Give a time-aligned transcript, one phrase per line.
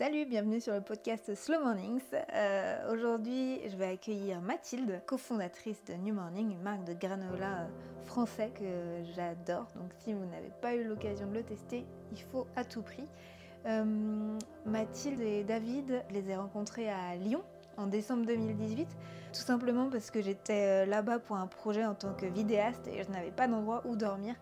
[0.00, 2.00] Salut, bienvenue sur le podcast Slow Mornings.
[2.32, 8.06] Euh, aujourd'hui, je vais accueillir Mathilde, cofondatrice de New Morning, une marque de granola euh,
[8.06, 8.64] français que
[9.14, 9.66] j'adore.
[9.74, 13.04] Donc si vous n'avez pas eu l'occasion de le tester, il faut à tout prix.
[13.66, 17.42] Euh, Mathilde et David, les ai rencontrés à Lyon
[17.76, 18.88] en décembre 2018,
[19.34, 23.10] tout simplement parce que j'étais là-bas pour un projet en tant que vidéaste et je
[23.10, 24.34] n'avais pas d'endroit où dormir.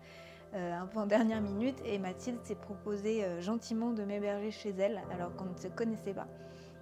[0.55, 4.73] Euh, un peu en dernière minute et Mathilde s'est proposé euh, gentiment de m'héberger chez
[4.79, 6.27] elle alors qu'on ne se connaissait pas.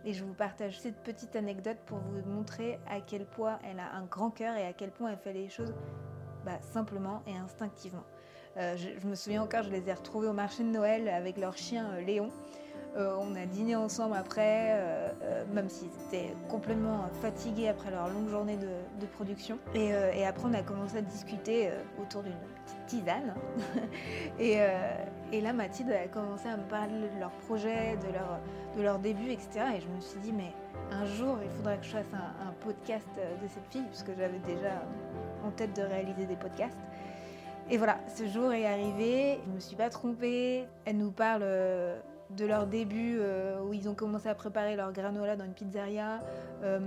[0.06, 3.94] Et je vous partage cette petite anecdote pour vous montrer à quel point elle a
[3.94, 5.74] un grand cœur et à quel point elle fait les choses
[6.46, 8.06] bah, simplement et instinctivement.
[8.56, 11.58] Euh, je, me souviens encore, je les ai retrouvés au marché de Noël avec leur
[11.58, 12.30] chien Léon.
[12.97, 18.10] Euh, on a dîné ensemble après, euh, euh, même s'ils étaient complètement fatigués après leur
[18.10, 19.57] longue journée de, production.
[19.74, 19.93] Et,
[20.25, 21.69] après, on a commencé à discuter
[22.00, 22.33] autour d'une
[22.65, 23.33] petite tisane.
[24.39, 24.57] et,
[25.41, 28.39] là, Mathilde a commencé à me parler de leur projet, de leur,
[28.78, 29.66] de leur début, etc.
[29.77, 30.52] Et je me suis dit, mais
[30.91, 34.39] un jour, il faudrait que je fasse un, un podcast de cette fille, puisque j'avais
[34.39, 34.83] déjà
[35.45, 36.77] en tête de réaliser des podcasts.
[37.69, 40.66] Et voilà, ce jour est arrivé, je ne me suis pas trompée.
[40.85, 41.44] Elle nous parle
[42.31, 46.20] de leur début euh, où ils ont commencé à préparer leur granola dans une pizzeria,
[46.64, 46.80] euh,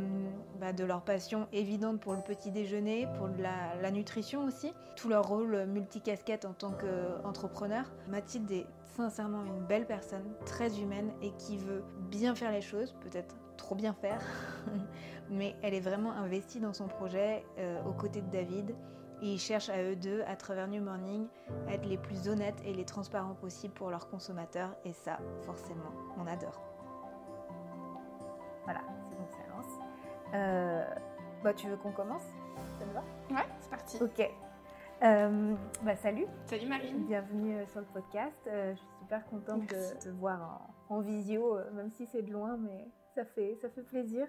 [0.60, 5.26] bah, de leur passion évidente pour le petit déjeuner, pour la, nutrition aussi, tout leur
[5.26, 7.84] rôle multicasquette en tant qu'entrepreneur.
[8.08, 8.66] Mathilde est
[8.96, 13.74] sincèrement une belle personne, très humaine et qui veut bien faire les choses, peut-être trop
[13.74, 14.20] bien faire,
[15.30, 18.74] mais elle est vraiment investie dans son projet euh, aux côtés de David
[19.22, 21.26] et ils cherchent à eux deux, à travers New Morning,
[21.68, 24.74] à être les plus honnêtes et les transparents possibles pour leurs consommateurs.
[24.84, 26.60] Et ça, forcément, on adore.
[28.64, 29.78] Voilà, c'est bon, ça lance.
[30.34, 30.84] Euh,
[31.42, 32.24] bah, tu veux qu'on commence?
[32.78, 33.02] Ça te va?
[33.30, 33.98] Ouais, c'est parti.
[34.02, 34.30] Ok.
[35.02, 36.26] Euh, bah, salut.
[36.46, 37.04] Salut Marine.
[37.06, 38.38] Bienvenue euh, sur le podcast.
[38.46, 42.56] je suis super contente de te voir en, en visio, même si c'est de loin,
[42.58, 44.26] mais ça fait, ça fait plaisir.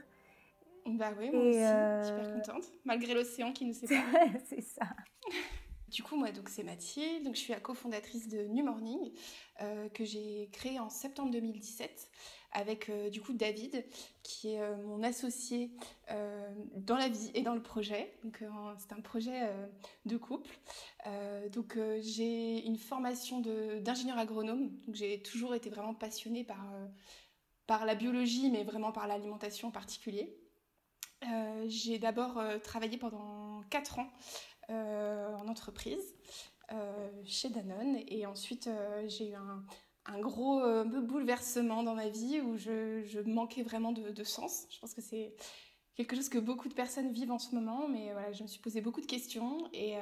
[0.86, 4.04] Bah oui, moi aussi, euh, super contente, malgré l'océan qui nous sépare.
[4.48, 4.88] c'est ça.
[5.88, 9.12] Du coup, moi, donc c'est Mathilde, donc je suis la cofondatrice de New Morning,
[9.62, 12.10] euh, que j'ai créé en septembre 2017
[12.54, 13.84] avec euh, du coup David,
[14.24, 15.70] qui est mon associé
[16.78, 18.14] dans la vie et dans le projet.
[18.24, 18.42] Donc
[18.78, 19.50] c'est un projet
[20.06, 20.58] de couple.
[21.52, 23.42] donc j'ai une formation
[23.82, 26.66] d'ingénieur agronome, donc j'ai toujours été vraiment passionnée par
[27.68, 30.41] par la biologie, mais vraiment par l'alimentation en particulier.
[31.24, 34.10] Euh, j'ai d'abord euh, travaillé pendant 4 ans
[34.70, 36.16] euh, en entreprise
[37.26, 38.70] chez Danone et ensuite
[39.08, 44.68] j'ai eu un, gros bouleversement dans ma vie où je, manquais vraiment de, sens.
[44.70, 45.36] Je pense que c'est
[45.96, 48.62] quelque chose que beaucoup de personnes vivent en ce moment, mais voilà, je me suis
[48.62, 49.98] posé beaucoup de questions et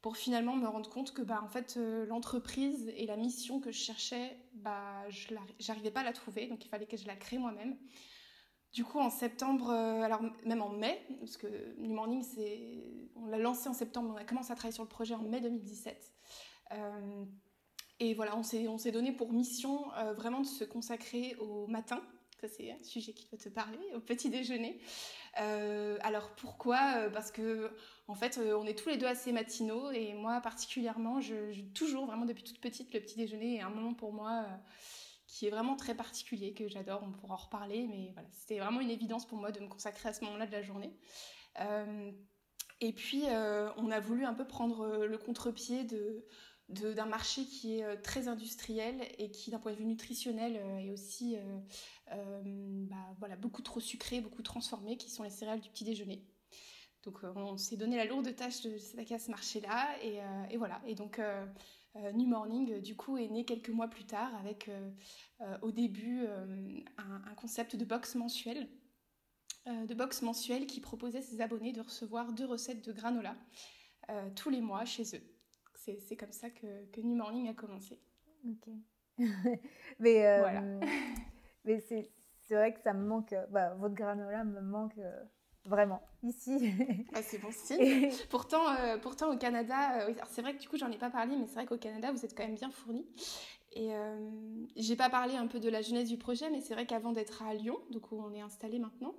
[0.00, 1.76] pour finalement me rendre compte que bah, en fait,
[2.08, 5.34] l'entreprise et la mission que je cherchais, bah, je
[5.68, 7.76] n'arrivais pas à la trouver, donc il fallait que je la crée moi-même.
[8.74, 11.46] Du coup, en septembre, euh, alors même en mai, parce que
[11.78, 12.24] New Morning,
[13.14, 15.40] on l'a lancé en septembre, on a commencé à travailler sur le projet en mai
[15.40, 16.12] 2017.
[16.72, 17.24] Euh,
[18.00, 22.02] et voilà, on s'est donné pour mission euh, vraiment de se consacrer au matin.
[22.40, 24.80] Ça, c'est un sujet qui doit te parler, au petit déjeuner.
[25.36, 27.08] alors pourquoi?
[27.12, 27.70] Parce que
[28.08, 32.26] en fait, on est tous les deux assez matinaux et moi particulièrement, je, toujours vraiment
[32.26, 34.46] depuis toute petite, le petit déjeuner est un moment pour moi
[35.34, 38.90] qui est vraiment très particulier, que j'adore, on pourra en reparler, mais c'était vraiment une
[38.90, 40.96] évidence pour moi de me consacrer à ce moment-là de la journée.
[41.58, 42.12] Euh,
[42.80, 46.24] et puis, euh, on a voulu un peu prendre euh, le contre-pied de,
[46.68, 51.36] d'un marché qui est très industriel et qui, d'un point de vue nutritionnel, est aussi
[52.06, 56.24] bah, voilà, beaucoup trop sucré, beaucoup transformé, qui sont les céréales du petit déjeuner.
[57.02, 60.20] Donc, on s'est donné la lourde tâche de s'attaquer à ce marché-là, et,
[60.50, 60.80] et, voilà.
[60.86, 61.20] Et donc,
[62.14, 66.26] New Morning, euh, du coup, est né quelques mois plus tard avec euh, au début
[66.98, 68.68] un, concept de box mensuel.
[69.66, 73.36] de box mensuel qui proposait à ses abonnés de recevoir deux recettes de granola
[74.36, 75.22] tous les mois chez eux.
[75.74, 78.00] C'est comme ça que, que, New Morning a commencé.
[78.48, 78.72] Ok.
[79.98, 80.62] mais voilà.
[81.64, 84.98] mais c'est vrai que ça me manque, bah, votre granola me manque
[85.66, 86.70] Vraiment, ici.
[87.14, 88.10] Ah, c'est bon signe.
[88.30, 91.36] pourtant, euh, pourtant, au Canada, euh, c'est vrai que du coup, j'en ai pas parlé,
[91.36, 93.06] mais c'est vrai qu'au Canada, vous êtes quand même bien fournis.
[93.72, 94.30] Et euh,
[94.76, 97.42] j'ai pas parlé un peu de la jeunesse du projet, mais c'est vrai qu'avant d'être
[97.42, 99.14] à Lyon, donc où on est installé maintenant,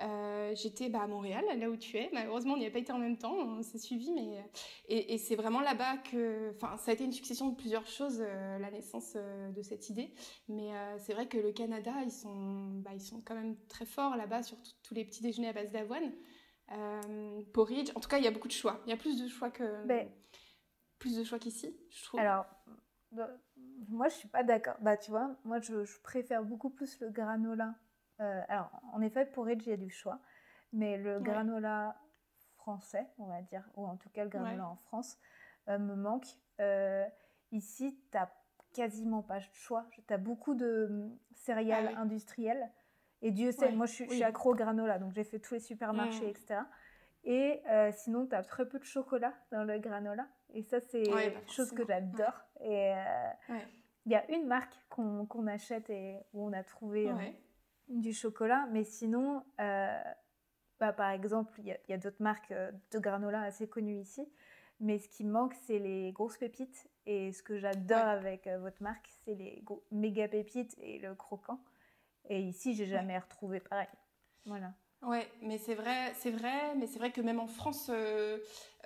[0.00, 2.10] euh, j'étais bah, à Montréal, là où tu es.
[2.12, 4.44] Malheureusement, on n'y a pas été en même temps, on s'est suivi, mais
[4.88, 8.58] et, c'est vraiment là-bas que, enfin, ça a été une succession de plusieurs choses euh,
[8.58, 10.12] la naissance euh, de cette idée.
[10.48, 14.16] Mais c'est vrai que le Canada, ils sont, bah, ils sont quand même très forts
[14.16, 16.12] là-bas sur tous les petits déjeuners à base d'avoine.
[17.52, 18.80] porridge, en tout cas, il y a beaucoup de choix.
[18.86, 20.08] Il y a plus de choix que, ben,
[20.98, 22.20] plus de choix qu'ici, je trouve.
[22.20, 22.46] Alors,
[23.88, 24.76] moi, je suis pas d'accord.
[24.80, 27.74] Bah, tu vois, moi, je, préfère beaucoup plus le granola.
[28.20, 30.18] Euh, alors, en effet, pour Edge, il y a du choix.
[30.72, 31.96] Mais le granola
[32.56, 35.18] français, on va dire, ou en tout cas le granola en France,
[35.68, 36.26] euh, me manque.
[36.60, 37.04] Euh,
[37.52, 38.28] ici, tu n'as
[38.72, 39.86] quasiment pas de choix.
[39.90, 42.70] Tu as beaucoup de hum, céréales ah industrielles.
[43.22, 46.28] Et Dieu sait, moi, je suis, accro au granola, donc j'ai fait tous les supermarchés,
[46.28, 46.60] etc.
[47.24, 50.28] Et sinon, tu as très peu de chocolat dans le granola.
[50.52, 52.44] Et ça, c'est quelque chose que j'adore.
[52.60, 52.92] Et
[54.04, 57.10] il y a une marque qu'on achète et où on a trouvé
[57.88, 58.66] du chocolat.
[58.72, 60.02] Mais sinon, euh,
[60.80, 64.28] bah, par exemple, il y a, d'autres marques de granola assez connues ici.
[64.78, 66.88] Mais ce qui manque, c'est les grosses pépites.
[67.06, 71.60] Et ce que j'adore avec votre marque, c'est les méga pépites et le croquant.
[72.28, 73.88] Et ici, j'ai jamais retrouvé pareil.
[74.44, 74.74] Voilà.
[75.02, 78.38] Ouais, mais c'est vrai, c'est vrai, mais c'est vrai que même en France, euh,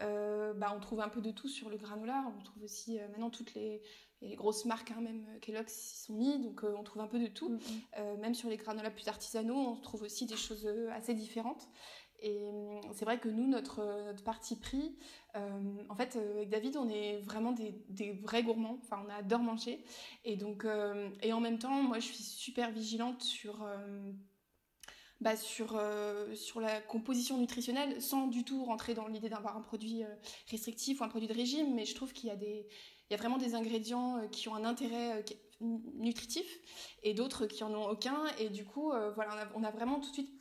[0.03, 2.25] euh, bah, on trouve un peu de tout sur le granola.
[2.37, 3.81] On trouve aussi euh, maintenant toutes les,
[4.21, 7.27] les, grosses marques, hein, même Kellogg's s'y sont mis, donc on trouve un peu de
[7.27, 7.51] tout.
[7.51, 8.21] Mm-hmm.
[8.21, 11.69] même sur les granolas plus artisanaux, on trouve aussi des choses assez différentes.
[12.23, 12.51] Et
[12.93, 14.95] c'est vrai que nous, notre, notre parti pris,
[15.35, 18.79] en fait, avec David, on est vraiment des, des, vrais gourmands.
[18.83, 19.83] Enfin, on adore manger.
[20.25, 20.67] Et donc,
[21.23, 23.67] et en même temps, moi, je suis super vigilante sur
[25.21, 29.61] bah, sur, euh, sur la composition nutritionnelle sans du tout rentrer dans l'idée d'avoir un
[29.61, 30.09] produit euh,
[30.51, 32.67] restrictif ou un produit de régime, mais je trouve qu'il y a, des,
[33.11, 35.25] il y a vraiment des ingrédients euh, qui ont un intérêt
[35.61, 36.47] nutritif
[37.03, 38.25] et d'autres qui en ont aucun.
[38.39, 40.33] Et du coup, voilà, on a, vraiment tout de suite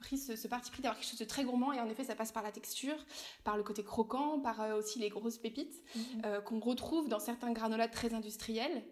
[0.00, 2.32] pris ce, parti pris d'avoir quelque chose de très gourmand et en effet ça passe
[2.32, 2.96] par la texture,
[3.44, 6.42] par le côté croquant, par aussi les grosses pépites mm-hmm.
[6.42, 8.82] qu'on retrouve dans certains granolas très industriels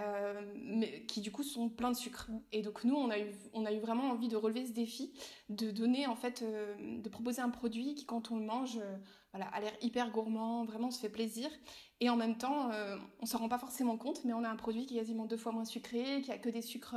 [0.00, 2.28] euh, mais qui du coup sont pleins de sucre.
[2.50, 5.12] Et donc nous, on a eu, on a eu vraiment envie de relever ce défi,
[5.48, 8.96] de donner en fait, euh, de proposer un produit qui quand on le mange, euh,
[9.34, 11.50] voilà, a l'air hyper gourmand, vraiment on se fait plaisir.
[12.00, 12.70] Et en même temps,
[13.20, 15.36] on s'en rend pas forcément compte, mais on a un produit qui est quasiment deux
[15.36, 16.96] fois moins sucré, qui a que des sucres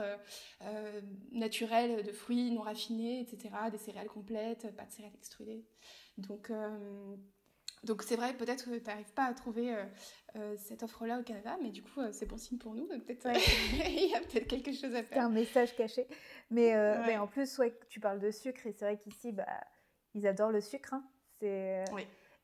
[1.32, 5.66] naturels, de fruits non raffinés, etc., des céréales complètes, pas de céréales extrudées.
[6.18, 6.52] Donc
[7.84, 9.84] donc c'est vrai, peut-être que tu n'arrives pas à trouver euh,
[10.36, 12.88] euh, cette offre-là au Canada, mais du coup euh, c'est bon signe pour nous.
[12.88, 13.28] Peut-être
[13.88, 15.18] il y a peut-être quelque chose à faire.
[15.18, 16.08] C'est un message caché.
[16.50, 16.74] Mais,
[17.06, 19.46] mais, en plus, ouais, tu parles de sucre et c'est vrai qu'ici, bah,
[20.16, 20.94] ils adorent le sucre.
[20.94, 21.04] Hein.
[21.40, 21.86] C'est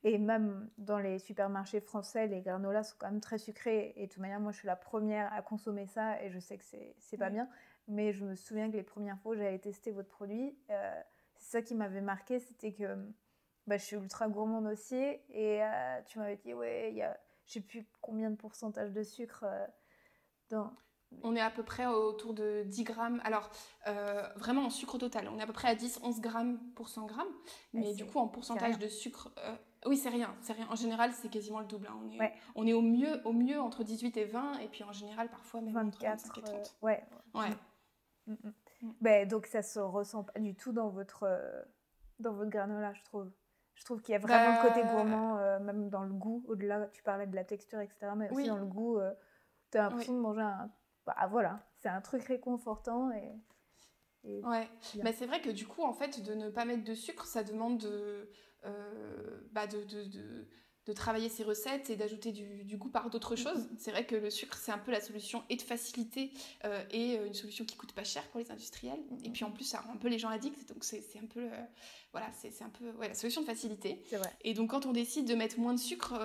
[0.03, 3.94] Et même dans les supermarchés français, les granolas sont quand même très sucrés.
[3.95, 6.57] Et de toute manière, moi je suis la première à consommer ça et je sais
[6.57, 6.63] que
[6.97, 7.47] c'est pas bien.
[7.88, 10.57] Mais je me souviens que les premières fois où j'avais testé votre produit,
[11.35, 12.97] c'est ça qui m'avait marqué, c'était que
[13.67, 14.95] bah, je suis ultra gourmande aussi.
[15.29, 18.91] Et euh, tu m'avais dit, ouais, il y a je sais plus combien de pourcentage
[18.91, 19.65] de sucre euh,
[20.50, 20.73] dans.
[21.24, 23.21] On est à peu près autour de 10 grammes.
[23.24, 23.50] Alors,
[23.88, 27.06] euh, vraiment en sucre total, on est à peu près à 10-11 grammes pour 100
[27.06, 27.27] grammes.
[27.74, 29.31] Mais du coup, en pourcentage de sucre,
[29.86, 30.68] oui, c'est rien, c'est rien.
[30.69, 31.88] En général, c'est quasiment le double.
[31.88, 32.00] Hein.
[32.04, 34.92] On, est, on est au mieux, au mieux entre 18 et 20, et puis en
[34.92, 36.75] général, parfois même 24, entre 25 et 30.
[36.81, 37.04] ouais.
[37.36, 37.50] ouais.
[38.25, 38.94] Mm, mm, mm.
[39.01, 41.27] Ben, donc, ça se ressent pas du tout dans votre,
[42.19, 43.31] dans votre granola, je trouve.
[43.75, 46.44] Je trouve qu'il y a vraiment le côté bah, gourmand, euh, même dans le goût.
[46.48, 48.12] Au-delà, tu parlais de la texture, etc.
[48.15, 49.13] Mais aussi dans le goût, euh,
[49.71, 50.69] tu as l'impression de manger un.
[51.05, 53.33] Bah voilà, c'est un truc réconfortant et.
[54.44, 54.69] ouais,
[55.03, 57.44] mais c'est vrai que du coup, en fait, de ne pas mettre de sucre, ça
[57.44, 58.29] demande de,
[58.65, 60.47] euh, bah de, de, de
[60.85, 63.59] de travailler ses recettes et d'ajouter du, goût par d'autres choses.
[63.59, 63.77] Mm-hmm.
[63.77, 66.31] C'est vrai que le sucre, c'est un peu la solution et de facilité
[66.65, 69.00] euh, et euh, une solution qui coûte pas cher pour les industriels.
[69.24, 71.41] Et puis en plus, ça rend un peu les gens addicts, donc c'est un peu,
[71.41, 71.63] euh,
[72.12, 74.03] voilà, c'est un peu ouais, la solution de facilité.
[74.12, 74.31] Vrai.
[74.41, 76.19] Et donc quand on décide de mettre moins de sucre,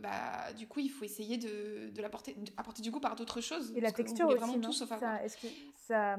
[0.00, 3.72] bah, du coup, il faut essayer de, de l'apporter apporter du goût par d'autres choses.
[3.76, 5.46] Et la texture aussi, vraiment tout sauf Est-ce que
[5.76, 6.16] ça,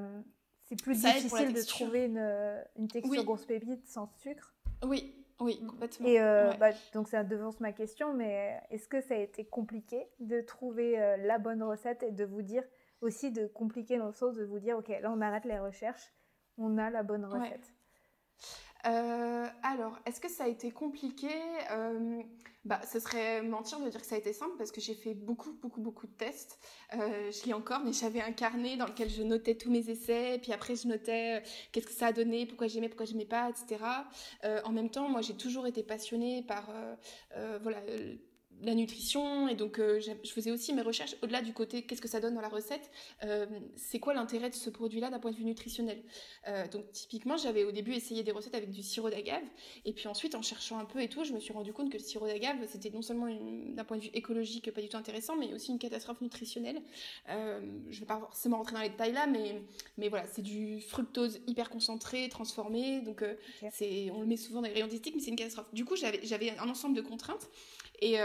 [0.64, 4.56] c'est plus difficile de trouver une, une texture grosse pépite sans sucre?
[4.84, 5.68] Oui, oui, mm.
[5.68, 6.08] complètement.
[6.08, 10.08] Et euh, bah, donc ça devance ma question, mais est-ce que ça a été compliqué
[10.20, 12.64] de trouver euh, la bonne recette et de vous dire
[13.02, 16.14] aussi de compliquer dans le sens de vous dire ok là on arrête les recherches,
[16.58, 17.74] on a la bonne recette?
[18.86, 21.30] Euh, alors, est-ce que ça a été compliqué?
[21.72, 22.22] Euh,
[22.66, 25.14] bah, Ce serait mentir de dire que ça a été simple parce que j'ai fait
[25.14, 26.60] beaucoup, beaucoup, beaucoup de tests.
[26.94, 30.40] Euh, je lis encore, mais j'avais un carnet dans lequel je notais tous mes essais,
[30.42, 33.84] puis après je notais qu'est-ce que ça a donné, pourquoi j'aimais, pourquoi j'aimais pas, etc.
[34.66, 36.70] en même temps, moi j'ai toujours été passionnée par
[37.62, 37.80] voilà
[38.66, 42.08] la nutrition et donc euh, je faisais aussi mes recherches au-delà du côté qu'est-ce que
[42.08, 42.92] ça donne dans la recette
[43.24, 46.02] euh, c'est quoi l'intérêt de ce produit-là d'un point de vue nutritionnel?
[46.48, 49.44] Euh, donc typiquement j'avais au début essayé des recettes avec du sirop d'agave
[49.86, 51.98] et puis ensuite en cherchant un peu et tout je me suis rendu compte que
[51.98, 55.36] le sirop d'agave c'était non seulement d'un point de vue écologique pas du tout intéressant
[55.36, 56.82] mais aussi une catastrophe nutritionnelle.
[57.28, 59.62] Je vais pas forcément rentrer dans les détails là mais
[59.98, 63.24] mais voilà c'est du fructose hyper concentré transformé donc
[63.72, 65.74] c'est on le met souvent dans les rayons mais c'est une catastrophe.
[65.74, 67.50] Du coup j'avais j'avais un ensemble de contraintes
[68.06, 68.18] et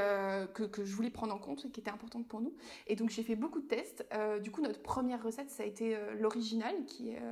[0.55, 2.55] que, que, je voulais prendre en compte et qui était importante pour nous.
[2.87, 4.05] Et donc j'ai fait beaucoup de tests.
[4.43, 7.23] du coup, notre première recette, ça a été l'original, qui est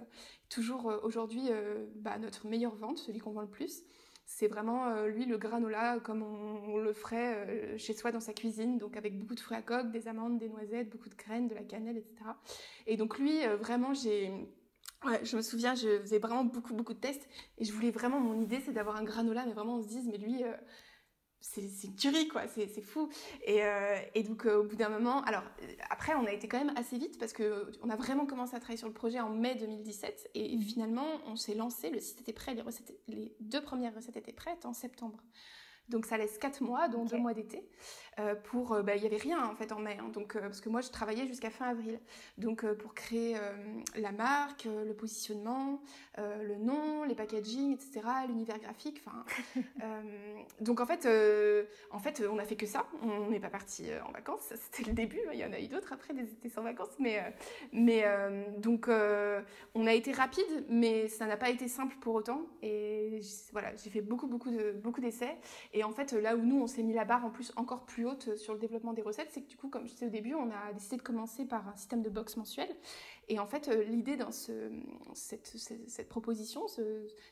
[0.49, 1.49] toujours aujourd'hui
[1.97, 3.83] bah, notre meilleure vente, celui qu'on vend le plus
[4.27, 8.35] c'est vraiment euh, lui le granola comme on, le ferait euh, chez soi dans sa
[8.35, 11.47] cuisine, donc avec beaucoup de fruits à coque, des amandes, des noisettes, beaucoup de graines,
[11.47, 12.17] de la cannelle, etc.
[12.87, 14.33] Et donc lui, euh, vraiment, j'ai...
[15.23, 17.27] je me souviens, je faisais vraiment beaucoup, beaucoup de tests
[17.59, 20.09] et je voulais vraiment, mon idée, c'est d'avoir un granola, mais vraiment on se dise,
[20.09, 20.43] mais lui,
[21.55, 23.09] c'est une tuerie, quoi, c'est fou.
[23.45, 26.49] Et, euh, et donc, euh, au bout d'un moment, alors, euh, après, on a été
[26.49, 29.31] quand même assez vite parce qu'on a vraiment commencé à travailler sur le projet en
[29.31, 33.63] mai 2017 et finalement, on s'est lancé, le site était prêt, les, recettes, les deux
[33.63, 35.19] premières recettes étaient prêtes en septembre.
[35.89, 37.65] Donc ça laisse quatre mois, dont deux mois d'été,
[38.19, 38.73] euh, pour...
[38.73, 40.09] Euh, bah, il n'y avait rien en fait en mai, hein.
[40.13, 42.01] donc, euh, parce que moi je travaillais jusqu'à fin avril.
[42.39, 43.37] Donc pour créer
[43.97, 45.81] la marque, le positionnement,
[46.19, 49.25] le nom, les packaging, etc., l'univers graphique, enfin...
[50.61, 51.07] donc en fait,
[51.91, 54.95] en fait, on a fait que ça, on n'est pas parti en vacances, c'était le
[54.95, 55.31] début, hein.
[55.33, 57.23] il y en a eu d'autres après, des étés sans vacances, mais,
[57.73, 58.05] mais
[58.59, 63.21] donc on a été rapide, mais ça n'a pas été simple pour autant, et
[63.53, 65.37] voilà, j'ai fait beaucoup, beaucoup de beaucoup d'essais,
[65.77, 68.07] et en fait, là où nous, on s'est mis la barre en plus encore plus
[68.07, 70.33] haute sur le développement des recettes, c'est que du coup, comme je disais au début,
[70.33, 72.75] on a décidé de commencer par un système de box mensuel.
[73.29, 74.71] Et en fait, euh, l'idée dans ce,
[75.13, 76.63] cette, cette, proposition,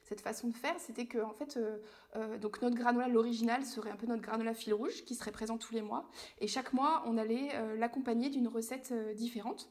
[0.03, 1.79] cette façon de faire, c'était que en fait, euh,
[2.17, 5.57] euh, donc notre granola, l'original, serait un peu notre granola fil rouge qui serait présent
[5.57, 6.11] tous les mois.
[6.39, 7.49] Et chaque mois, on allait
[7.79, 9.71] l'accompagner d'une recette différente,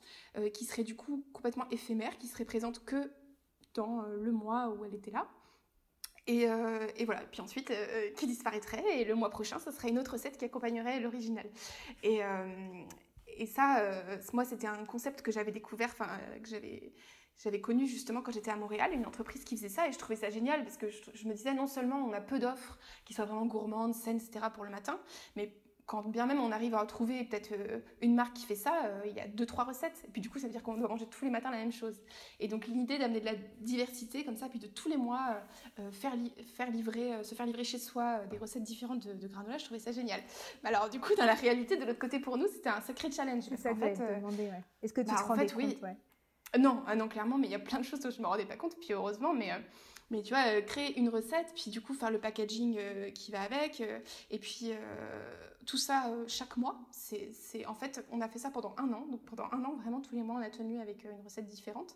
[0.52, 3.12] qui serait du coup complètement éphémère, qui serait présente que
[3.76, 5.28] dans le mois où elle était là.
[6.30, 10.00] Euh, et, voilà, puis ensuite, euh, qui disparaîtrait, et le mois prochain, ce serait une
[10.00, 11.50] autre recette qui accompagnerait l'original.
[12.02, 12.84] Et, euh,
[13.38, 13.84] et ça,
[14.32, 16.94] moi, c'était un concept que j'avais découvert, enfin, que j'avais
[17.40, 20.16] j'avais connu justement quand j'étais à Montréal une entreprise qui faisait ça et je trouvais
[20.16, 23.14] ça génial parce que je, je me disais non seulement on a peu d'offres qui
[23.16, 24.46] soient vraiment gourmandes, saines, etc.
[24.54, 25.00] pour le matin,
[25.36, 25.52] mais
[25.86, 29.02] quand bien même on arrive à trouver peut-être euh, une marque qui fait ça, euh,
[29.06, 30.02] il y a deux trois recettes.
[30.08, 31.72] Et puis du coup, ça veut dire qu'on doit manger tous les matins la même
[31.72, 32.02] chose.
[32.40, 35.38] Et donc l'idée d'amener de la diversité comme ça, puis de tous les mois
[35.80, 36.14] euh, faire,
[36.56, 39.92] faire livrer, se faire livrer chez soi des recettes différentes de, granola, je trouvais ça
[39.92, 40.22] génial.
[40.64, 43.44] alors du coup, dans la réalité, de l'autre côté pour nous, c'était un sacré challenge.
[43.58, 44.00] Ça en fait,
[44.82, 45.76] Est-ce que tu bah, te rendais compte
[46.58, 48.46] Non, ah non, clairement, mais il y a plein de choses dont je me rendais
[48.46, 48.78] pas compte.
[48.80, 49.52] Puis heureusement, mais
[50.12, 52.78] mais tu vois, créer une recette, puis du coup faire le packaging
[53.14, 53.82] qui va avec,
[54.30, 54.72] et puis
[55.66, 56.80] tout ça euh, chaque mois.
[56.92, 59.06] C'est, en fait, on a fait ça pendant un an.
[59.08, 61.48] Donc pendant un an, vraiment tous les mois, on a tenu avec euh, une recette
[61.48, 61.96] différente.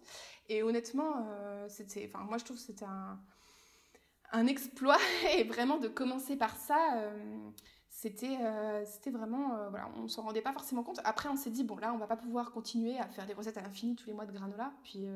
[0.50, 4.98] Et honnêtement, euh, c'était, enfin moi je trouve que c'était un, exploit
[5.38, 7.02] et vraiment de commencer par ça.
[7.90, 8.38] c'était,
[8.86, 11.00] c'était vraiment, voilà, on s'en rendait pas forcément compte.
[11.04, 13.58] Après, on s'est dit bon là, on va pas pouvoir continuer à faire des recettes
[13.58, 14.74] à l'infini tous les mois de granola.
[14.84, 15.08] Puis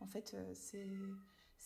[0.00, 0.86] en fait, c'est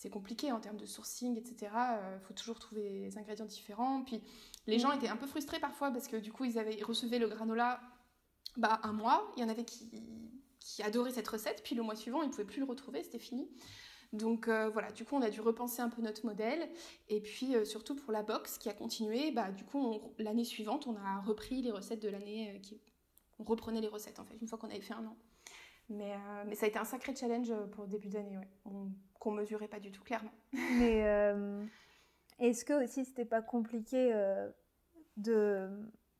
[0.03, 1.71] c'est compliqué en termes de sourcing, etc.
[2.15, 4.03] Il faut toujours trouver des ingrédients différents.
[4.03, 4.21] Puis
[4.67, 7.29] les gens étaient un peu frustrés parfois parce que du coup, ils, avaient, recevaient le
[7.29, 7.81] granola
[8.57, 9.31] bah, un mois.
[9.37, 9.89] Il y en avait qui,
[10.59, 11.63] qui adoraient cette recette.
[11.63, 13.49] Puis le mois suivant, ils ne pouvaient plus le retrouver, c'était fini.
[14.13, 16.69] Donc euh, voilà, du coup, on a dû repenser un peu notre modèle.
[17.09, 20.89] Et puis euh, surtout pour la box qui a continué, bah, du coup, l'année suivante,
[20.89, 22.57] on a repris les recettes de l'année.
[22.57, 22.81] Euh, qui...
[23.39, 25.17] On reprenait les recettes en fait, une fois qu'on avait fait un an.
[25.89, 26.15] Mais,
[26.47, 28.73] mais ça a été un sacré challenge pour le début d'année, ouais.
[29.19, 30.33] qu'on mesurait pas du tout, clairement.
[30.79, 31.05] Mais
[32.43, 34.51] est-ce que aussi c'était pas compliqué euh,
[35.17, 35.69] de.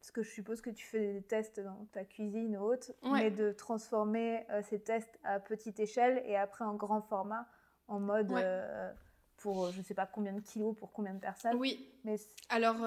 [0.01, 3.31] Parce que je suppose que tu fais des tests dans ta cuisine ou autre, mais
[3.31, 7.47] de transformer euh, ces tests à petite échelle et après en grand format
[7.89, 8.33] en mode.
[8.33, 8.93] Euh,
[9.37, 11.57] pour je sais pas combien de kilos pour combien de personnes?
[11.57, 11.92] Oui.
[12.05, 12.17] Mais
[12.49, 12.79] alors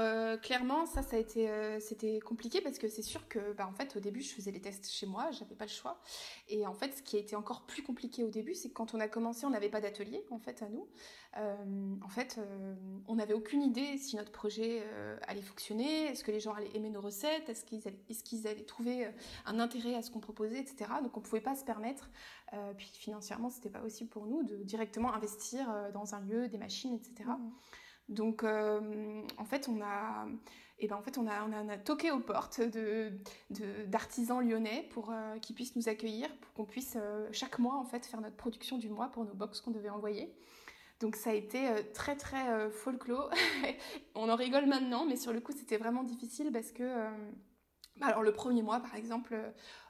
[0.42, 3.96] clairement ça ça a été c'était compliqué parce que c'est sûr que bah, en fait
[3.96, 6.02] au début je faisais les tests chez moi, j'avais pas le choix.
[6.50, 8.94] Et en fait ce qui a été encore plus compliqué au début c'est que quand
[8.94, 10.88] on a commencé on n'avait pas d'atelier en fait à nous.
[11.38, 12.76] Euh, en fait, euh,
[13.08, 16.74] on n'avait aucune idée si notre projet euh, allait fonctionner, est-ce que les gens allaient
[16.76, 19.10] aimer nos recettes, est-ce qu'ils allaient, est qu'ils allaient, trouver
[19.46, 20.92] un intérêt à ce qu'on proposait, etc.
[21.04, 22.10] Donc on ne pouvait pas se permettre,
[22.78, 26.96] puis financièrement, c'était pas possible pour nous de directement investir dans un lieu, des machines,
[26.96, 27.30] etc.
[27.30, 27.52] Mmh.
[28.10, 30.28] Donc en fait, on a
[30.78, 33.14] et ben en fait on a, on a, toqué aux portes de,
[33.88, 36.98] d'artisans lyonnais pour qu'ils puissent nous accueillir, pour qu'on puisse
[37.32, 40.36] chaque mois en fait faire notre production du mois pour nos box qu'on devait envoyer.
[41.00, 43.30] Donc ça a été euh, très très euh, folklore.
[44.16, 46.84] on en rigole maintenant, mais sur le coup c'était vraiment difficile parce que...
[48.02, 49.36] Euh, alors le premier mois par exemple,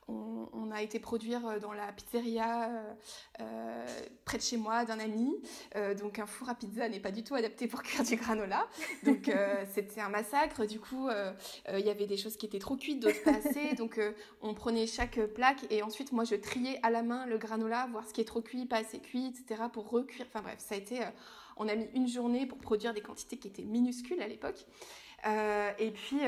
[0.08, 2.70] on, a été produire dans la pizzeria
[4.24, 5.34] près de chez moi d'un ami.
[5.98, 8.68] donc un four à pizza n'est pas du tout adapté pour cuire du granola.
[9.04, 9.32] Donc
[9.74, 10.66] c'était un massacre.
[10.66, 11.10] Du coup,
[11.72, 13.74] il y avait des choses qui étaient trop cuites, d'autres pas assez.
[13.78, 14.00] Donc
[14.42, 18.08] on prenait chaque plaque et ensuite moi je triais à la main le granola, voir
[18.08, 19.64] ce qui est trop cuit, pas assez cuit, etc.
[19.74, 20.28] pour recuire.
[20.28, 21.00] Enfin bref, ça a été...
[21.58, 24.66] on a mis une journée pour produire des quantités qui étaient minuscules à l'époque.
[25.26, 26.20] Et puis,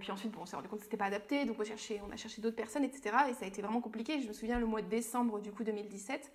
[0.00, 2.12] puis ensuite, bon, on s'est rendu compte que c'était pas adapté, donc on, cherché, on
[2.12, 3.14] a cherché d'autres personnes, etc.
[3.30, 4.20] Et ça a été vraiment compliqué.
[4.20, 6.32] Je me souviens le mois de décembre du coup 2017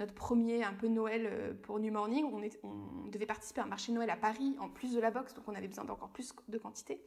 [0.00, 2.24] notre premier un peu Noël pour New Morning.
[2.24, 5.10] On, on, devait participer à un marché de Noël à Paris en plus de la
[5.10, 7.00] box, donc on avait besoin d'encore plus de quantité.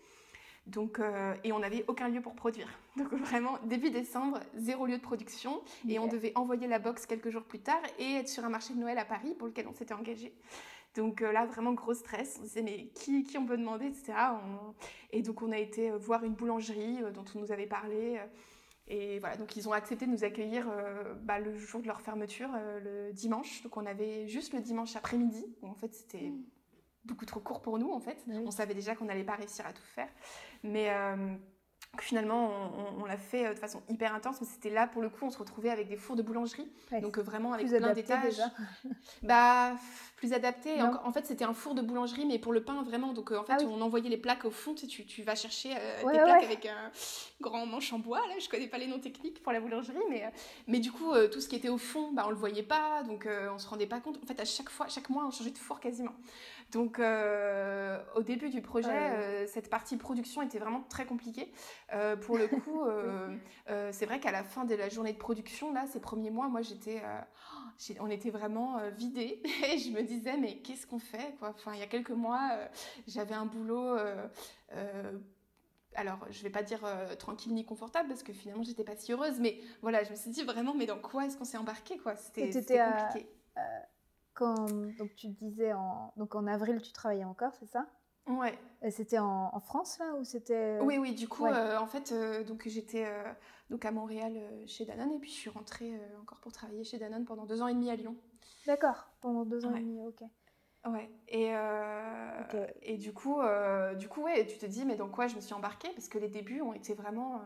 [0.67, 2.67] Donc, euh, et on n'avait aucun lieu pour produire.
[2.97, 5.61] Donc vraiment, début décembre, zéro lieu de production.
[5.89, 8.73] Et on devait envoyer la box quelques jours plus tard et être sur un marché
[8.73, 10.33] de Noël à Paris pour lequel on s'était engagé.
[10.95, 12.37] Donc euh, là, vraiment gros stress.
[12.39, 14.13] On se disait, mais qui, qui on peut demander, etc.
[15.11, 18.19] Et donc on a été euh, voir une boulangerie dont on nous avait parlé.
[18.87, 20.69] Et voilà, donc ils ont accepté de nous accueillir
[21.21, 22.49] bah, le jour de leur fermeture,
[22.83, 23.61] le dimanche.
[23.63, 25.45] Donc on avait juste le dimanche après-midi.
[25.61, 26.29] En fait, c'était...
[26.29, 26.43] Hmm
[27.05, 28.23] beaucoup trop court pour nous en fait.
[28.27, 30.09] On savait déjà qu'on n'allait pas réussir à tout faire.
[30.63, 31.35] Mais euh,
[31.99, 35.25] finalement, on, l'a fait euh, de façon hyper intense, mais c'était là pour le coup,
[35.25, 36.67] on se retrouvait avec des fours de boulangerie,
[37.01, 38.41] donc euh, vraiment avec plein d'étages.
[39.23, 39.73] bah
[40.15, 40.79] plus adapté.
[40.81, 43.11] En, fait, c'était un four de boulangerie, mais pour le pain vraiment.
[43.11, 44.75] Donc en fait, ah on envoyait les plaques au fond.
[44.75, 46.91] Tu, tu, vas chercher des plaques avec un
[47.41, 48.19] grand manche en bois.
[48.27, 50.31] Là, je connais pas les noms techniques pour la boulangerie, mais
[50.67, 53.27] mais du coup, tout ce qui était au fond, bah on le voyait pas, donc
[53.51, 54.19] on se rendait pas compte.
[54.23, 56.13] En fait, à chaque fois, chaque mois, on changeait de four quasiment.
[56.71, 61.51] Donc, euh, au début du projet, euh, cette partie production était vraiment très compliquée.
[61.93, 62.81] Euh, pour le coup,
[63.91, 66.61] c'est vrai qu'à la fin de la journée de production, là, ces premiers mois, moi,
[66.61, 67.01] j'étais,
[67.99, 69.41] on était vraiment vidés.
[69.73, 71.49] Et je me disais, mais qu'est-ce qu'on fait quoi?
[71.49, 72.57] Enfin, il y a quelques mois,
[73.07, 73.97] j'avais un boulot.
[75.95, 76.81] alors, je vais pas dire
[77.19, 79.39] tranquille ni confortable parce que finalement, j'étais pas si heureuse.
[79.39, 82.15] Mais voilà, je me suis dit vraiment, mais dans quoi est-ce qu'on s'est embarqué quoi?
[82.15, 83.27] C'était compliqué
[84.97, 87.87] donc tu disais en, donc en avril tu travaillais encore, c'est ça?
[88.27, 88.57] Ouais.
[88.89, 92.67] C'était en, France là ou c'était Oui oui, du coup euh, en fait euh, donc
[92.67, 93.31] j'étais euh,
[93.69, 94.33] donc à Montréal
[94.65, 97.67] chez Danone et puis je suis rentrée encore pour travailler chez Danone pendant deux ans
[97.67, 98.15] et demi à Lyon.
[98.65, 100.23] D'accord, pendant deux ans et demi, ok.
[100.85, 101.09] Ouais.
[101.27, 101.51] Et,
[102.81, 103.39] et du coup,
[103.97, 105.89] du coup, ouais, tu te dis, mais dans quoi je me suis embarquée?
[105.89, 107.41] Parce que les débuts ont été vraiment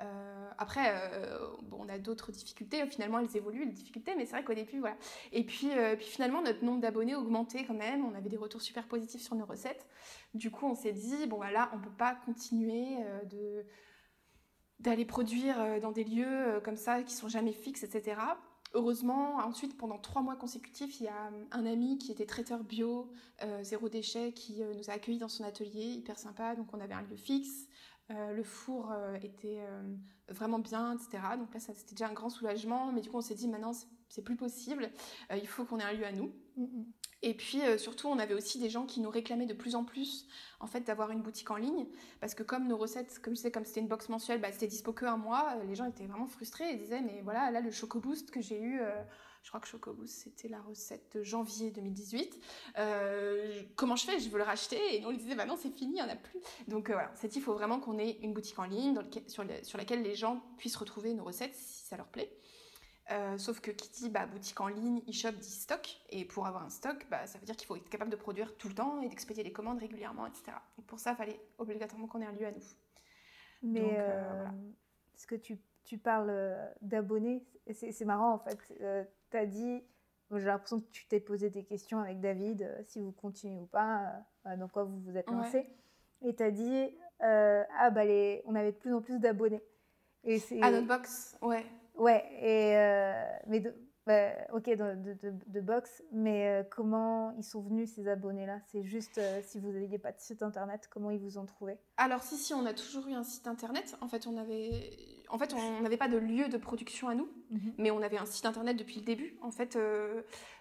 [0.00, 2.84] euh, après, euh, bon, on a d'autres difficultés.
[2.86, 4.96] Finalement, elles évoluent, les difficultés, mais c'est vrai qu'au début, voilà.
[5.32, 8.04] Et puis, euh, puis finalement, notre nombre d'abonnés augmentait quand même.
[8.04, 9.86] On avait des retours super positifs sur nos recettes.
[10.34, 12.98] Du coup, on s'est dit, bon, voilà, on peut pas continuer
[13.30, 13.64] de
[14.80, 18.16] d'aller produire dans des lieux comme ça qui sont jamais fixes, etc.
[18.74, 23.08] Heureusement, ensuite, pendant trois mois consécutifs, il y a un ami qui était traiteur bio,
[23.60, 26.56] zéro déchet, qui nous a accueillis dans son atelier, hyper sympa.
[26.56, 27.68] Donc, on avait un lieu fixe.
[28.12, 29.82] Euh, le four euh, était euh,
[30.28, 31.22] vraiment bien, etc.
[31.38, 32.92] Donc là, c'était déjà un grand soulagement.
[32.92, 33.72] Mais du coup, on s'est dit, maintenant,
[34.08, 34.90] c'est plus possible.
[35.30, 36.32] il faut qu'on ait un lieu à nous.
[37.22, 40.26] Et puis surtout, on avait aussi des gens qui nous réclamaient de plus en plus,
[40.60, 41.86] en fait, d'avoir une boutique en ligne,
[42.20, 44.66] parce que comme nos recettes, comme je sais, comme c'était une box mensuelle, bah, c'était
[44.66, 45.54] dispo que un mois.
[45.66, 48.60] Les gens étaient vraiment frustrés et disaient, mais voilà, là, le Choco Boost que j'ai
[48.60, 48.82] eu
[49.42, 52.40] je crois que Chocoboost, c'était la recette de janvier 2018.
[52.78, 54.20] Euh, comment je fais?
[54.20, 54.78] Je veux le racheter.
[54.94, 56.38] Et nous, on lui disait, bah non, c'est fini, il n'y en a plus.
[56.68, 59.44] Donc euh, voilà, c'est il faut vraiment qu'on ait une boutique en ligne sur,
[59.76, 62.32] laquelle les gens puissent retrouver nos recettes si ça leur plaît.
[63.10, 65.88] Euh, sauf que qui dit bah, boutique en ligne, e-shop dit stock.
[66.10, 68.56] Et pour avoir un stock, bah, ça veut dire qu'il faut être capable de produire
[68.56, 70.52] tout le temps et d'expédier les commandes régulièrement, etc.
[70.78, 72.62] Donc pour ça, il fallait obligatoirement qu'on ait un lieu à nous.
[73.64, 73.98] Mais
[75.16, 76.32] ce que tu, tu parles
[76.80, 78.58] d'abonnés, c'est marrant en fait
[79.32, 79.82] tu as dit,
[80.38, 83.66] j'ai l'impression que tu t'es posé des questions avec David, euh, si vous continuez ou
[83.66, 84.12] pas,
[84.46, 85.66] euh, dans quoi vous vous êtes lancé.
[86.22, 89.62] Et tu as dit, euh, ah bah les, on avait de plus en plus d'abonnés.
[90.24, 90.40] Et.
[90.62, 91.64] À notre box, ouais.
[91.96, 92.74] Ouais, et,
[93.48, 93.62] mais
[94.06, 98.60] bah, ok, de, de, de, box, mais comment ils sont venus ces abonnés-là?
[98.68, 101.78] C'est juste si vous n'aviez pas de site internet, comment ils vous ont trouvé?
[101.98, 103.96] Alors si, si, on a toujours eu un site internet.
[104.00, 107.26] En fait, on avait en fait, on n'avait pas de lieu de production à nous,
[107.50, 107.72] mhm.
[107.78, 109.34] mais on avait un site internet depuis le début.
[109.40, 110.20] En fait, euh,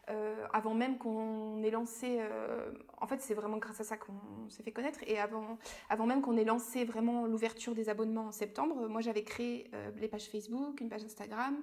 [0.09, 4.49] euh, avant même qu'on ait lancé, euh, en fait, c'est vraiment grâce à ça qu'on
[4.49, 4.99] s'est fait connaître.
[5.07, 5.57] Et avant,
[5.89, 10.07] avant même qu'on ait lancé vraiment l'ouverture des abonnements en septembre, moi, j'avais créé les
[10.07, 11.57] pages Facebook, une page Instagram,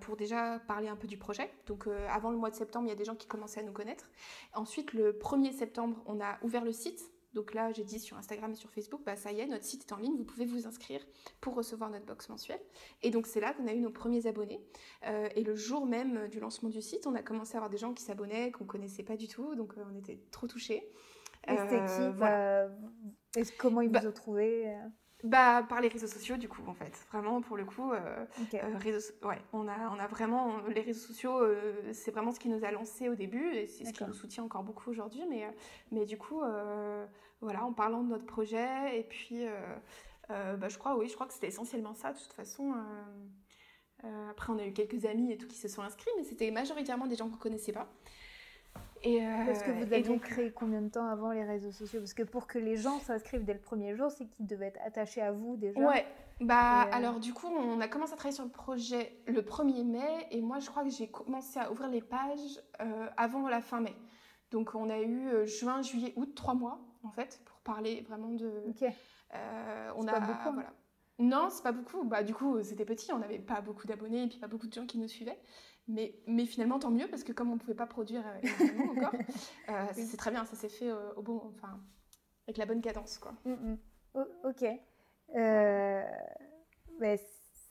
[0.00, 1.50] pour déjà parler un peu du projet.
[1.66, 3.72] Donc, avant le mois de septembre, il y a des gens qui commençaient à nous
[3.72, 4.08] connaître.
[4.54, 8.52] Ensuite, le 1er septembre, on a ouvert le site donc là, j'ai dit sur Instagram
[8.52, 10.66] et sur Facebook, bah ça y est, notre site est en ligne, vous pouvez vous
[10.66, 11.00] inscrire
[11.40, 12.60] pour recevoir notre box mensuelle.
[13.02, 14.60] Et donc c'est là qu'on a eu nos premiers abonnés.
[15.06, 17.78] Euh, et le jour même du lancement du site, on a commencé à avoir des
[17.78, 20.88] gens qui s'abonnaient, qu'on connaissait pas du tout, donc euh, on était trop touchés.
[21.48, 22.68] Et c'était qui euh, voilà.
[23.58, 24.76] Comment ils vous bah ont trouvé
[25.22, 27.06] bah, par les réseaux sociaux, du coup, en fait.
[27.12, 28.24] Vraiment, pour le coup, euh,
[28.74, 30.58] réseaux, ouais, on, a, on a vraiment.
[30.68, 31.40] Les réseaux sociaux,
[31.92, 34.44] c'est vraiment ce qui nous a lancé au début et c'est ce qui nous soutient
[34.44, 35.22] encore beaucoup aujourd'hui.
[35.28, 35.48] Mais,
[35.90, 36.42] mais du coup,
[37.42, 38.98] voilà, en parlant de notre projet.
[38.98, 39.60] Et puis, euh,
[40.30, 42.72] euh, bah, je crois, oui, je crois que c'était essentiellement ça, de toute façon.
[44.04, 46.50] Euh, après, on a eu quelques amis et tout qui se sont inscrits, mais c'était
[46.50, 47.92] majoritairement des gens qu'on ne connaissait pas.
[49.02, 50.22] Est-ce que vous aviez donc...
[50.22, 52.00] créé combien de temps avant les réseaux sociaux?
[52.00, 54.80] Parce que pour que les gens s'inscrivent dès le premier jour, c'est qu'ils devaient être
[54.84, 55.80] attachés à vous déjà.
[55.80, 56.06] Ouais,
[56.40, 60.26] bah alors du coup, on a commencé à travailler sur le projet le 1er mai
[60.30, 62.60] et moi je crois que j'ai commencé à ouvrir les pages
[63.16, 63.94] avant la fin mai.
[64.50, 68.64] Donc on a eu juin, juillet, août, trois mois en fait pour parler vraiment de.
[68.68, 68.84] Ok.
[69.96, 70.52] on a pas beaucoup, hein.
[70.52, 70.72] voilà.
[71.18, 72.04] Non, c'est pas beaucoup.
[72.04, 74.72] Bah, du coup, c'était petit, on n'avait pas beaucoup d'abonnés et puis pas beaucoup de
[74.72, 75.38] gens qui nous suivaient.
[75.88, 78.38] Mais, mais finalement, tant mieux, parce que comme on ne pouvait pas produire euh,
[78.90, 79.14] encore,
[79.68, 81.80] euh, c'est très bien, ça s'est fait euh, au bon, enfin,
[82.46, 83.18] avec la bonne cadence.
[83.18, 83.34] Quoi.
[83.44, 83.76] Mm,
[84.14, 84.24] mm.
[84.44, 84.64] ok.
[87.00, 87.16] mais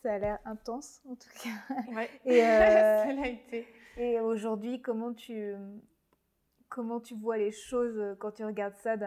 [0.04, 1.74] ça a l'air intense, en tout cas.
[1.94, 3.66] Ouais, et, ça l'a été.
[3.98, 5.54] Et aujourd'hui, comment tu,
[6.68, 8.98] comment tu vois les choses quand tu regardes ça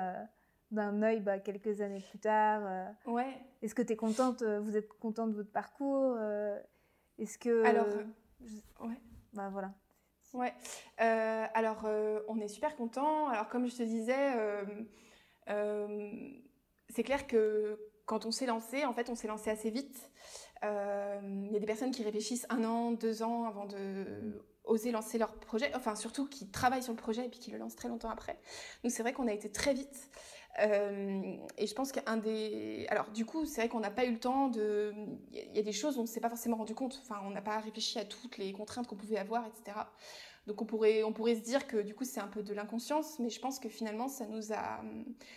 [0.70, 3.38] d'un œil bah, quelques années plus tard Ouais.
[3.60, 6.16] Est-ce que tu es contente Vous êtes contente de votre parcours
[7.18, 7.64] Est-ce que...
[7.64, 7.86] Alors
[8.80, 9.00] Ouais.
[9.32, 9.72] Bah voilà.
[10.34, 10.52] Ouais.
[11.00, 13.28] Euh, alors, euh, on est super content.
[13.28, 14.34] Alors, comme je te disais,
[15.48, 16.20] euh,
[16.88, 20.10] c'est clair que quand on s'est lancé, en fait, on s'est lancé assez vite.
[20.62, 25.18] Il y a des personnes qui réfléchissent un an, deux ans avant de oser lancer
[25.18, 27.88] leur projet, enfin surtout qui travaillent sur le projet et puis qui le lancent très
[27.88, 28.38] longtemps après.
[28.82, 30.10] Donc c'est vrai qu'on a été très vite.
[30.60, 32.86] Euh, et je pense qu'un des...
[32.88, 34.92] Alors du coup, c'est vrai qu'on n'a pas eu le temps de...
[35.32, 37.00] Il y a des choses dont on ne s'est pas forcément rendu compte.
[37.02, 39.76] Enfin, on n'a pas réfléchi à toutes les contraintes qu'on pouvait avoir, etc.
[40.46, 43.18] Donc on pourrait, on pourrait se dire que du coup c'est un peu de l'inconscience,
[43.18, 44.82] mais je pense que finalement ça nous a,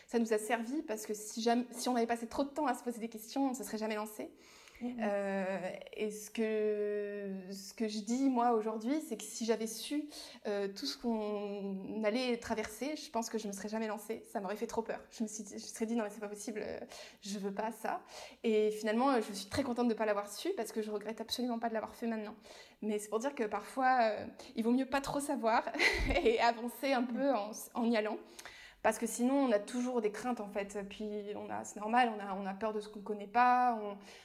[0.05, 2.65] ça nous a servi parce que si, jamais, si on avait passé trop de temps
[2.67, 4.29] à se poser des questions, on ne se serait jamais lancé.
[4.81, 4.97] Mhm.
[5.01, 10.05] Euh, et ce que, ce que je dis moi aujourd'hui, c'est que si j'avais su
[10.47, 14.23] euh, tout ce qu'on allait traverser, je pense que je me serais jamais lancée.
[14.31, 14.99] Ça m'aurait fait trop peur.
[15.11, 16.79] Je me, suis, me serais dit non mais c'est pas possible, euh,
[17.21, 18.01] je veux pas ça.
[18.43, 21.21] Et finalement, je suis très contente de ne pas l'avoir su parce que je regrette
[21.21, 22.35] absolument pas de l'avoir fait maintenant.
[22.81, 24.11] Mais c'est pour dire que parfois,
[24.55, 25.63] il vaut mieux pas trop savoir
[26.23, 27.31] et avancer un peu
[27.73, 28.17] en y allant
[28.83, 30.77] parce que sinon on a toujours des craintes en fait.
[30.89, 33.79] Puis on a c'est normal on a on a peur de ce qu'on connaît pas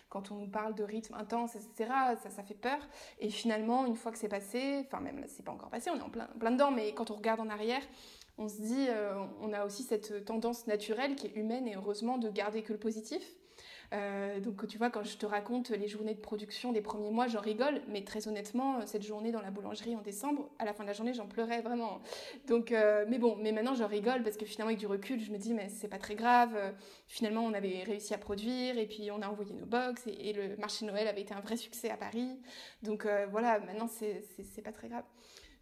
[0.08, 1.90] quand on nous parle de rythme intense etc
[2.22, 2.78] ça ça fait peur.
[3.18, 6.02] Et finalement une fois que c'est passé enfin même c'est pas encore passé on est
[6.02, 7.82] en plein plein dedans mais quand on regarde en arrière
[8.38, 12.18] on se dit euh, on a aussi cette tendance naturelle qui est humaine et heureusement
[12.18, 13.22] de garder que le positif
[13.92, 17.26] euh, donc tu vois, quand je te raconte les journées de production des premiers mois,
[17.26, 20.84] j'en rigole, mais très honnêtement, cette journée dans la boulangerie en décembre, à la fin
[20.84, 22.00] de la journée, j'en pleurais vraiment.
[22.46, 25.30] Donc, euh, mais bon, mais maintenant j'en rigole parce que finalement avec du recul, je
[25.30, 26.56] me dis mais c'est pas très grave.
[27.06, 30.56] Finalement, on avait réussi à produire et puis on a envoyé nos box et, le
[30.56, 32.40] marché de Noël avait été un vrai succès à Paris.
[32.82, 35.04] Donc euh, voilà, maintenant c'est pas très grave.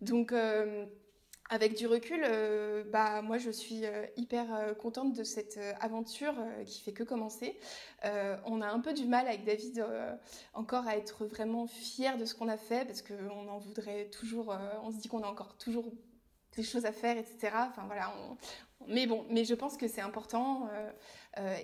[0.00, 0.32] Donc
[1.50, 6.34] avec du recul, euh, bah moi je suis euh, hyper euh, contente de cette aventure
[6.64, 7.58] qui fait que commencer.
[8.46, 9.84] on a un peu du mal avec David
[10.54, 14.56] encore à être vraiment fier de ce qu'on a fait parce qu'on en voudrait toujours,
[14.84, 15.92] on se dit qu'on a encore toujours
[16.56, 17.52] des choses à faire, etc.
[17.68, 18.12] Enfin voilà,
[18.86, 20.68] mais bon, mais je pense que c'est important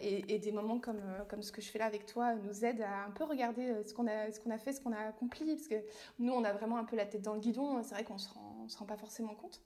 [0.02, 3.04] et, des moments comme, comme ce que je fais là avec toi nous aident à
[3.04, 5.68] un peu regarder ce qu'on a, ce qu'on a fait, ce qu'on a accompli, parce
[5.68, 5.76] que
[6.18, 7.82] nous on a vraiment un peu la tête dans le guidon.
[7.82, 9.62] C'est vrai qu'on se rend, on se rend pas forcément compte.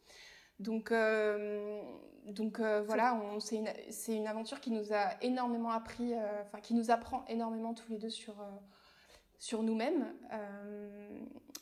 [0.61, 1.83] Donc, euh,
[2.27, 3.73] donc euh, voilà, c'est une,
[4.09, 7.97] une, aventure qui nous a énormément appris, euh, enfin qui nous apprend énormément tous les
[7.97, 8.35] deux sur,
[9.39, 10.05] sur nous-mêmes.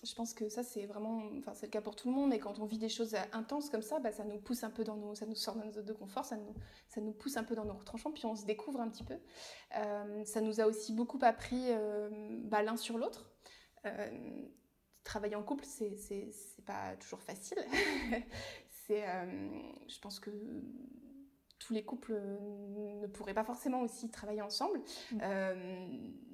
[0.02, 2.40] je pense que ça c'est vraiment, enfin c'est le cas pour tout le monde, mais
[2.40, 4.96] quand on vit des choses intenses comme ça, bah, ça nous pousse un peu dans
[4.96, 6.54] nos, ça nous sort de nos zones de confort, ça nous,
[6.88, 9.18] ça nous pousse un peu dans nos retranchements, puis on se découvre un petit peu.
[10.24, 11.68] ça nous a aussi beaucoup appris
[12.46, 13.30] bah, l'un sur l'autre
[15.08, 17.58] travailler en couple, c'est pas toujours facile.
[18.68, 19.48] c'est, euh,
[19.88, 20.30] je pense que
[21.58, 24.80] tous les couples ne pourraient pas forcément aussi travailler ensemble.
[25.10, 25.18] Mm.
[25.22, 25.86] Euh,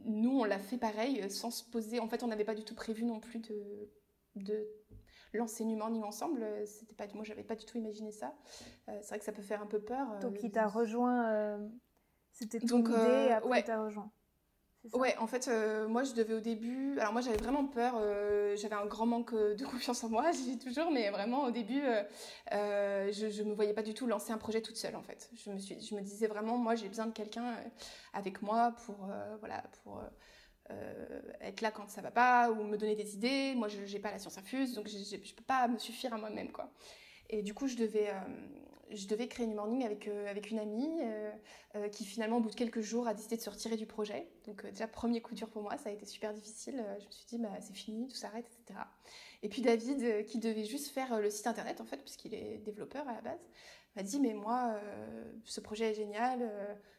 [0.05, 2.01] nous, on l'a fait pareil, sans se poser.
[2.01, 3.89] En fait, on n'avait pas du tout prévu non plus de,
[4.35, 4.69] de
[5.33, 6.45] lancer New Morning ensemble.
[6.67, 8.35] C'était pas, moi, j'avais pas du tout imaginé ça.
[8.89, 10.19] Euh, c'est vrai que ça peut faire un peu peur.
[10.19, 11.61] Donc, il t'a rejoint.
[12.33, 13.63] C'était ton Donc, idée, après, ouais.
[13.63, 14.11] t'a rejoint.
[14.93, 16.99] Ouais, en fait, euh, moi, je devais au début.
[16.99, 17.95] Alors, moi, j'avais vraiment peur.
[17.97, 21.51] Euh, j'avais un grand manque euh, de confiance en moi, j'ai toujours, mais vraiment, au
[21.51, 21.83] début,
[22.51, 25.31] je ne me voyais pas du tout lancer un projet toute seule, en fait.
[25.43, 27.57] Je me, suis, je me disais vraiment, moi, j'ai besoin de quelqu'un
[28.13, 29.09] avec moi pour,
[29.41, 30.03] voilà, pour
[31.41, 33.55] être là quand ça va pas ou me donner des idées.
[33.55, 36.19] Moi, je n'ai pas la science infuse, donc je ne peux pas me suffire à
[36.19, 36.71] moi-même, quoi.
[37.31, 38.11] Et du coup, je devais
[38.95, 41.31] je devais créer New Morning avec, euh, avec une amie euh,
[41.77, 44.29] euh, qui finalement, au bout de quelques jours, a décidé de se retirer du projet.
[44.47, 46.85] Donc déjà, premier coup dur pour moi, ça a été super difficile.
[47.01, 48.81] je me suis dit, bah, c'est fini, tout s'arrête, etc.
[49.43, 53.07] Et puis David, qui devait juste faire le site internet, en fait, puisqu'il est développeur
[53.09, 53.41] à la base,
[53.97, 54.75] m'a dit mais moi
[55.45, 56.51] ce projet est génial,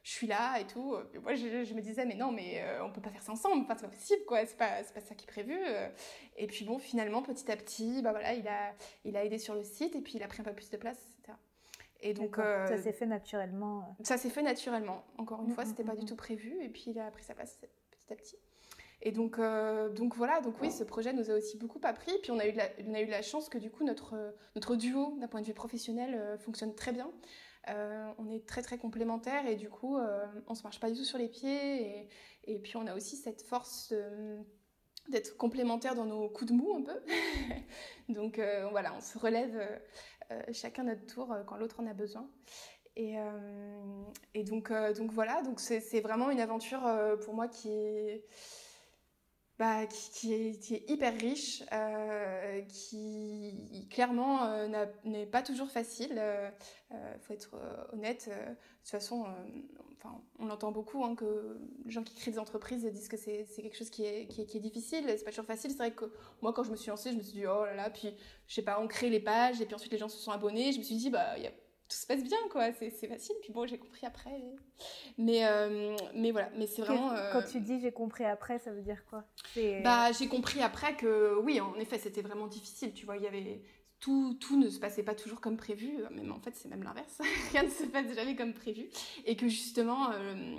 [0.03, 0.95] je suis là et tout.
[1.13, 3.75] Et moi je, me disais mais non mais on peut pas faire ça ensemble, enfin
[3.75, 5.59] c'est pas possible quoi, c'est pas pas ça qui est prévu.
[6.37, 9.55] Et puis bon finalement petit à petit bah voilà il a il a aidé sur
[9.55, 11.14] le site et puis il a pris un peu plus de place.
[12.01, 13.95] Et donc ça s'est fait naturellement.
[14.03, 15.03] Ça s'est fait naturellement.
[15.17, 17.09] Encore une mmh, fois, mmh, c'était pas du mmh, tout prévu et puis il a
[17.09, 17.57] pris sa place
[17.91, 18.37] petit à petit.
[19.01, 22.11] Et donc, euh, donc voilà, donc oui, ce projet nous a aussi beaucoup appris.
[22.23, 24.75] Puis on a eu la, on a eu la chance que du coup notre, notre
[24.75, 27.11] duo, d'un point de vue professionnel, euh, fonctionne très bien.
[27.69, 29.97] Euh, on est très très complémentaires et du coup,
[30.47, 31.81] on se marche pas du tout sur les pieds.
[31.81, 32.09] Et,
[32.45, 33.93] et puis on a aussi cette force
[35.09, 36.99] d'être complémentaires dans nos coups de mou un peu.
[38.09, 38.39] donc
[38.71, 39.59] voilà, on se relève
[40.53, 42.29] chacun notre tour quand l'autre en a besoin.
[42.95, 43.15] Et,
[44.33, 44.71] et donc,
[45.11, 46.81] voilà, donc c'est vraiment une aventure
[47.23, 48.25] pour moi qui est
[49.57, 49.83] bah,
[50.23, 56.11] hyper riche, euh, qui clairement euh, n'est pas toujours facile.
[56.11, 56.17] Il
[56.97, 57.55] euh, faut être
[57.93, 58.27] honnête.
[58.27, 59.25] de toute façon,
[60.05, 63.45] enfin, on entend beaucoup hein, que les gens qui créent des entreprises disent que c'est
[63.57, 65.03] quelque chose qui est, qui est, qui est difficile.
[65.07, 65.71] C'est pas toujours facile.
[65.71, 66.05] C'est vrai que
[66.41, 67.89] moi, quand je me suis lancée, je me suis dit oh là là.
[67.89, 68.13] Puis
[68.47, 70.71] je sais pas, on crée les pages et puis ensuite les gens se sont abonnés.
[70.71, 71.51] Je me suis dit bah il y a
[71.87, 72.71] tout se passe bien, quoi.
[72.73, 73.35] C'est facile.
[73.41, 74.41] Puis bon, j'ai compris après.
[75.17, 77.09] Mais, euh, mais voilà, mais c'est vraiment.
[77.31, 79.23] Quand euh, tu dis j'ai compris après, ça veut dire quoi?
[79.83, 82.93] Bah, j'ai compris après que oui, en effet, c'était vraiment difficile.
[82.93, 83.61] Tu vois, il y avait.
[83.99, 87.21] Tout, tout, ne se passait pas toujours comme prévu, même en fait c'est même l'inverse,
[87.51, 88.87] rien ne se passe jamais comme prévu,
[89.25, 90.57] et que justement euh,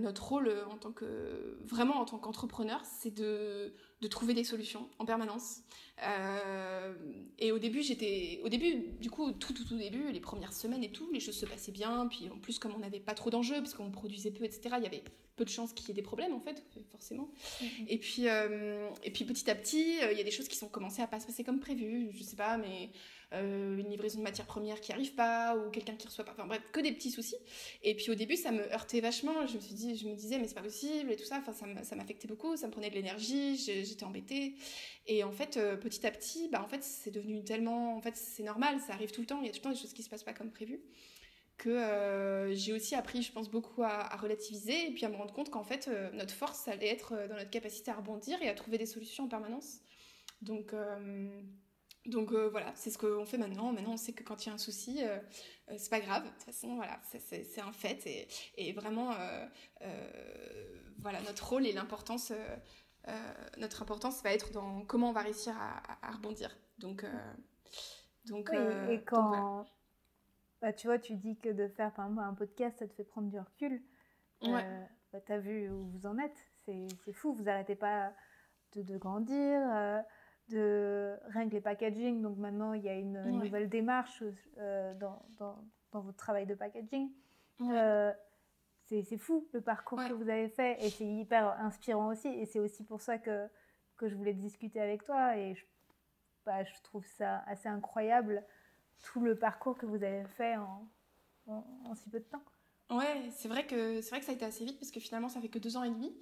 [0.00, 4.88] notre rôle en tant que vraiment en tant qu'entrepreneur, c'est de, de trouver des solutions
[4.98, 5.62] en permanence,
[6.02, 6.94] euh,
[7.38, 10.82] et au début, j'étais, au début, du coup, tout, tout, tout début, les premières semaines
[10.82, 12.06] et tout, les choses se passaient bien.
[12.08, 14.84] Puis en plus, comme on n'avait pas trop d'enjeux, parce qu'on produisait peu, etc., il
[14.84, 15.02] y avait
[15.36, 17.30] peu de chances qu'il y ait des problèmes, en fait, forcément.
[17.60, 17.84] Mm-hmm.
[17.88, 20.56] Et puis, euh, et puis petit à petit, euh, il y a des choses qui
[20.56, 22.10] sont commencées à pas se passer comme prévu.
[22.12, 22.90] Je sais pas, mais
[23.32, 26.46] euh, une livraison de matières premières qui arrive pas ou quelqu'un qui reçoit pas enfin
[26.46, 27.36] bref que des petits soucis.
[27.84, 29.46] Et puis au début ça me heurtait vachement.
[29.46, 31.40] Je me suis je me disais mais c'est pas possible et tout ça.
[31.46, 34.56] Enfin ça m'affectait beaucoup ça me prenait de l'énergie j'étais embêtée.
[35.06, 38.16] Et en fait euh, petit à petit bah en fait c'est devenu tellement en fait
[38.16, 39.40] c'est normal ça arrive tout le temps.
[39.40, 40.80] Il y a tout le temps des choses qui se passent pas comme prévu.
[41.56, 45.34] Que euh, j'ai aussi appris, je pense, beaucoup à, relativiser et puis à me rendre
[45.34, 48.54] compte qu'en fait, notre force, ça allait être dans notre capacité à rebondir et à
[48.54, 49.80] trouver des solutions en permanence.
[50.40, 50.72] Donc,
[52.06, 53.72] donc euh, voilà, c'est ce qu'on fait maintenant.
[53.72, 55.18] Maintenant, on sait que quand il y a un souci, euh,
[55.68, 56.24] euh, c'est pas grave.
[56.24, 58.06] De toute façon, voilà, c'est un fait.
[58.06, 59.14] Et, et vraiment,
[60.98, 62.32] voilà, notre rôle et l'importance,
[63.58, 66.56] notre importance va être dans comment on va réussir à, rebondir.
[66.78, 67.04] Donc,
[68.26, 68.50] donc,
[68.88, 69.66] et, quand,
[70.62, 73.04] bah, tu vois, tu dis que de faire par exemple un podcast, ça te fait
[73.04, 73.82] prendre du recul.
[74.42, 74.88] Ouais.
[75.12, 76.48] Bah, tu as vu où vous en êtes.
[76.64, 77.34] C'est fou.
[77.34, 78.12] Vous arrêtez pas
[78.74, 79.60] de, de grandir
[80.50, 82.22] de rien que les packaging.
[82.22, 84.22] Donc maintenant, il y a une nouvelle démarche
[84.58, 85.56] euh, dans, dans,
[85.92, 87.10] dans, votre travail de packaging.
[87.62, 88.12] Euh,
[88.86, 92.28] c'est fou le parcours que vous avez fait et c'est hyper inspirant aussi.
[92.28, 93.48] Et c'est aussi pour ça que,
[93.96, 95.36] que je voulais discuter avec toi.
[95.36, 95.64] Et je,
[96.44, 98.44] bah, je trouve ça assez incroyable
[99.04, 100.86] tout le parcours que vous avez fait en,
[101.46, 102.42] en si peu de temps.
[102.90, 105.28] Ouais, c'est vrai que c'est vrai que ça a été assez vite parce que finalement
[105.28, 106.12] ça fait que deux ans et demi.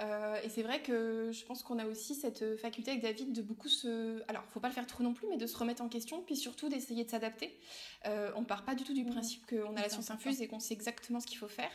[0.00, 3.40] Euh, et c'est vrai que je pense qu'on a aussi cette faculté avec David de
[3.40, 5.88] beaucoup se, alors faut pas le faire trop non plus, mais de se remettre en
[5.88, 7.58] question, puis surtout d'essayer de s'adapter.
[8.06, 10.60] Euh, on part pas du tout du principe qu'on a la science infuse et qu'on
[10.60, 11.72] sait exactement ce qu'il faut faire.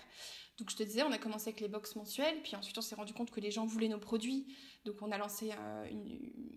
[0.59, 2.93] Donc je te disais, on a commencé avec les box mensuelles, puis ensuite on s'est
[2.93, 5.85] rendu compte que les gens voulaient nos produits, donc on a lancé euh,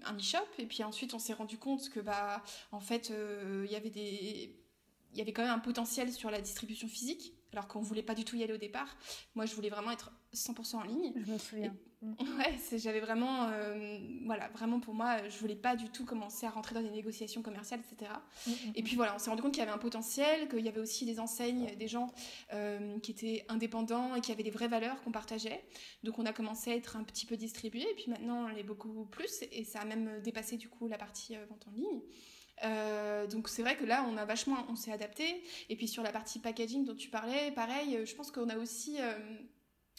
[0.05, 3.73] un e-shop, et puis ensuite on s'est rendu compte que bah en fait euh, il
[3.73, 4.55] y avait des
[5.13, 8.15] il y avait quand même un potentiel sur la distribution physique alors qu'on voulait pas
[8.15, 8.97] du tout y aller au départ.
[9.35, 11.13] Moi, je voulais vraiment être 100% en ligne.
[11.17, 11.75] Je me souviens.
[12.03, 12.13] Mm.
[12.39, 16.51] ouais, j'avais vraiment, euh, voilà, vraiment pour moi, je voulais pas du tout commencer à
[16.51, 18.11] rentrer dans des négociations commerciales, etc.
[18.75, 20.81] Et puis voilà, on s'est rendu compte qu'il y avait un potentiel, qu'il y avait
[20.81, 22.13] aussi des enseignes, des gens
[22.53, 25.65] euh, qui étaient indépendants et qui avaient des vraies valeurs qu'on partageait.
[26.03, 28.63] Donc on a commencé à être un petit peu distribué, et puis maintenant on est
[28.63, 32.03] beaucoup plus, et ça a même dépassé du coup la partie euh, vente en ligne.
[32.64, 35.42] Euh, donc c'est vrai que là, on a vachement, on s'est adapté.
[35.69, 38.97] Et puis sur la partie packaging dont tu parlais, pareil, je pense qu'on a aussi,
[39.01, 39.14] euh,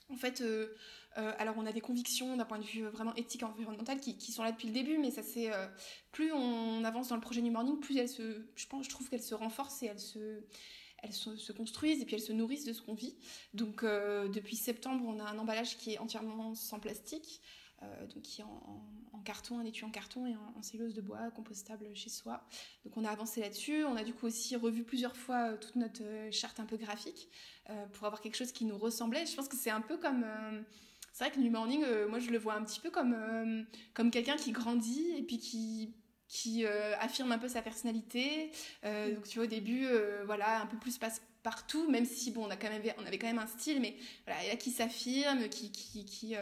[0.09, 0.73] en fait, euh,
[1.15, 4.31] alors on a des convictions d'un point de vue vraiment éthique et environnemental qui, qui
[4.31, 5.49] sont là depuis le début, mais ça c'est
[6.11, 9.09] plus on avance dans le projet New Morning, plus elle se, je pense, je trouve
[9.09, 10.43] qu'elle se renforce et elle se
[11.03, 13.15] elles se, construisent et puis elles se nourrissent de ce qu'on vit.
[13.55, 17.41] Donc depuis septembre, on a un emballage qui est entièrement sans plastique.
[17.83, 21.29] Euh, donc qui est en, carton, un étui en carton et en, cellulose de bois
[21.31, 22.41] compostable chez soi.
[22.85, 23.83] Donc on a avancé là-dessus.
[23.83, 26.77] On a du coup aussi revu plusieurs fois euh, toute notre euh, charte un peu
[26.77, 27.29] graphique
[27.91, 29.25] pour avoir quelque chose qui nous ressemblait.
[29.25, 30.25] Je pense que c'est un peu comme
[31.11, 34.37] c'est vrai que New Morning, moi je le vois un petit peu comme, comme quelqu'un
[34.37, 35.93] qui grandit et puis qui
[36.29, 38.53] qui affirme un peu sa personnalité.
[38.85, 39.15] Mm.
[39.15, 39.85] Donc tu vois au début,
[40.25, 43.79] voilà, un peu plus passe partout, même si bon, on avait quand même un style,
[43.79, 46.35] mais voilà, il y a qui s'affirme, qui qui,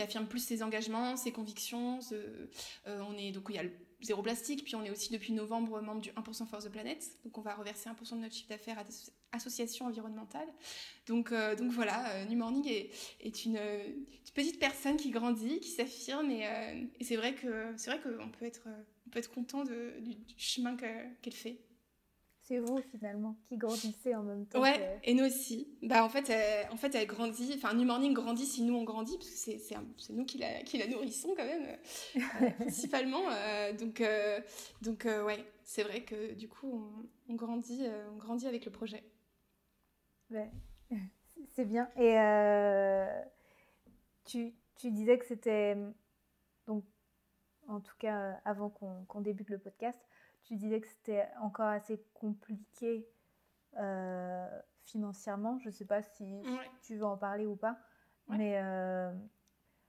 [0.00, 2.00] affirme plus ses engagements, ses convictions.
[2.86, 3.70] on est donc il y a le
[4.02, 4.64] zéro plastique.
[4.64, 7.08] Puis on est aussi depuis novembre membre du 1% Force de Planète.
[7.24, 8.92] Donc on va reverser 1% de notre chiffre d'affaires à des
[9.32, 10.48] associations environnementales.
[11.06, 12.68] Donc, euh, donc voilà, euh, New Morning
[13.20, 13.58] est, une,
[14.34, 16.30] petite personne qui grandit, qui s'affirme.
[16.30, 18.68] Et, euh, c'est vrai qu'on peut être,
[19.10, 21.58] peut être content du, chemin qu'elle fait
[22.52, 24.60] c'est vous finalement qui grandissez en même temps.
[24.60, 25.68] Ouais, et nous aussi.
[25.82, 27.52] Bah en fait, elle, en fait, elle grandit.
[27.54, 30.62] Enfin, New Morning grandit si nous on grandit, parce que c'est, c'est, nous qui la,
[30.62, 31.78] qui la nourrissons quand même,
[32.16, 33.22] euh, principalement.
[33.30, 34.40] Euh, donc, euh,
[34.82, 36.70] donc ouais, c'est vrai que du coup,
[37.28, 39.02] on, on grandit, on grandit avec le projet.
[40.30, 40.50] Ouais,
[41.54, 41.88] c'est bien.
[41.96, 42.16] Et
[44.24, 45.76] tu, tu disais que c'était
[46.66, 46.84] donc,
[47.66, 49.98] en tout cas, avant qu'on, qu'on débute le podcast
[50.44, 53.08] tu disais que c'était encore assez compliqué
[53.78, 54.46] euh,
[54.82, 55.58] financièrement.
[55.60, 56.42] Je ne sais pas si
[56.82, 57.78] tu veux en parler ou pas.
[58.28, 59.12] Mais euh,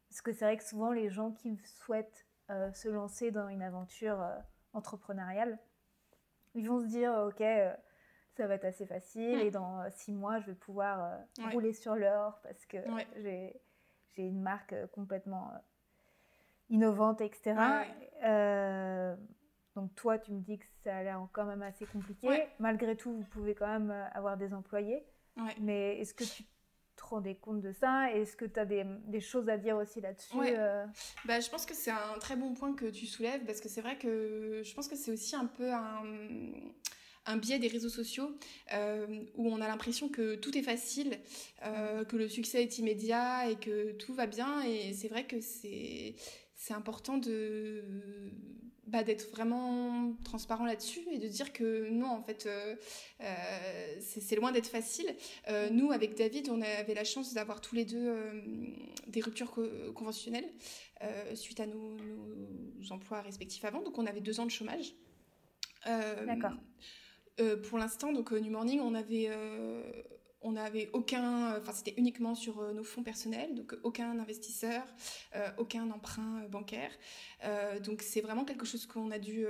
[0.09, 3.61] parce que c'est vrai que souvent les gens qui souhaitent euh, se lancer dans une
[3.61, 4.23] aventure
[4.73, 5.59] entrepreneuriale,
[6.55, 7.43] ils vont se dire ok,
[8.35, 11.19] ça va être assez facile et dans six mois je vais pouvoir
[11.51, 12.77] rouler sur l'or parce que
[13.15, 13.61] j'ai
[14.17, 15.51] une marque complètement
[16.69, 17.55] innovante, etc.
[19.75, 22.27] Donc toi, tu me dis que ça a l'air quand même assez compliqué.
[22.59, 25.03] Malgré tout, vous pouvez quand même euh, avoir des employés.
[25.59, 26.43] Mais est-ce que tu
[26.95, 28.13] te rendais compte de ça?
[28.13, 30.85] Est-ce que tu as des, des, choses à dire aussi là-dessus euh?
[31.25, 33.81] bah, Je pense que c'est un très bon point que tu soulèves parce que c'est
[33.81, 36.03] vrai que je pense que c'est aussi un peu un,
[37.25, 38.37] un biais des réseaux sociaux
[38.73, 41.19] euh, où on a l'impression que tout est facile,
[41.63, 44.61] que le succès est immédiat et que tout va bien.
[44.61, 46.15] Et c'est vrai que c'est
[46.69, 47.83] important de
[48.87, 52.75] bah, d'être vraiment transparent là-dessus et de dire que non, en fait, euh,
[53.21, 55.15] euh, c'est loin d'être facile.
[55.47, 58.13] Euh, nous, avec David, on avait la chance d'avoir tous les deux
[59.07, 59.57] des ruptures
[59.95, 60.49] conventionnelles
[61.33, 63.81] suite à nos, nos, emplois respectifs avant.
[63.81, 64.93] Donc, on avait deux ans de chômage.
[65.85, 66.53] D'accord.
[67.63, 69.29] pour l'instant, donc New Morning, on avait
[70.43, 74.83] on n'avait aucun, enfin c'était uniquement sur euh, nos fonds personnels, donc aucun investisseur,
[75.35, 76.91] euh, aucun emprunt euh, bancaire.
[77.83, 79.45] donc c'est vraiment quelque chose qu'on a dû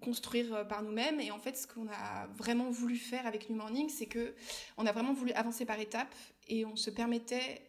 [0.00, 1.20] construire par nous-mêmes.
[1.20, 4.34] Et en fait, ce qu'on a vraiment voulu faire avec New Morning, c'est que
[4.76, 6.14] on a vraiment voulu avancer par étapes
[6.48, 7.62] et on se permettait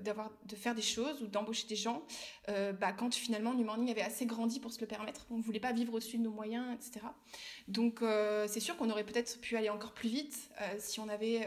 [0.00, 2.02] d'avoir de faire des choses ou d'embaucher des gens
[2.48, 5.60] bah, quand finalement New Morning avait assez grandi pour se le permettre on ne voulait
[5.60, 7.06] pas vivre au-dessus de nos moyens etc
[7.68, 8.00] donc
[8.48, 11.46] c'est sûr qu'on aurait peut-être pu aller encore plus vite si on avait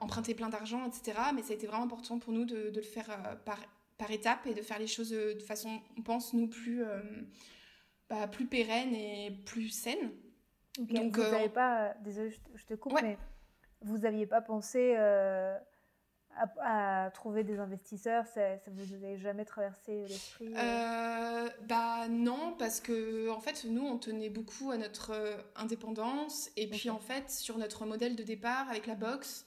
[0.00, 1.18] emprunter plein d'argent, etc.
[1.34, 3.58] Mais ça a été vraiment important pour nous de, le faire euh, par,
[3.98, 6.84] par étapes et de faire les choses euh, de façon, on pense, nous, plus,
[8.08, 10.10] bah, plus pérenne et plus saine.
[10.78, 13.18] Donc, vous n'avez pas, désolé, je te coupe, mais
[13.80, 14.94] vous n'aviez pas pensé
[16.60, 21.48] à, trouver des investisseurs Ça, ça vous avait jamais traversé l'esprit euh...
[21.68, 26.50] Bah non, parce que en fait, nous, on tenait beaucoup à notre euh, indépendance.
[26.56, 29.46] Et puis en fait, sur notre modèle de départ avec la box,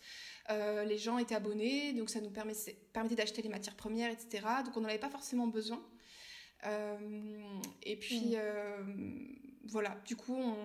[0.50, 4.44] euh, les gens étaient abonnés, donc ça nous permettait, permettait d'acheter les matières premières, etc.
[4.66, 5.82] Donc on n'en avait pas forcément besoin.
[6.66, 6.98] Euh,
[7.84, 9.62] et puis mm.
[9.66, 10.56] voilà, du coup, on,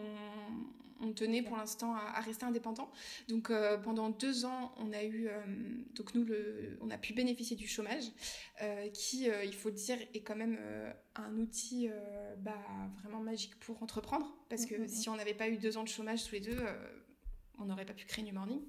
[1.01, 2.91] on tenait pour l'instant à, rester indépendant.
[3.29, 5.41] Donc euh, pendant deux ans, on a eu, euh,
[5.95, 8.05] donc nous, le, on a pu bénéficier du chômage,
[8.63, 10.59] euh, qui, il faut le dire, est quand même
[11.15, 11.89] un outil
[12.39, 12.53] bah,
[13.03, 15.13] vraiment magique pour entreprendre, parce que mm, mm, si mm.
[15.13, 16.59] on n'avait pas eu deux ans de chômage tous les deux,
[17.59, 18.63] on n'aurait pas pu créer New Morning.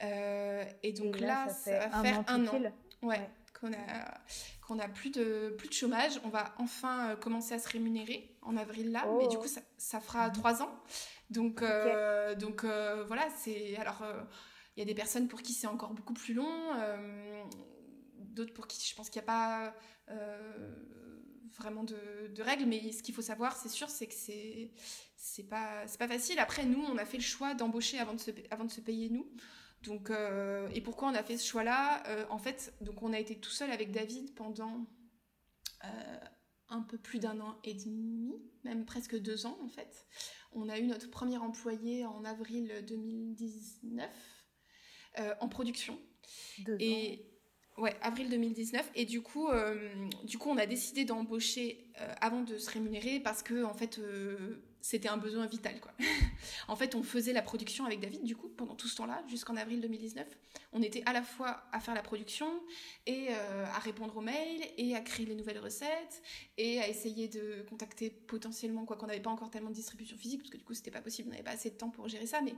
[0.00, 2.62] et donc là, ça, va faire un an.
[3.02, 3.30] Ouais.
[3.58, 4.20] qu'on a
[4.70, 8.56] qu'on a plus de plus de chômage, on va enfin commencer à se rémunérer en
[8.56, 9.40] avril là, mais du oh.
[9.40, 10.70] coup ça, ça fera trois ans.
[11.28, 13.76] Donc, euh, donc euh, voilà, c'est.
[13.76, 14.22] Alors, euh,
[14.76, 16.52] il y a des personnes pour qui c'est encore beaucoup plus long,
[18.18, 19.74] d'autres pour qui je pense qu'il n'y a pas
[21.58, 24.70] vraiment de, règles, mais ce qu'il faut savoir, c'est sûr, c'est que c'est
[25.16, 26.38] c'est pas pas facile.
[26.38, 29.10] Après, nous, on a fait le choix d'embaucher avant de se avant de se payer
[29.10, 29.26] nous.
[29.82, 30.10] Donc,
[30.74, 32.02] et pourquoi on a fait ce choix-là?
[32.30, 34.86] En fait, donc on a été tout seul avec David pendant
[36.70, 38.32] un peu plus d'un an et demi,
[38.64, 40.06] même presque deux ans en fait.
[40.52, 44.08] On a eu notre premier employé en avril 2019
[45.18, 45.98] euh, en production.
[46.78, 47.26] et
[47.76, 48.90] ouais, avril 2019.
[48.94, 53.42] Et du coup, euh, du coup, on a décidé d'embaucher avant de se rémunérer parce
[53.42, 54.00] que en fait
[54.80, 55.92] c'était un besoin vital quoi.
[56.68, 59.56] en fait, on faisait la production avec David du coup pendant tout ce temps-là jusqu'en
[59.56, 60.26] avril 2019.
[60.72, 62.48] On était à la fois à faire la production
[63.06, 66.22] et euh, à répondre aux mails et à créer les nouvelles recettes
[66.58, 70.40] et à essayer de contacter potentiellement quoi qu'on n'avait pas encore tellement de distribution physique
[70.40, 72.26] parce que du coup c'était pas possible, on n'avait pas assez de temps pour gérer
[72.26, 72.40] ça.
[72.40, 72.54] Mais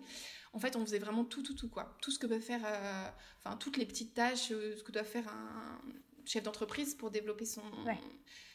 [0.53, 3.09] en fait, on faisait vraiment tout tout tout quoi, tout ce que peut faire, euh,
[3.39, 5.81] enfin toutes les petites tâches, euh, ce que doit faire un
[6.25, 7.63] chef d'entreprise pour développer son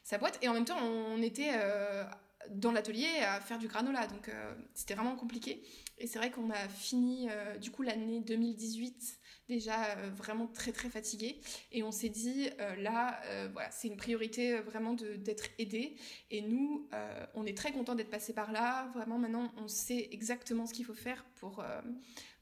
[0.03, 1.51] sa boîte et en même temps on était
[2.51, 4.07] dans l'atelier à faire du granola.
[4.07, 5.63] Donc euh, c'était vraiment compliqué.
[5.97, 9.19] Et c'est vrai qu'on a fini euh, du coup l'année 2018
[9.49, 11.39] déjà euh, vraiment très très fatigué.
[11.71, 13.21] Et on s'est dit là,
[13.53, 15.95] voilà, c'est une priorité vraiment d'être aidé.
[16.31, 16.87] Et nous,
[17.33, 18.89] on est très content d'être passé par là.
[18.93, 21.63] Vraiment maintenant, on sait exactement ce qu'il faut faire pour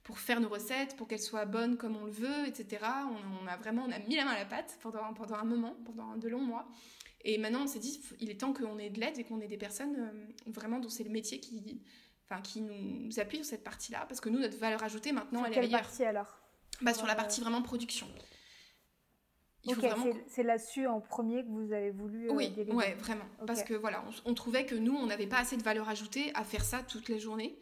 [0.05, 2.85] pour faire nos recettes, pour qu'elles soient bonnes comme on le veut, etc.
[3.41, 5.75] On, a vraiment on a mis la main à la pâte pendant, pendant un moment,
[5.83, 6.67] pendant de longs mois.
[7.25, 9.47] Et maintenant, on s'est dit, il est temps qu'on ait de l'aide et qu'on ait
[9.47, 11.81] des personnes euh, vraiment dont c'est le métier qui,
[12.29, 14.05] enfin, qui nous appuie sur cette partie-là.
[14.07, 15.81] Parce que nous, notre valeur ajoutée, maintenant, elle est ailleurs.
[15.81, 16.37] partie alors?
[16.81, 18.07] Bah, Sur la partie vraiment production.
[19.67, 19.83] Ok,
[20.27, 22.29] c'est là-dessus en premier que vous avez voulu.
[22.29, 23.25] Euh, oui, ouais, vraiment.
[23.47, 26.31] Parce que voilà, on, on trouvait que nous, on n'avait pas assez de valeur ajoutée
[26.35, 27.57] à faire ça toute la journée.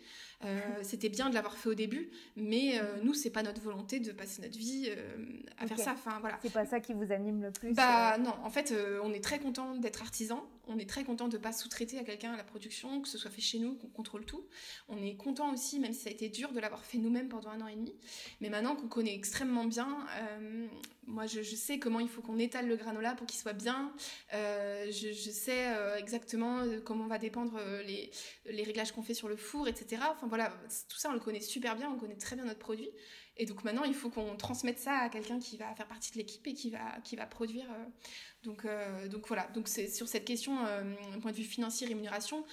[0.46, 4.00] Euh, c'était bien de l'avoir fait au début, mais euh, nous, c'est pas notre volonté
[4.00, 5.94] de passer notre vie euh, à faire ça.
[5.94, 6.38] Enfin, voilà.
[6.42, 8.74] C'est pas ça qui vous anime le plus Bah non, en fait,
[9.04, 10.46] on est très content d'être artisan.
[10.68, 13.42] On est très content de pas sous-traiter à quelqu'un la production, que ce soit fait
[13.42, 14.46] chez nous, qu'on contrôle tout.
[14.88, 17.50] On est content aussi, même si ça a été dur, de l'avoir fait nous-mêmes pendant
[17.50, 17.94] un an et demi.
[18.40, 20.06] Mais maintenant qu'on connaît extrêmement bien,
[21.06, 23.92] moi, je, sais comment il faut qu'on étale le granola pour qu'il soit bien.
[24.32, 30.02] je, je, sais exactement comment va dépendre les réglages qu'on fait sur le four, etc.
[30.12, 30.54] Enfin voilà,
[30.88, 32.90] tout ça on le connaît super bien, on connaît très bien notre produit.
[33.38, 36.18] Et donc maintenant il faut qu'on transmette ça à quelqu'un qui va faire partie de
[36.18, 37.66] l'équipe et qui va, qui va produire.
[37.72, 37.86] Euh,
[38.44, 40.84] donc, euh, donc voilà, donc c'est sur cette question, euh,
[41.22, 42.44] point de vue financier, rémunération,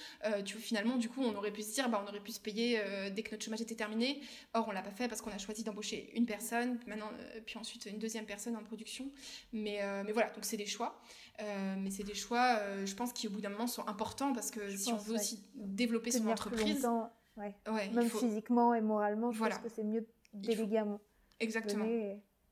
[0.45, 2.79] tu finalement du coup on aurait pu se dire, bah, on aurait pu se payer
[3.11, 4.21] dès que notre chômage était terminé.
[4.53, 7.11] Or on l'a pas fait parce qu'on a choisi d'embaucher une personne, maintenant,
[7.45, 9.11] puis ensuite une deuxième personne en production.
[9.51, 11.01] Mais, mais voilà, donc c'est des choix.
[11.39, 14.75] mais c'est des choix, je pense, qui au bout d'un moment sont importants parce que
[14.75, 16.87] si on veut aussi développer son entreprise,
[17.37, 17.89] Ouais.
[17.89, 20.39] Même physiquement et moralement, je pense que c'est mieux de à
[21.39, 21.85] Exactement.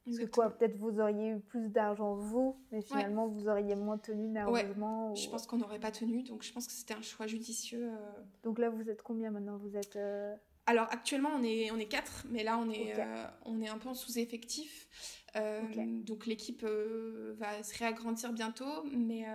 [0.05, 3.97] Parce que quoi, peut-être vous auriez eu plus d'argent vous, mais finalement vous auriez moins
[3.97, 5.13] tenu nerveusement.
[5.15, 7.91] Je pense qu'on n'aurait pas tenu, donc je pense que c'était un choix judicieux.
[7.91, 8.23] Euh.
[8.43, 9.57] Donc là, vous êtes combien maintenant?
[9.57, 9.97] Vous êtes.
[9.97, 13.67] Euh, Alors actuellement, on est on est quatre, mais là on est euh, on est
[13.67, 14.89] un peu en sous-effectif.
[15.35, 19.25] Donc l'équipe va se réagrandir bientôt, mais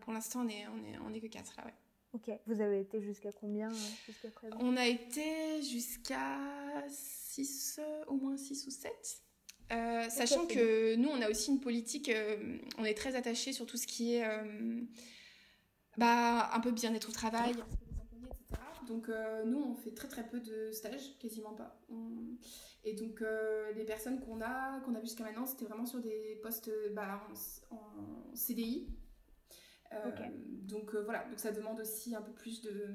[0.00, 1.74] pour l'instant on est on est on est que quatre là, ouais.
[2.14, 3.70] Ok, vous avez été jusqu'à combien
[4.06, 4.56] jusqu'à présent?
[4.60, 6.38] On a été jusqu'à
[7.32, 8.92] 6, euh, au moins 6 ou 7.
[9.72, 12.10] Euh, sachant que nous, on a aussi une politique,
[12.78, 14.26] on est très attaché sur tout ce qui est
[15.96, 18.62] bah, un peu bien-être au travail, etc.
[18.86, 19.08] Donc
[19.46, 21.80] nous, on fait très très peu de stages, quasiment pas.
[22.84, 23.24] Et donc
[23.74, 27.26] les personnes qu'on a, qu'on a vues jusqu'à maintenant, c'était vraiment sur des postes bah,
[27.70, 28.88] en CDI,
[29.94, 30.10] euh,
[30.62, 32.94] donc euh, voilà, donc ça demande aussi un peu plus de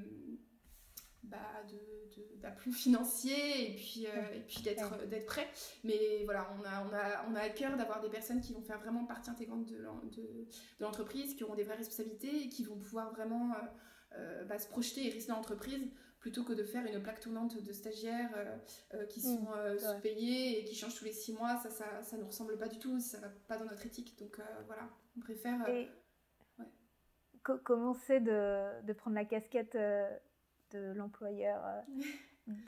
[1.27, 1.63] bah,
[2.41, 5.47] d'aplomb financier et puis, euh, et puis d'être d'être prêt.
[5.83, 8.61] Mais voilà, on a, on a, on a à cœur d'avoir des personnes qui vont
[8.61, 10.47] faire vraiment partie intégrante de, de,
[10.79, 13.51] l'entreprise, qui auront des vraies responsabilités et qui vont pouvoir vraiment
[14.47, 17.71] bah, se projeter et rester dans l'entreprise plutôt que de faire une plaque tournante de
[17.71, 18.33] stagiaires
[19.09, 21.57] qui sont mmh, sous-payés et qui changent tous les six mois.
[21.61, 24.17] Ça, ça, ça nous ressemble pas du tout, ça va pas dans notre éthique.
[24.17, 25.59] Donc voilà, on préfère
[27.55, 30.09] comment c'est de, de, prendre la casquette euh,
[30.71, 31.61] de l'employeur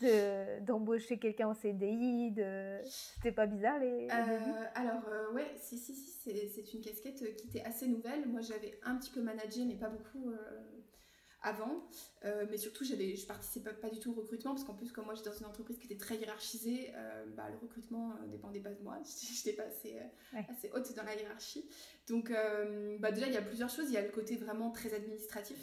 [0.03, 2.79] euh, d'embaucher quelqu'un en CDI de...
[2.85, 7.63] C'était pas bizarre les, euh, Alors ouais, si, si, si, c'est une casquette qui était
[7.63, 8.27] assez nouvelle.
[8.27, 10.31] Moi j'avais un petit peu managé mais pas beaucoup
[11.41, 11.87] avant.
[12.25, 15.05] Euh, mais surtout, j'avais, je participais pas, du tout au recrutement parce qu'en plus, comme
[15.05, 18.59] moi, j'étais dans une entreprise qui était très hiérarchisée, euh, bah, le recrutement euh, dépendait
[18.59, 18.97] pas de moi.
[19.33, 19.97] J'étais pas assez,
[20.33, 21.69] assez, haute dans la hiérarchie.
[22.07, 22.31] Donc,
[22.99, 23.89] bah, déjà, il y a plusieurs choses.
[23.89, 25.57] Il y a le côté vraiment très administratif.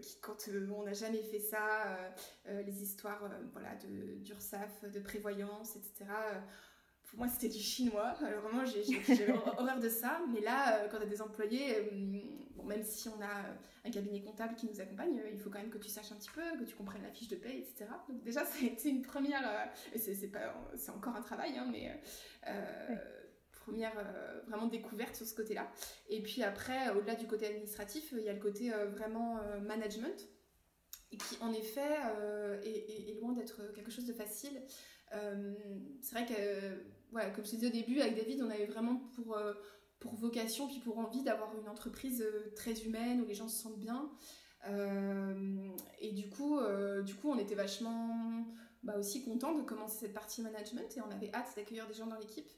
[0.00, 2.12] Qui, quand on n'a jamais fait ça,
[2.46, 3.22] les histoires
[3.52, 6.06] voilà, de d'URSAF, de prévoyance, etc
[7.10, 8.14] pour moi c'était du chinois.
[8.24, 10.20] Alors vraiment j'ai horreur de ça.
[10.32, 11.90] Mais là, quand tu as des employés,
[12.64, 13.54] même si on a euh,
[13.84, 16.16] un cabinet comptable qui nous accompagne, euh, il faut quand même que tu saches un
[16.16, 17.86] petit peu, que tu comprennes la fiche de paie, etc.
[18.08, 18.44] Donc déjà,
[18.76, 19.98] c'est une première, euh,
[20.76, 22.00] c'est encore un travail, hein, mais
[23.60, 23.92] première
[24.48, 25.70] vraiment découverte sur ce côté-là.
[26.08, 30.28] Et puis après, au-delà du côté administratif, il y a le côté vraiment management,
[31.10, 31.96] qui en effet
[32.64, 34.60] est, loin d'être quelque chose de facile.
[36.00, 38.96] c'est vrai que, voilà, comme je te disais au début, avec David, on avait vraiment
[39.14, 39.38] pour
[39.98, 43.78] pour vocation, puis pour envie d'avoir une entreprise très humaine où les gens se sentent
[43.78, 44.10] bien.
[46.00, 46.58] et du coup,
[47.04, 48.44] du coup, on était vachement
[48.82, 52.06] bah, aussi content de commencer cette partie management et on avait hâte d'accueillir des gens
[52.06, 52.50] dans l'équipe.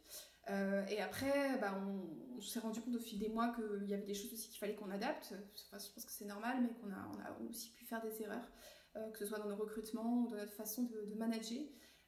[0.51, 4.03] Euh, et après, bah, on, s'est rendu compte au fil des mois qu'il y avait
[4.03, 5.33] des choses aussi qu'il fallait qu'on adapte.
[5.33, 8.51] je pense que c'est normal, mais qu'on a, on a aussi pu faire des erreurs,
[8.97, 11.63] euh, que ce soit dans nos recrutements ou dans notre façon de, manager.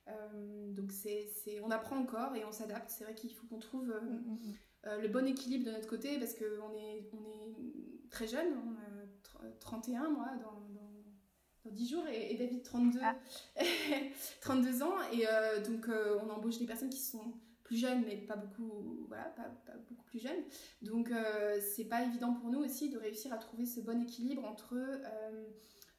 [0.08, 1.30] Euh, donc c'est,
[1.62, 2.90] on apprend encore et on s'adapte.
[2.90, 4.38] C'est vrai qu'il faut qu'on trouve mm, mm,
[4.96, 5.02] mm.
[5.02, 9.50] le bon équilibre de notre côté parce qu'on est, on est très jeune, on a
[9.60, 10.60] 31 moi dans,
[11.64, 13.00] dans 10 jours et, David 32,
[14.40, 14.84] 32 ah.
[14.86, 15.26] ans et
[15.62, 19.50] donc on embauche des personnes qui sont plus jeunes, mais pas beaucoup, voilà, pas,
[19.88, 20.44] beaucoup plus jeunes.
[20.82, 24.44] Donc, euh, c'est pas évident pour nous aussi de réussir à trouver ce bon équilibre
[24.44, 25.44] entre, euh,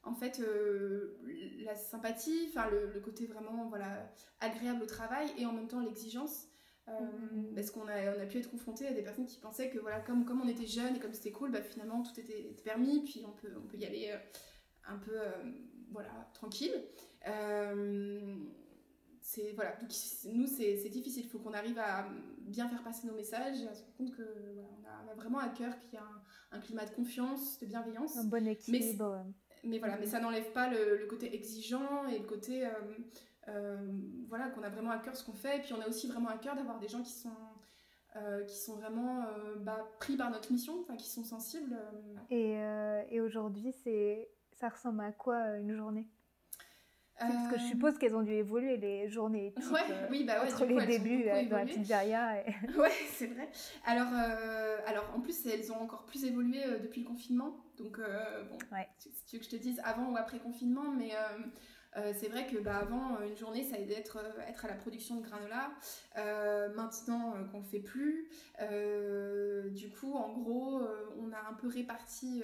[0.04, 1.18] en fait, euh,
[1.64, 4.10] la sympathie, enfin, le, côté vraiment, voilà,
[4.40, 6.46] agréable au travail et en même temps l'exigence.
[6.88, 7.54] Mm-hmm.
[7.56, 9.98] Parce qu'on a, on a pu être confronté à des personnes qui pensaient que, voilà,
[9.98, 13.24] comme, comme on était jeunes et comme c'était cool, bah, finalement, tout était, permis, puis
[13.26, 14.14] on peut, on peut y aller
[14.86, 15.18] un peu,
[15.90, 16.80] voilà, tranquille
[19.26, 19.72] c'est voilà.
[19.72, 19.90] Donc
[20.32, 21.24] nous c'est difficile.
[21.24, 22.06] Il faut qu'on arrive à
[22.42, 25.48] bien faire passer nos messages et à se rendre compte que on, a, vraiment à
[25.48, 26.06] cœur qu'il y a
[26.52, 28.16] un, climat de confiance de bienveillance.
[28.16, 29.24] Un bon équilibre
[29.64, 32.70] mais, voilà mais ça n'enlève pas le, côté exigeant et le côté euh,
[33.48, 33.76] euh,
[34.28, 35.58] voilà qu'on a vraiment à cœur ce qu'on fait.
[35.58, 37.30] Et puis on a aussi vraiment à cœur d'avoir des gens qui sont
[38.14, 39.26] euh, qui sont vraiment
[39.58, 41.76] bah, pris par notre mission, qui sont sensibles.
[42.30, 42.58] Et,
[43.10, 46.08] et aujourd'hui, c'est ça ressemble à quoi une journée?
[47.18, 50.42] Parce que je euh, suppose qu'elles ont dû évoluer les journées ouais, euh, oui, bah
[50.42, 52.40] ouais, entre les débuts euh, dans la pizzeria.
[52.40, 52.54] Et...
[52.78, 53.48] ouais, c'est vrai.
[53.86, 54.12] Alors,
[54.86, 57.56] alors, en plus, elles ont encore plus évolué depuis le confinement.
[57.78, 58.58] Donc, bon,
[58.98, 61.12] si tu veux que je te dise avant ou après confinement, mais
[61.96, 64.74] euh, c'est vrai que bah, avant, une journée, ça allait être, euh, être à la
[64.74, 65.70] production de granola.
[66.18, 68.28] Euh, maintenant, qu'on ne fait plus.
[69.70, 70.80] du coup, en gros,
[71.18, 72.42] on a un peu réparti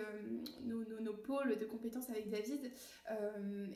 [0.64, 2.72] nos, nos, pôles de compétences avec David.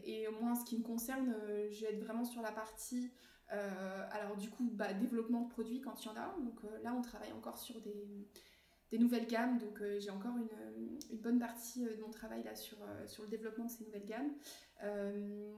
[0.05, 1.35] et au moins, ce qui me concerne,
[1.71, 3.11] je vais être vraiment sur la partie...
[3.49, 6.35] alors du coup, bah, développement de produits quand il y en a.
[6.41, 8.29] Donc là, on travaille encore sur des,
[8.91, 9.59] des nouvelles gammes.
[9.59, 13.65] Donc j'ai encore une, une, bonne partie de mon travail là sur, sur le développement
[13.65, 14.31] de ces nouvelles gammes.
[14.83, 15.53] Euh,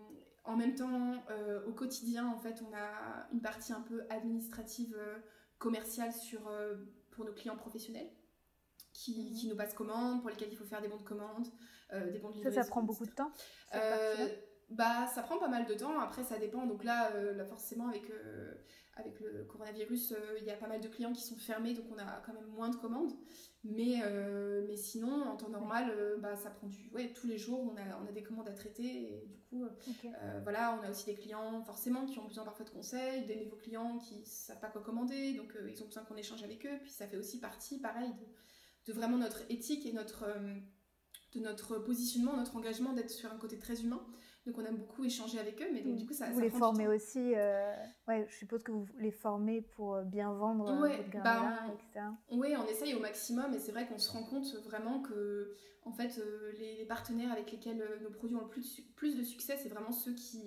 [0.45, 4.95] en même temps, euh, au quotidien, en fait, on a une partie un peu administrative,
[4.97, 5.18] euh,
[5.59, 6.51] commerciale sur,
[7.11, 8.11] pour nos clients professionnels.
[8.95, 9.33] Qui, mhm.
[9.35, 11.47] qui, nous passent commande, pour lesquels il faut faire des bons de commande,
[11.93, 12.57] des bons de livraison.
[12.57, 13.31] Ça, ça prend beaucoup de temps
[14.71, 15.99] bah, ça prend pas mal de temps.
[16.01, 16.66] Après, ça dépend.
[16.66, 18.05] Donc là, là forcément, avec,
[18.97, 21.99] avec le coronavirus, il y a pas mal de clients qui sont fermés, donc on
[21.99, 23.12] a quand même moins de commandes.
[23.64, 26.91] Mais, euh, mais sinon, en temps normal, euh, bah, ça prend du.
[26.93, 28.85] Ouais, tous les jours, on a, on a des commandes à traiter.
[28.85, 32.64] Et du coup, euh, voilà, on a aussi des clients, forcément, qui ont besoin parfois
[32.64, 36.05] de conseils, des nouveaux clients qui ne savent pas quoi commander, donc ils ont besoin
[36.05, 36.79] qu'on échange avec eux.
[36.83, 40.25] Puis ça fait aussi partie, pareil, de, de vraiment notre éthique et notre,
[41.35, 44.07] de notre positionnement, notre engagement d'être sur un côté très humain.
[44.49, 46.30] Donc on a beaucoup échangé avec eux, mais donc, du coup ça.
[46.30, 47.74] Vous les formez aussi, euh,
[48.09, 51.66] ouais, je suppose que vous les formez pour euh, bien vendre euh, ouais, votre bah,
[51.66, 52.07] etc.
[52.30, 55.53] Oui, on essaye au maximum, et c'est vrai qu'on se rend compte vraiment que
[55.84, 56.18] en fait
[56.59, 59.92] les, partenaires avec lesquels nos produits ont le plus de, plus de succès, c'est vraiment
[59.92, 60.40] ceux qui,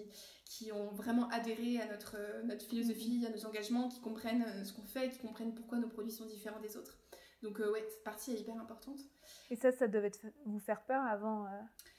[0.45, 4.81] qui ont vraiment adhéré à notre, notre philosophie, à nos engagements, qui comprennent ce qu'on
[4.81, 6.97] fait, qui comprennent pourquoi nos produits sont différents des autres.
[7.41, 8.99] Donc ouais, cette partie est hyper importante.
[9.49, 10.11] Et ça, ça devait
[10.45, 11.47] vous faire peur avant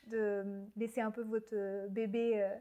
[0.07, 2.55] de laisser un peu votre euh, bébé euh,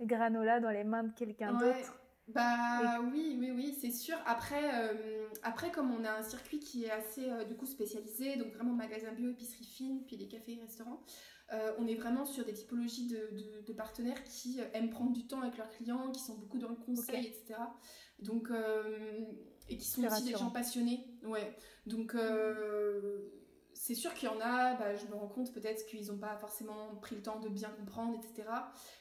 [0.00, 1.98] granola dans les mains de quelqu'un d'autre?
[2.28, 4.16] Bah oui, oui, oui, c'est sûr.
[4.26, 8.52] Après, euh, après, comme on a un circuit qui est assez du coup spécialisé, donc
[8.52, 11.02] vraiment magasin bio, épicerie fine, puis les cafés et restaurants,
[11.78, 15.58] on est vraiment sur des typologies de, de, partenaires qui aiment prendre du temps avec
[15.58, 17.60] leurs clients, qui sont beaucoup dans le conseil, etc.
[18.20, 18.50] Donc,
[19.68, 21.04] et qui sont aussi des gens passionnés.
[21.24, 21.56] Ouais.
[21.86, 22.14] Donc,
[23.74, 26.36] c'est sûr qu'il y en a, bah, je me rends compte peut-être qu'ils n'ont pas
[26.36, 28.48] forcément pris le temps de bien comprendre, etc.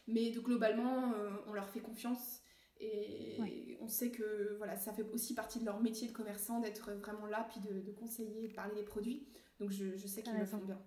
[0.07, 2.41] Mais de, globalement, euh, on leur fait confiance
[2.79, 6.91] et on sait que voilà, ça fait aussi partie de leur métier de commerçant d'être
[6.93, 9.27] vraiment là, puis de, conseiller, de parler des produits.
[9.59, 10.81] Donc je, je sais qu'ils le font bien.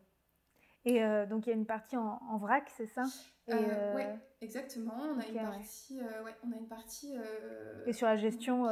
[0.84, 3.04] Et euh, donc il y a une partie en, vrac, c'est ça?
[3.50, 4.02] Euh, euh, Oui,
[4.40, 4.94] exactement.
[4.94, 7.14] On a, une partie, ouais, on a une partie.
[7.86, 8.66] Et sur la gestion,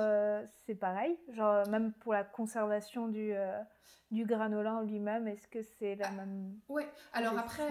[0.66, 1.16] c'est pareil?
[1.30, 3.34] Genre, même pour la conservation du,
[4.10, 6.58] du granola en lui-même, est-ce que c'est la ah, même.
[6.68, 7.70] Oui, alors après,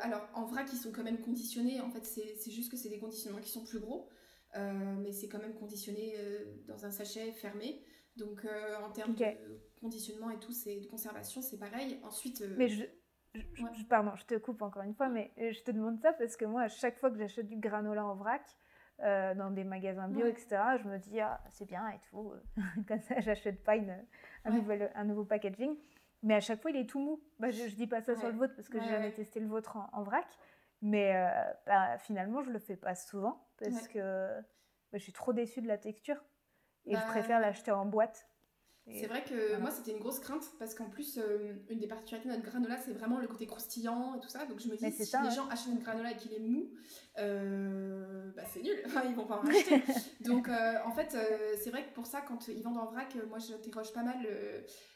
[0.00, 1.80] alors, en vrac, ils sont quand même conditionnés.
[1.80, 4.08] En fait, c'est juste que c'est des conditionnements qui sont plus gros.
[4.54, 6.14] mais c'est quand même conditionné
[6.66, 7.84] dans un sachet fermé.
[8.16, 8.46] Donc
[8.82, 9.24] en termes de
[9.80, 11.98] conditionnement et tout, c'est de conservation, c'est pareil.
[12.02, 12.44] Ensuite.
[12.56, 12.84] Mais je,
[13.88, 16.44] pardon, je te coupe encore une fois, mais euh, je te demande ça parce que
[16.44, 18.42] moi, à chaque fois que j'achète du granola en vrac,
[19.00, 22.32] dans des magasins bio, etc., je me dis, ah, c'est bien et tout.
[22.88, 23.94] Comme ça, j'achète pas une,
[24.44, 25.76] un, nouvel, un nouveau packaging.
[26.22, 27.20] Mais à chaque fois, il est tout mou.
[27.40, 29.48] Bah, je, ne dis pas ça sur le vôtre parce que j'ai jamais testé le
[29.48, 30.26] vôtre en, vrac.
[30.80, 31.12] Mais
[31.66, 34.40] bah, finalement, je le fais pas souvent parce que
[34.92, 36.22] bah, je suis trop déçue de la texture.
[36.86, 38.28] Et je préfère l'acheter en boîte.
[38.92, 42.28] C'est vrai que moi c'était une grosse crainte parce qu'en plus euh, une des particularités
[42.28, 44.44] de notre granola c'est vraiment le côté croustillant et tout ça.
[44.44, 46.70] Donc je me dis si les gens achètent notre granola et qu'il est mou
[47.18, 48.76] euh, bah c'est nul.
[49.08, 49.82] Ils vont pas en acheter.
[50.20, 51.16] Donc euh, en fait
[51.62, 54.18] c'est vrai que pour ça quand ils vendent en vrac moi j'interroge pas mal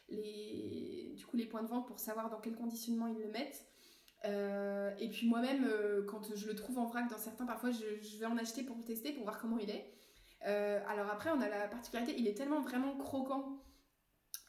[0.09, 3.65] les du coup les points de vente pour savoir dans quel conditionnement ils le mettent.
[4.99, 5.67] Et puis moi-même
[6.07, 8.83] quand je le trouve en vrac dans certains parfois je, je vais en acheter pour
[8.83, 9.91] tester pour voir comment il est.
[10.43, 13.59] Alors après on a la particularité il est tellement vraiment croquant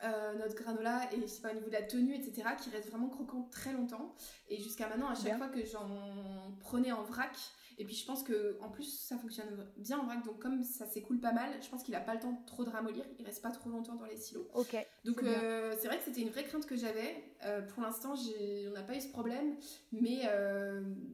[0.03, 3.09] euh, notre granola et je pas au niveau de la tenue etc qui reste vraiment
[3.09, 4.15] croquant très longtemps.
[4.49, 7.37] Et jusqu'à maintenant à chaque fois que j'en prenais en vrac
[7.79, 10.87] et puis je pense que en plus ça fonctionne bien en vrac donc comme ça
[10.87, 13.43] s'écoule pas mal je pense qu'il a pas le temps trop de ramollir il reste
[13.43, 14.49] pas trop longtemps dans les silos.
[14.55, 17.25] Ok donc euh, c'est vrai que c'était une vraie crainte que j'avais.
[17.45, 19.57] Euh, pour l'instant on n'a pas eu ce problème
[19.93, 20.23] mais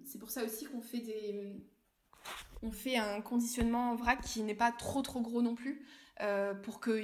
[0.04, 1.56] c'est pour ça aussi qu'on fait des
[2.62, 5.84] on fait un conditionnement en vrac qui n'est pas trop trop gros non plus
[6.20, 7.02] euh, pour que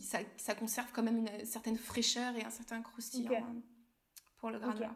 [0.00, 3.56] ça, ça, conserve quand même une certaine fraîcheur et un certain croustillant hein,
[4.38, 4.94] pour le granola.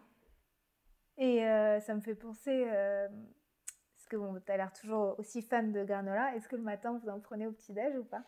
[1.16, 3.08] Et euh, ça me fait penser, euh,
[3.96, 7.00] parce que bon, tu as l'air toujours aussi fan de granola, est-ce que le matin
[7.02, 8.22] vous en prenez au petit-déj ou pas?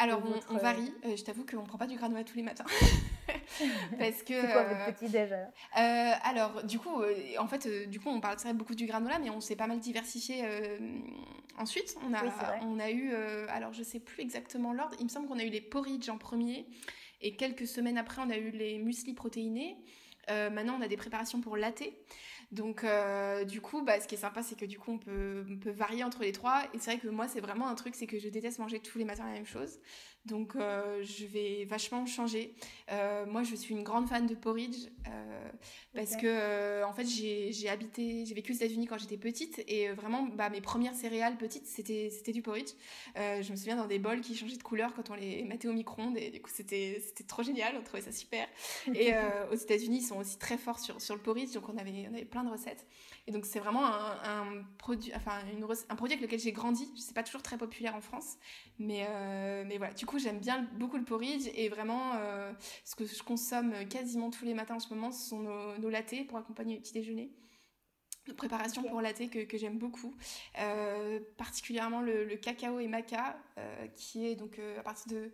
[0.00, 0.20] Alors
[0.50, 2.66] on, varie, je t'avoue qu'on ne prend pas du granola tous les matins.
[3.98, 5.30] parce que c'est quoi votre petit déj
[5.72, 7.02] alors du coup
[7.38, 10.44] en fait du coup on parle beaucoup du granola mais on s'est pas mal diversifié
[11.58, 11.96] ensuite.
[12.06, 12.22] On a
[12.62, 13.14] on a eu
[13.48, 14.96] alors je sais plus exactement l'ordre.
[14.98, 16.66] Il me semble qu'on a eu les porridge en premier
[17.20, 19.76] et quelques semaines après on a eu les muesli protéinés.
[20.28, 21.84] Maintenant on a des préparations pour latte
[22.54, 25.44] donc, euh, du coup, bah, ce qui est sympa, c'est que du coup, on peut,
[25.50, 26.62] on peut varier entre les trois.
[26.72, 28.96] Et c'est vrai que moi, c'est vraiment un truc, c'est que je déteste manger tous
[28.96, 29.80] les matins la même chose.
[30.26, 32.54] Donc, euh, je vais vachement changer.
[32.90, 34.88] Euh, moi, je suis une grande fan de porridge
[35.94, 40.22] parce que, en fait, j'ai habité, j'ai vécu aux États-Unis quand j'étais petite et vraiment,
[40.22, 42.72] bah, mes premières céréales petites, c'était c'était du porridge.
[43.16, 45.72] je me souviens dans des bols qui changeaient de couleur quand on les mettait au
[45.72, 47.76] micro-ondes et du coup, c'était c'était trop génial.
[47.78, 48.48] On trouvait ça super.
[48.94, 49.12] Et
[49.52, 52.14] aux États-Unis, ils sont aussi très forts sur sur le porridge, donc on avait on
[52.14, 52.86] avait plein de recettes.
[53.26, 56.90] Et donc c'est vraiment un, produit, enfin une, un produit avec lequel j'ai grandi.
[56.96, 58.36] C'est pas toujours très populaire en France,
[58.78, 59.94] mais euh, mais voilà.
[59.94, 62.52] Du coup j'aime bien beaucoup le porridge et vraiment euh,
[62.84, 65.90] ce que je consomme quasiment tous les matins en ce moment, ce sont nos, nos
[65.90, 67.32] latés pour accompagner le petit déjeuner.
[68.26, 70.14] Nos préparations pour latte que, que j'aime beaucoup,
[70.58, 73.38] euh, particulièrement le, cacao et maca,
[73.96, 75.30] qui est donc à partir de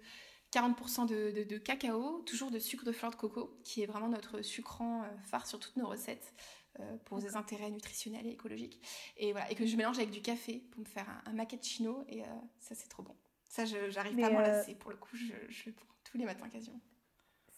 [0.53, 4.43] 40% de, de, cacao, toujours de sucre de fleur de coco, qui est vraiment notre
[4.43, 6.35] sucrant phare sur toutes nos recettes.
[6.79, 8.81] Euh, pour des intérêts nutritionnels et écologiques.
[9.17, 12.05] Et voilà, et que je mélange avec du café pour me faire un, un macchiato
[12.09, 12.27] et euh,
[12.61, 13.17] ça c'est trop bon.
[13.51, 14.77] Ça, j'arrive pas à m'en euh, lasser.
[14.77, 16.81] Pour le coup, je, je, le prends tous les matins quasiment.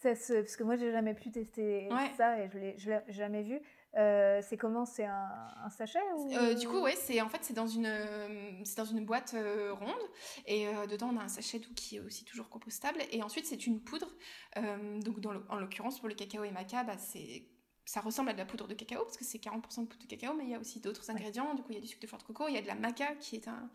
[0.01, 3.61] Ça parce que moi, j'ai jamais pu tester ça et je l'ai jamais vu.
[3.95, 4.87] c'est comment?
[4.87, 6.55] C'est un, sachet ou...
[6.55, 9.37] Du coup, ouais, c'est en fait c'est dans une c'est dans une boîte
[9.71, 10.11] ronde
[10.47, 13.67] et dedans on a un sachet d'eau qui est aussi toujours compostable et ensuite c'est
[13.67, 14.09] une poudre.
[14.57, 17.47] donc dans en l'occurrence pour le cacao et maca, bah, c'est
[17.85, 20.07] ça ressemble à de la poudre de cacao parce que c'est 40% de poudre de
[20.07, 21.55] cacao, mais il y a aussi d'autres ingrédients.
[21.55, 22.67] Du coup, il y a du sucre de fleur de coco, il y a de
[22.67, 23.71] la maca qui est un,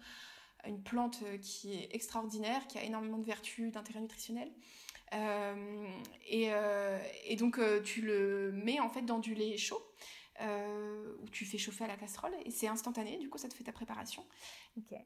[0.66, 4.51] une plante euh, qui est extraordinaire, qui a énormément de vertus, d'intérêt nutritionnel.
[5.14, 5.88] Euh,
[6.28, 9.82] et, euh, et, donc, tu le mets en fait dans du lait chaud.
[11.22, 13.64] où tu fais chauffer à la casserole et c'est instantané, du coup ça te fait
[13.64, 14.24] ta préparation.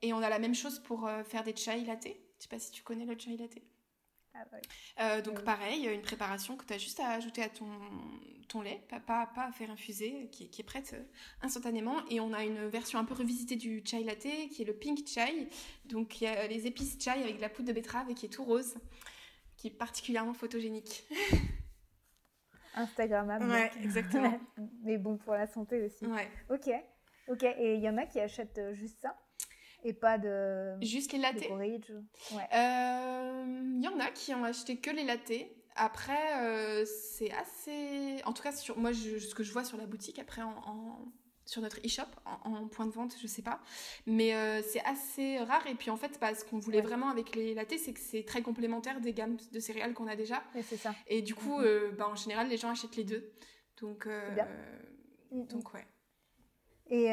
[0.02, 2.08] Et on a la même chose pour faire des chai latte.
[2.08, 3.60] Je sais pas si tu connais le chai latte.
[4.34, 4.45] Ah
[4.99, 7.67] euh, donc pareil, une préparation que tu as juste à ajouter à ton,
[8.47, 11.03] ton lait, pas, pas, à faire infuser, qui, qui, est prête euh,
[11.41, 11.97] instantanément.
[12.09, 15.05] Et on a une version un peu revisitée du chai latte, qui est le pink
[15.07, 15.49] chai.
[15.86, 18.25] Donc il y a les épices chai avec de la poudre de betterave et qui
[18.25, 18.75] est tout rose,
[19.57, 21.05] qui est particulièrement photogénique.
[22.75, 23.49] Instagrammable.
[23.49, 24.39] Ouais, exactement.
[24.84, 26.05] Mais bon pour la santé aussi.
[26.05, 26.29] Ouais.
[26.49, 26.69] Ok.
[27.27, 27.43] Ok.
[27.43, 29.17] Et il y en a qui achètent euh, juste ça?
[29.84, 30.75] Et pas de.
[30.82, 32.47] Juste les lattés Ouais.
[32.53, 35.55] Euh, il y en a qui ont acheté que les lattés.
[35.75, 38.21] Après, euh, c'est assez.
[38.25, 41.11] En tout cas, sur moi, ce que je vois sur la boutique, après, en,
[41.45, 42.07] sur notre e-shop,
[42.43, 43.61] en, point de vente, je sais pas.
[44.05, 45.65] Mais euh, c'est assez rare.
[45.67, 48.23] Et puis, en fait, bah, ce qu'on voulait vraiment avec les lattés, c'est que c'est
[48.23, 50.43] très complémentaire des gammes de céréales qu'on a déjà.
[50.55, 50.93] Et c'est ça.
[51.07, 51.59] Et du coup,
[51.97, 53.32] bah, en général, les gens achètent les deux.
[53.79, 55.47] Donc, mm-hmm.
[55.47, 55.88] donc ouais.
[56.89, 57.07] Et.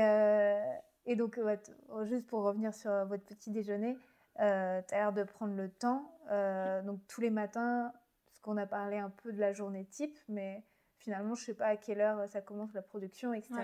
[1.08, 1.40] Et donc,
[1.88, 3.96] oh, juste pour revenir sur votre petit déjeuner,
[4.40, 6.14] euh, tu as l'air de prendre le temps.
[6.30, 7.92] Euh, donc, tous les matins,
[8.30, 10.62] ce qu'on a parlé un peu de la journée type, mais
[10.98, 13.54] finalement, je ne sais pas à quelle heure ça commence la production, etc.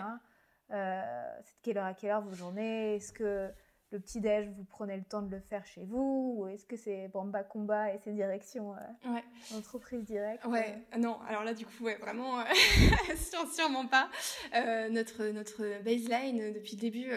[0.70, 2.96] Euh, c'est de quelle heure à quelle heure vos journées?
[2.96, 3.52] Est-ce que
[3.94, 7.08] le petit-déj, vous prenez le temps de le faire chez vous Ou est-ce que c'est
[7.08, 9.24] Bamba Combat et ses directions euh, ouais.
[9.56, 12.44] entreprise directe Ouais, euh non, alors là, du coup, ouais, vraiment, euh,
[13.52, 14.10] sûrement pas.
[14.90, 17.10] notre, notre baseline depuis le début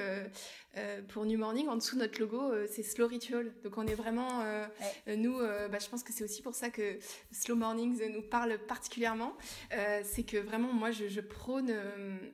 [1.09, 3.51] pour New Morning, en dessous de notre logo, c'est Slow Ritual.
[3.63, 4.43] Donc on est vraiment,
[5.07, 6.99] nous, bah, je pense que c'est aussi pour ça que
[7.31, 9.33] Slow Mornings nous parle particulièrement.
[10.03, 11.73] c'est que vraiment, moi, je, je prône.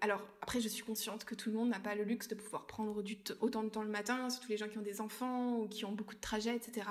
[0.01, 2.65] alors après, je suis consciente que tout le monde n'a pas le luxe de pouvoir
[2.67, 5.67] prendre du autant de temps le matin surtout les gens qui ont des enfants ou
[5.67, 6.87] qui ont beaucoup de trajets, etc.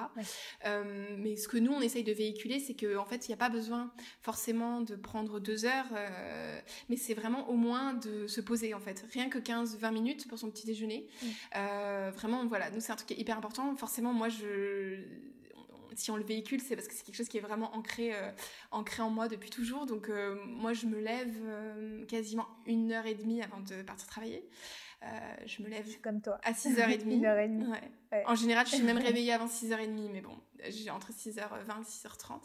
[0.64, 3.34] Euh, mais ce que nous, on essaye de véhiculer, c'est qu'en en fait, il n'y
[3.34, 8.26] a pas besoin forcément de prendre deux heures, euh, mais c'est vraiment au moins de
[8.26, 9.04] se poser, en fait.
[9.12, 11.06] Rien que 15-20 minutes pour son petit déjeuner.
[11.56, 13.74] Euh, vraiment, voilà, nous, c'est un truc qui est hyper important.
[13.76, 14.98] Forcément, moi, je
[15.94, 18.12] si on le véhicule, c'est parce que c'est quelque chose qui est vraiment ancré,
[18.70, 19.84] ancré en moi depuis toujours.
[19.84, 20.10] Donc
[20.46, 24.42] moi, je me lève quasiment une heure et demie avant de partir travailler.
[25.04, 26.38] Euh, je me lève comme toi.
[26.44, 27.02] à 6h30.
[28.12, 28.24] Ouais.
[28.26, 30.36] En général, je suis même réveillée avant 6h30, mais bon,
[30.68, 32.42] j'ai entre 6h20 et 6h30.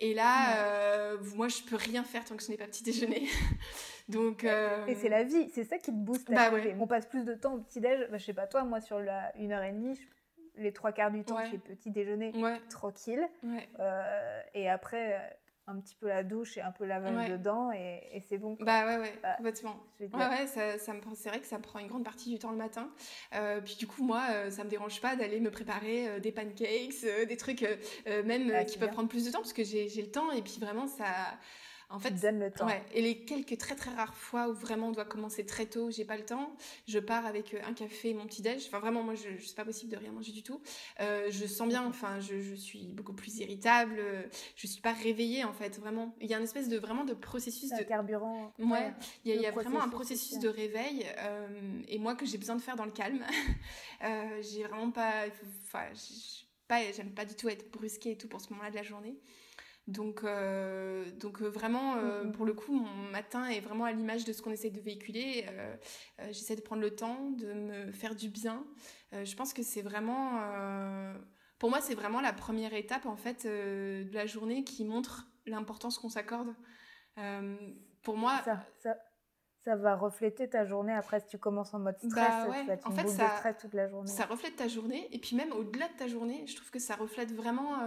[0.00, 3.26] Et là, euh, moi, je peux rien faire tant que je n'ai pas petit déjeuner.
[4.08, 6.30] Donc, euh, Et c'est la vie, c'est ça qui te booste.
[6.30, 6.50] Bah,
[6.80, 8.08] On passe plus de temps au petit déj.
[8.10, 9.98] Bah, je sais pas toi, moi, sur la 1h30,
[10.56, 12.32] les trois quarts du temps, je fais petit déjeuner
[12.70, 13.28] tranquille.
[14.54, 15.38] et après
[15.68, 17.28] un petit peu la douche et un peu la ouais.
[17.28, 18.56] dedans et, c'est bon.
[18.60, 19.76] Bah ouais, ouais, bah, complètement.
[20.00, 22.50] Ouais, ouais, ça, ça me, c'est vrai que ça prend une grande partie du temps
[22.50, 22.90] le matin.
[23.34, 26.32] Euh, puis du coup, moi, euh, ça me dérange pas d'aller me préparer euh, des
[26.32, 27.66] pancakes, des trucs
[28.24, 30.42] même ah, qui peuvent prendre plus de temps parce que j'ai, j'ai le temps et
[30.42, 31.04] puis vraiment, ça
[31.90, 32.66] en fait, le temps.
[32.66, 32.82] Ouais.
[32.92, 36.04] Et les quelques très très rares fois où vraiment on doit commencer très tôt, j'ai
[36.04, 36.54] pas le temps,
[36.86, 38.66] je pars avec euh, un café, mon petit déj.
[38.66, 40.60] Enfin vraiment, moi, je, je c'est pas possible de rien manger du tout.
[41.00, 41.86] Euh, je sens bien.
[41.86, 44.02] Enfin, je, je, suis beaucoup plus irritable.
[44.56, 45.78] Je suis pas réveillée en fait.
[45.78, 48.52] Vraiment, il y a une espèce de vraiment de processus de carburant.
[48.58, 48.92] Ouais.
[49.24, 52.38] Il y a, y a vraiment un processus de réveil euh, et moi que j'ai
[52.38, 53.24] besoin de faire dans le calme.
[54.04, 55.24] euh, j'ai vraiment pas.
[55.64, 55.86] Enfin,
[56.66, 59.16] pas, j'aime pas du tout être brusquée et tout pour ce moment-là de la journée.
[59.88, 62.32] Donc, euh, donc euh, vraiment, euh, mm-hmm.
[62.32, 65.46] pour le coup, mon matin est vraiment à l'image de ce qu'on essaie de véhiculer.
[66.30, 68.64] J'essaie de prendre le temps, de me faire du bien.
[69.12, 70.42] je pense que c'est vraiment,
[71.58, 75.98] pour moi, c'est vraiment la première étape en fait de la journée qui montre l'importance
[75.98, 76.54] qu'on s'accorde.
[78.02, 78.96] pour moi, ça, ça,
[79.64, 82.12] ça, va refléter ta journée après si tu commences en mode stress.
[82.12, 82.78] Bah ouais.
[82.84, 84.10] en fait, ça, stress toute la journée.
[84.10, 86.94] ça reflète ta journée et puis même au-delà de ta journée, je trouve que ça
[86.94, 87.78] reflète vraiment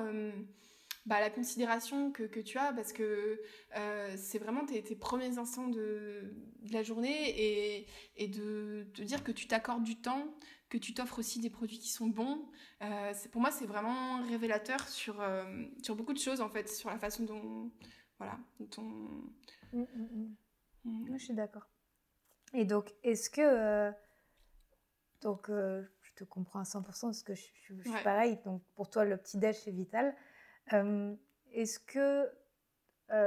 [1.06, 3.41] bah, la considération que, que, tu as parce que
[3.76, 6.32] euh, c'est vraiment tes, tes, premiers instants de,
[6.62, 7.88] de la journée et,
[8.18, 10.32] et, de te dire que tu t'accordes du temps,
[10.70, 12.47] que tu t'offres aussi des produits qui sont bons.
[12.84, 16.89] Euh, pour moi, c'est vraiment révélateur sur, euh, sur beaucoup de choses en fait, sur
[16.89, 17.72] la façon dont,
[18.20, 19.76] voilà, dont on...
[19.76, 20.36] Mmh, mmh,
[20.86, 21.18] mmh.
[21.18, 21.68] Je suis d'accord.
[22.54, 23.41] Et donc, est-ce que...
[23.41, 23.91] Euh,
[25.22, 28.39] donc, je te comprends à 100% parce que je, je, suis pareil.
[28.43, 30.16] Donc, pour toi, le petit-déj, c'est vital.
[30.70, 32.30] Est-ce que,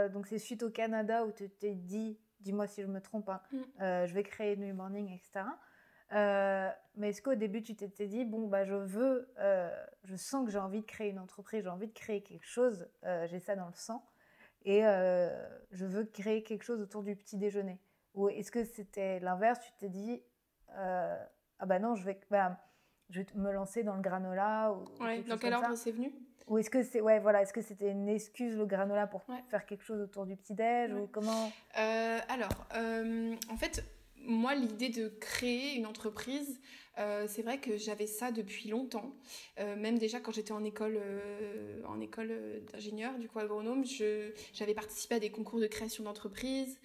[0.08, 3.40] donc c'est suite au Canada où tu t'es dit, dis-moi si je me trompe, hein,
[3.52, 3.62] mm.
[3.80, 5.44] euh, je vais créer New Morning, etc.
[6.96, 9.28] mais est-ce qu'au début tu t'étais dit, bon, bah, je veux,
[10.04, 12.88] je sens que j'ai envie de créer une entreprise, j'ai envie de créer quelque chose,
[13.26, 14.04] j'ai ça dans le sang,
[14.64, 17.80] et je veux créer quelque chose autour du petit déjeuner?
[18.14, 20.22] Ou est-ce que c'était l'inverse, tu t'es dit,
[20.68, 22.58] ah bah non, je vais, bah,
[23.10, 26.12] je vais me lancer dans le granola ou ouais, Dans quel ordre c'est venu?
[26.46, 29.66] Ou est-ce que c'est ouais voilà est-ce que c'était une excuse le granola pour faire
[29.66, 31.52] quelque chose autour du petit déj ou comment?
[31.78, 33.84] Euh, Alors euh, en fait
[34.26, 36.60] moi l'idée de créer une entreprise
[36.98, 39.16] euh, c'est vrai que j'avais ça depuis longtemps.
[39.58, 41.00] Même déjà quand j'étais en école
[41.86, 42.32] en école
[42.72, 43.84] d'ingénieur du coup agronome
[44.52, 46.78] j'avais participé à des concours de création d'entreprise.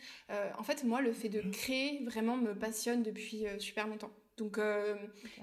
[0.58, 4.96] En fait moi le fait de créer vraiment me passionne depuis super longtemps donc, euh,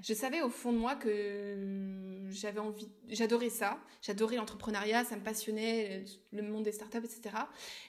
[0.03, 5.23] je savais au fond de moi que j'avais envie, j'adorais ça, j'adorais l'entrepreneuriat, ça me
[5.23, 7.37] passionnait, le monde des startups, etc.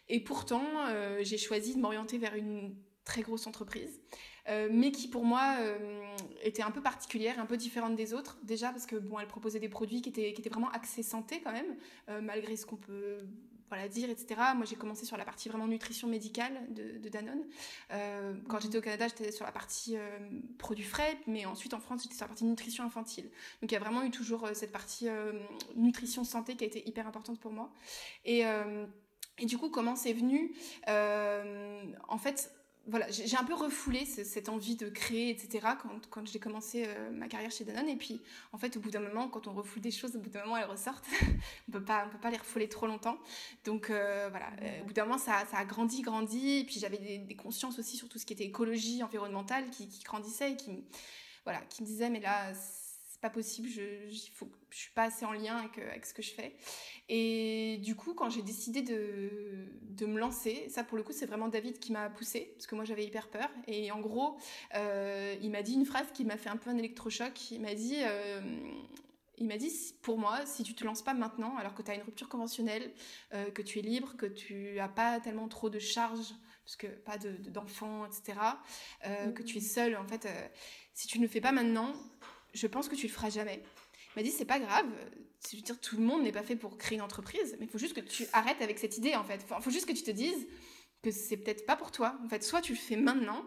[0.10, 4.01] Et pourtant, euh, j'ai choisi de m'orienter vers une très grosse entreprise,
[4.49, 5.55] euh, mais qui pour moi
[6.43, 8.38] était un peu particulière, un peu différente des autres.
[8.43, 11.41] Déjà parce que bon, elle proposait des produits qui étaient, qui étaient vraiment axés santé
[11.41, 11.78] quand même,
[12.22, 13.20] malgré ce qu'on peut
[13.70, 14.39] voilà, dire, etc.
[14.55, 17.43] Moi, j'ai commencé sur la partie vraiment nutrition médicale de, Danone.
[17.91, 20.20] Euh, quand j'étais au Canada, j'étais sur la partie euh,
[20.57, 23.26] produits frais, mais ensuite en France, j'étais sur la partie nutrition infantile.
[23.61, 25.07] Donc, il y a vraiment eu toujours euh, cette partie
[25.76, 27.72] nutrition santé qui a été hyper importante pour moi.
[28.26, 28.43] Et,
[29.38, 30.53] et du coup, comment c'est venu?
[30.88, 32.51] En fait,
[32.88, 35.68] voilà, j'ai un peu refoulé cette envie de créer, etc.
[35.82, 37.90] quand, quand j'ai commencé euh, ma carrière chez Danone.
[37.90, 38.22] Et puis,
[38.54, 40.58] en fait, au bout d'un moment, quand on refoule des choses, au bout d'un moment,
[40.58, 41.06] elles ressortent.
[41.68, 43.18] on peut pas, on peut pas les refouler trop longtemps.
[43.66, 46.60] Donc, euh, voilà, euh, au bout d'un moment, ça, ça, a grandi, grandi.
[46.60, 50.04] Et puis, j'avais des, consciences aussi sur tout ce qui était écologie, environnementale, qui, qui
[50.04, 50.86] grandissait et qui,
[51.44, 52.54] voilà, qui me disait, mais là,
[53.18, 56.13] c'est pas possible, je, je, faut, je suis pas assez en lien avec, avec, ce
[56.13, 56.55] que je fais.
[57.09, 61.26] Et du coup, quand j'ai décidé de, de, me lancer, ça pour le coup, c'est
[61.26, 63.49] vraiment David qui m'a poussé, parce que moi j'avais hyper peur.
[63.65, 64.38] Et en gros,
[64.76, 67.49] euh, il m'a dit une phrase qui m'a fait un peu un électrochoc.
[67.49, 68.39] Il m'a dit, euh,
[69.39, 69.72] il m'a dit,
[70.03, 72.91] pour moi, si tu te lances pas maintenant, alors que tu as une rupture conventionnelle,
[73.34, 76.36] euh, que tu es libre, que tu as pas tellement trop de charges,
[76.68, 78.39] parce que pas d'enfants, de, etc.,
[79.05, 80.47] euh, que tu es seule, en fait, euh,
[80.93, 81.93] si tu ne le fais pas maintenant,
[82.58, 83.62] je pense que tu le feras jamais.
[84.16, 84.88] Il m'a dit, c'est pas grave,
[85.51, 87.70] je veux dire, tout le monde n'est pas fait pour créer une entreprise, mais il
[87.70, 89.45] faut juste que tu arrêtes avec cette idée, en fait.
[89.58, 90.47] Il faut juste que tu te dises
[91.03, 92.18] que c'est peut-être pas pour toi.
[92.26, 93.45] En fait, soit tu le fais maintenant,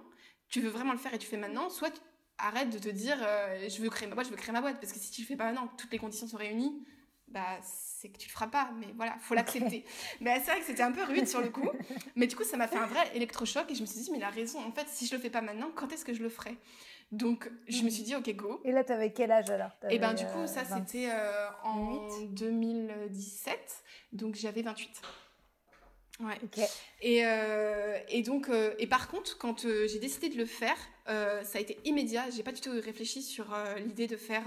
[0.49, 1.93] tu veux vraiment le faire et tu fais maintenant, soit
[2.39, 4.81] arrête de te dire euh, je veux créer ma boîte, je veux créer ma boîte.
[4.81, 6.85] Parce que si tu le fais pas maintenant, que toutes les conditions sont réunies,
[7.29, 8.71] bah c'est que tu le feras pas.
[8.79, 9.85] Mais voilà, faut l'accepter.
[10.21, 11.69] mais c'est vrai que c'était un peu rude sur le coup.
[12.17, 14.19] Mais du coup, ça m'a fait un vrai électrochoc et je me suis dit, mais
[14.19, 14.61] il a raison.
[14.61, 16.57] En fait, si je le fais pas maintenant, quand est-ce que je le ferai?
[17.13, 18.61] Donc, je me suis dit, ok, go.
[18.65, 19.73] Et là, tu avais quel âge alors?
[19.85, 23.85] Et eh ben, du coup, ça, euh, c'était euh, en 2017.
[24.13, 25.03] Donc, j'avais 28.
[26.21, 26.39] Ouais.
[27.01, 27.23] Et,
[28.09, 30.77] et donc, et par contre, quand j'ai décidé de le faire,
[31.09, 32.31] euh, ça a été immédiat.
[32.31, 34.45] J'ai pas du tout réfléchi sur euh, l'idée de faire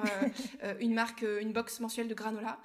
[0.63, 2.59] euh, une marque, une box mensuelle de granola,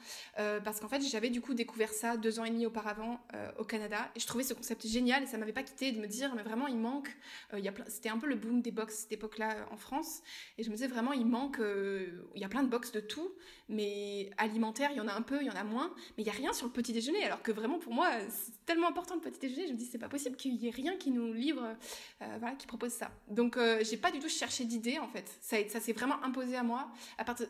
[0.64, 3.20] parce qu'en fait j'avais du coup découvert ça deux ans et demi auparavant
[3.58, 6.06] au Canada et je trouvais ce concept génial et ça m'avait pas quitté de me
[6.06, 7.08] dire mais vraiment il manque.
[7.56, 10.22] il c'était un peu le boom des box cette époque-là en France
[10.56, 11.58] et je me disais vraiment il manque.
[11.60, 13.30] il y a plein de box de tout,
[13.68, 16.26] mais alimentaire il y en a un peu, il y en a moins, mais il
[16.26, 19.14] y a rien sur le petit déjeuner alors que vraiment pour moi c'est tellement important
[19.14, 19.66] le petit déjeuner.
[19.66, 21.76] Je me dis c'est pas possible qu'il y ait rien qui nous livre,
[22.20, 23.10] voilà, qui propose ça.
[23.28, 25.38] Donc j'ai pas du tout cherché d'idées en fait.
[25.40, 26.90] Ça, ça s'est vraiment imposé à moi.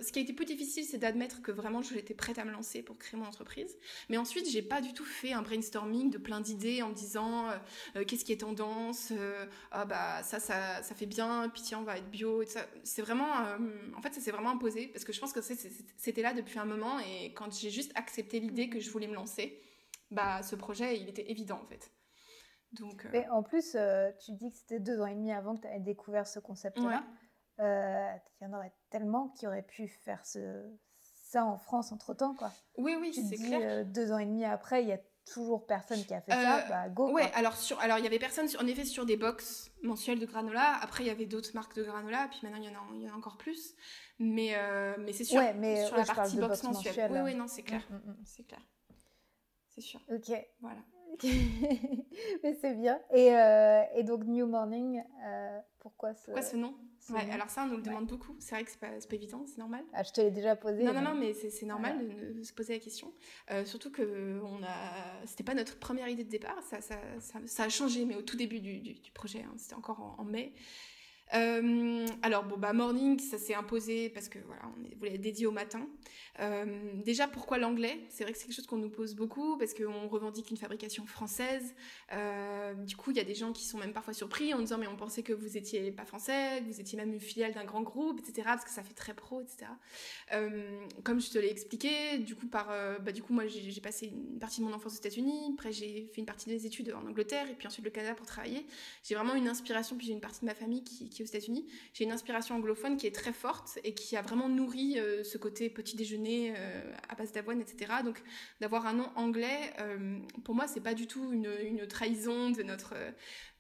[0.01, 2.83] Ce qui a été plus difficile, c'est d'admettre que vraiment j'étais prête à me lancer
[2.83, 3.77] pour créer mon entreprise.
[4.09, 7.49] Mais ensuite, j'ai pas du tout fait un brainstorming de plein d'idées en me disant
[7.49, 7.57] euh,
[7.97, 11.81] euh, qu'est-ce qui est tendance, euh, ah bah ça, ça, ça fait bien, puis tiens
[11.81, 12.43] on va être bio.
[12.85, 13.31] C'est vraiment,
[13.97, 16.65] en fait, ça s'est vraiment imposé parce que je pense que c'était là depuis un
[16.65, 19.61] moment et quand j'ai juste accepté l'idée que je voulais me lancer,
[20.11, 21.91] bah ce projet il était évident en fait.
[22.73, 25.57] Donc, euh, Mais en plus, euh, tu dis que c'était deux ans et demi avant
[25.57, 27.05] que tu aies découvert ce concept-là.
[27.61, 30.63] Euh, il y en aurait tellement qui auraient pu faire ce...
[31.25, 32.35] ça en France entre-temps.
[32.35, 32.53] Quoi.
[32.77, 33.85] Oui, oui, c'est clair.
[33.87, 36.89] deux ans et demi après, il y a toujours personne qui a fait ça, bah
[36.89, 37.13] go.
[37.13, 40.25] Ouais, alors sur, alors il y avait personne, en effet, sur des box mensuelles de
[40.25, 40.79] granola.
[40.81, 43.03] Après, il y avait d'autres marques de granola, puis maintenant il y en a, il
[43.03, 43.75] y en a encore plus.
[44.19, 44.57] Mais,
[44.99, 47.13] mais c'est sûr, mais, sur la partie box, mensuelle.
[47.13, 48.23] Oui, oui, non, c'est clair, mm, mm, mm.
[48.25, 48.63] c'est clair,
[49.69, 50.01] c'est sûr.
[50.11, 50.31] Ok.
[50.61, 50.81] Voilà.
[52.43, 53.01] Mais c'est bien.
[53.13, 56.75] Et, euh, et, donc, New Morning, euh, pourquoi ce, pourquoi ce nom
[57.11, 58.35] ouais, Alors, ça, on nous le demande beaucoup.
[58.39, 59.85] C'est vrai que c'est pas, pas évident, c'est normal.
[59.93, 60.83] Ah, je te l'ai déjà posé.
[60.83, 61.99] Non, non, non, mais c'est normal
[62.35, 63.13] de, se poser la question.
[63.51, 65.27] Euh, surtout que on a...
[65.27, 66.63] c'était pas notre première idée de départ.
[66.63, 66.97] Ça, ça,
[67.47, 69.55] ça, a changé, mais au tout début du, du, projet, hein.
[69.57, 70.53] c'était encore en, en mai.
[71.35, 75.51] Euh, alors bon bah morning ça s'est imposé parce que voilà on voulait dédié au
[75.51, 75.87] matin.
[76.41, 76.65] Euh,
[77.05, 78.01] déjà pourquoi l'anglais?
[78.09, 81.05] C'est vrai que c'est quelque chose qu'on nous pose beaucoup parce qu'on revendique une fabrication
[81.05, 81.75] française.
[82.13, 84.79] Euh, du coup il y a des gens qui sont même parfois surpris en disant
[84.79, 87.65] mais on pensait que vous étiez pas français, que vous étiez même une filiale d'un
[87.65, 88.43] grand groupe, etc.
[88.45, 89.71] Parce que ça fait très pro, etc.
[91.03, 92.69] comme je te l'ai expliqué, du coup par
[93.01, 96.09] bah du coup moi j'ai passé une partie de mon enfance aux États-Unis, après j'ai
[96.15, 98.67] fait une partie des études en Angleterre et puis ensuite le Canada pour travailler.
[99.03, 102.05] J'ai vraiment une inspiration puis j'ai une partie de ma famille qui aux États-Unis, j'ai
[102.05, 105.71] une inspiration anglophone qui est très forte et qui a vraiment nourri euh, ce côté
[105.71, 107.93] petit déjeuner euh, à base d'avoine, etc.
[108.05, 108.23] Donc
[108.61, 112.95] d'avoir un nom anglais, euh, pour moi, c'est pas du tout une, trahison de notre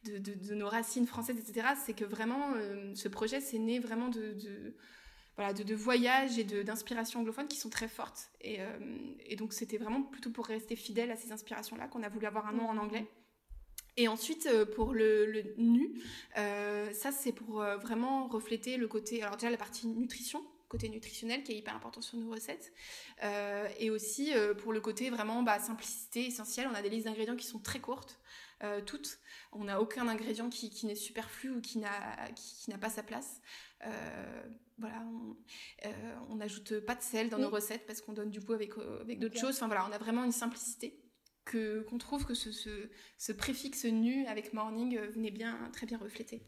[0.04, 1.68] de, nos racines françaises, etc.
[1.84, 2.54] C'est que vraiment,
[2.94, 4.36] ce projet, c'est né vraiment de,
[5.36, 8.30] voilà, de, voyages et d'inspirations anglophones qui sont très fortes.
[8.40, 8.58] Et,
[9.26, 12.46] et donc, c'était vraiment plutôt pour rester fidèle à ces inspirations-là qu'on a voulu avoir
[12.46, 13.06] un nom en anglais.
[13.98, 16.00] Et ensuite, euh, pour le, nu,
[16.38, 20.88] euh, ça c'est pour euh, vraiment refléter le côté, alors déjà la partie nutrition, côté
[20.88, 22.72] nutritionnel qui est hyper important sur nos recettes,
[23.80, 26.68] et aussi pour le côté vraiment bah, simplicité essentielle.
[26.70, 28.20] On a des listes d'ingrédients qui sont très courtes,
[28.84, 29.18] toutes.
[29.52, 33.02] On n'a aucun ingrédient qui, qui n'est superflu ou qui n'a qui, n'a pas sa
[33.02, 33.40] place.
[34.76, 35.02] voilà,
[36.28, 39.20] on n'ajoute pas de sel dans nos recettes parce qu'on donne du goût avec, avec
[39.20, 39.56] d'autres choses.
[39.56, 41.00] Enfin voilà, on a vraiment une simplicité
[41.50, 42.50] qu'on trouve que ce,
[43.18, 46.42] ce, préfixe nu avec morning euh, venait bien très bien refléter.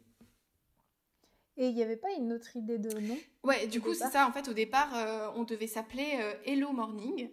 [1.57, 3.18] Et il n'y avait pas une autre idée de nom?
[3.42, 4.26] Ouais, du coup, c'est ça.
[4.26, 7.28] En fait, au départ, euh, on devait s'appeler euh, Hello Morning.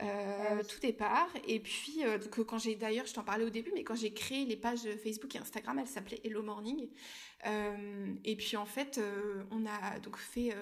[0.00, 1.28] Ah tout départ.
[1.46, 4.44] Et puis, que quand j'ai d'ailleurs, je t'en parlais au début, mais quand j'ai créé
[4.44, 6.88] les pages Facebook et Instagram, elles s'appelaient Hello Morning.
[8.24, 9.00] et puis, en fait,
[9.50, 10.54] on a donc fait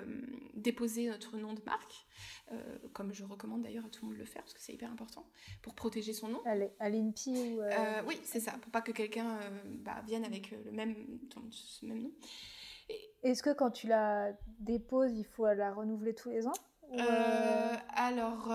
[0.54, 2.06] déposer notre nom de marque.
[2.52, 4.72] Euh, comme je recommande d'ailleurs à tout le monde de le faire parce que c'est
[4.72, 5.26] hyper important
[5.62, 6.40] pour protéger son nom.
[6.78, 10.52] À l'INPI ou euh, Oui, c'est ça, pour pas que quelqu'un euh, bah, vienne avec
[10.52, 10.94] le même,
[11.50, 12.12] ce même nom.
[13.24, 16.52] Est-ce que quand tu la déposes, il faut la renouveler tous les ans?
[17.94, 18.48] Alors,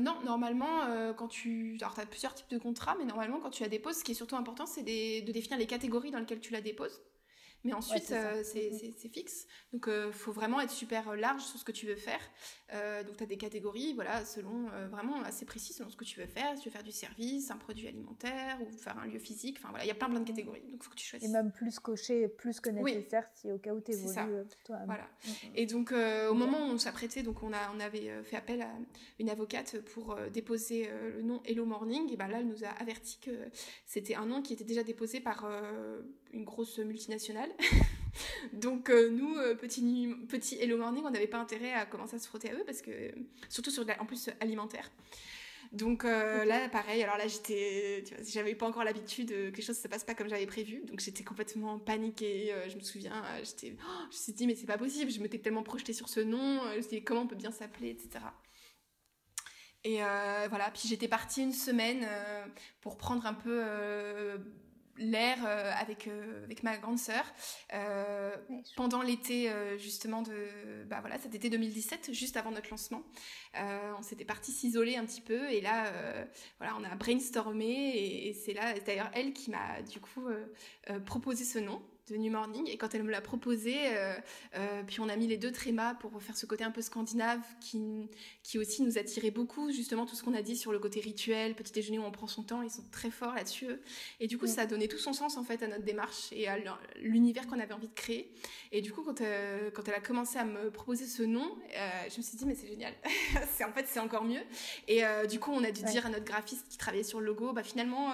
[0.00, 1.76] non, normalement, quand tu.
[1.80, 4.12] Alors, tu as plusieurs types de contrats, mais normalement, quand tu la déposes, ce qui
[4.12, 7.00] est surtout important, c'est de définir les catégories dans lesquelles tu la déposes.
[7.64, 8.94] Mais ensuite, euh, mm-hmm.
[8.96, 9.46] c'est fixe.
[9.72, 12.20] Donc, il euh, faut vraiment être super euh, large sur ce que tu veux faire.
[13.04, 16.26] donc, tu as des catégories, voilà, selon vraiment assez précis selon ce que tu veux
[16.26, 16.56] faire.
[16.56, 19.58] Si tu veux faire du service, un produit alimentaire ou faire un lieu physique.
[19.58, 20.62] Enfin, voilà, il y a plein, plein de catégories.
[20.62, 21.28] Donc, il faut que tu choisisses.
[21.28, 24.78] Et même plus cocher, plus que nécessaire si au cas où tu évolues toi.
[24.86, 25.04] Voilà.
[25.04, 25.50] Mm-hmm.
[25.54, 28.70] Et donc, au moment où on s'apprêtait, donc on, a, on avait fait appel à
[29.18, 32.10] une avocate pour déposer le nom Hello Morning.
[32.10, 33.30] Et ben là, elle nous a averti que
[33.86, 35.46] c'était un nom qui était déjà déposé par
[36.32, 37.50] une grosse multinationale.
[38.52, 42.18] Donc euh, nous, euh, petit, petit Hello Morning, on n'avait pas intérêt à commencer à
[42.18, 42.90] se frotter à eux parce que,
[43.48, 44.90] surtout sur en plus alimentaire.
[45.72, 49.88] Donc euh, là, pareil, alors là, j'étais, j'avais pas encore l'habitude que les choses se
[49.88, 52.52] passent pas comme j'avais prévu, donc j'étais complètement paniquée.
[52.68, 55.38] je me souviens, j'étais, oh, je me suis dit mais c'est pas possible, je m'étais
[55.38, 58.22] tellement projetée sur ce nom, je me suis dit comment on peut bien s'appeler, etc.
[59.84, 59.96] Et
[60.50, 62.06] voilà, puis j'étais partie une semaine
[62.82, 63.62] pour prendre un peu
[64.98, 67.24] l'air euh, avec, euh, avec ma grande sœur.
[67.74, 68.36] Euh,
[68.76, 73.02] pendant l'été justement de bah voilà cet été 2017 juste avant notre lancement
[73.54, 75.90] on s'était parti s'isoler un petit peu et là
[76.58, 80.26] voilà on a brainstormé et, et c'est là d'ailleurs elle qui m'a du coup
[81.04, 81.82] proposé ce nom
[82.12, 82.68] de New Morning.
[82.68, 84.14] Et quand elle me l'a proposé, euh,
[84.56, 87.40] euh, puis on a mis les deux trémas pour faire ce côté un peu scandinave
[87.60, 88.08] qui,
[88.42, 91.54] qui aussi nous attirait beaucoup, justement tout ce qu'on a dit sur le côté rituel,
[91.54, 93.66] petit déjeuner où on prend son temps, ils sont très forts là-dessus.
[94.20, 96.46] Et du coup, ça a donné tout son sens en fait à notre démarche et
[96.48, 96.56] à
[97.00, 98.32] l'univers qu'on avait envie de créer.
[98.70, 101.56] Et du coup, quand, euh, quand elle a commencé à me proposer ce nom,
[102.10, 102.92] je me suis dit, mais c'est génial.
[103.56, 104.42] c'est en fait, c'est encore mieux.
[104.86, 107.52] Et du coup, on a dû dire à notre graphiste qui travaillait sur le logo,
[107.52, 108.12] bah finalement,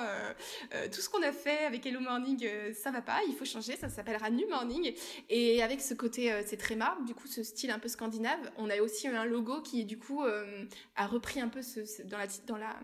[0.92, 3.87] tout ce qu'on a fait avec Hello Morning, ça va pas, il faut changer ça
[3.88, 4.94] s'appellera New Morning.
[5.28, 8.50] Et avec ce côté, euh, c'est très marre, du coup, ce style un peu scandinave,
[8.56, 10.64] on a aussi un logo qui, du coup, euh,
[10.96, 12.76] a repris un peu ce, dans la, dans la,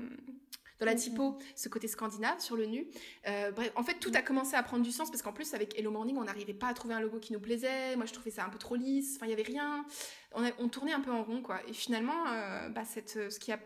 [0.78, 0.98] dans la mm-hmm.
[0.98, 2.86] typo, ce côté scandinave sur le nu.
[3.28, 5.78] Euh, bref, en fait, tout a commencé à prendre du sens parce qu'en plus, avec
[5.78, 7.96] Hello Morning, on n'arrivait pas à trouver un logo qui nous plaisait.
[7.96, 9.16] Moi, je trouvais ça un peu trop lisse.
[9.16, 9.84] Enfin, il y avait rien.
[10.32, 11.60] On, on, tournait un peu en rond, quoi.
[11.68, 12.24] Et finalement,
[12.70, 13.58] bah, cette, ce, qui a,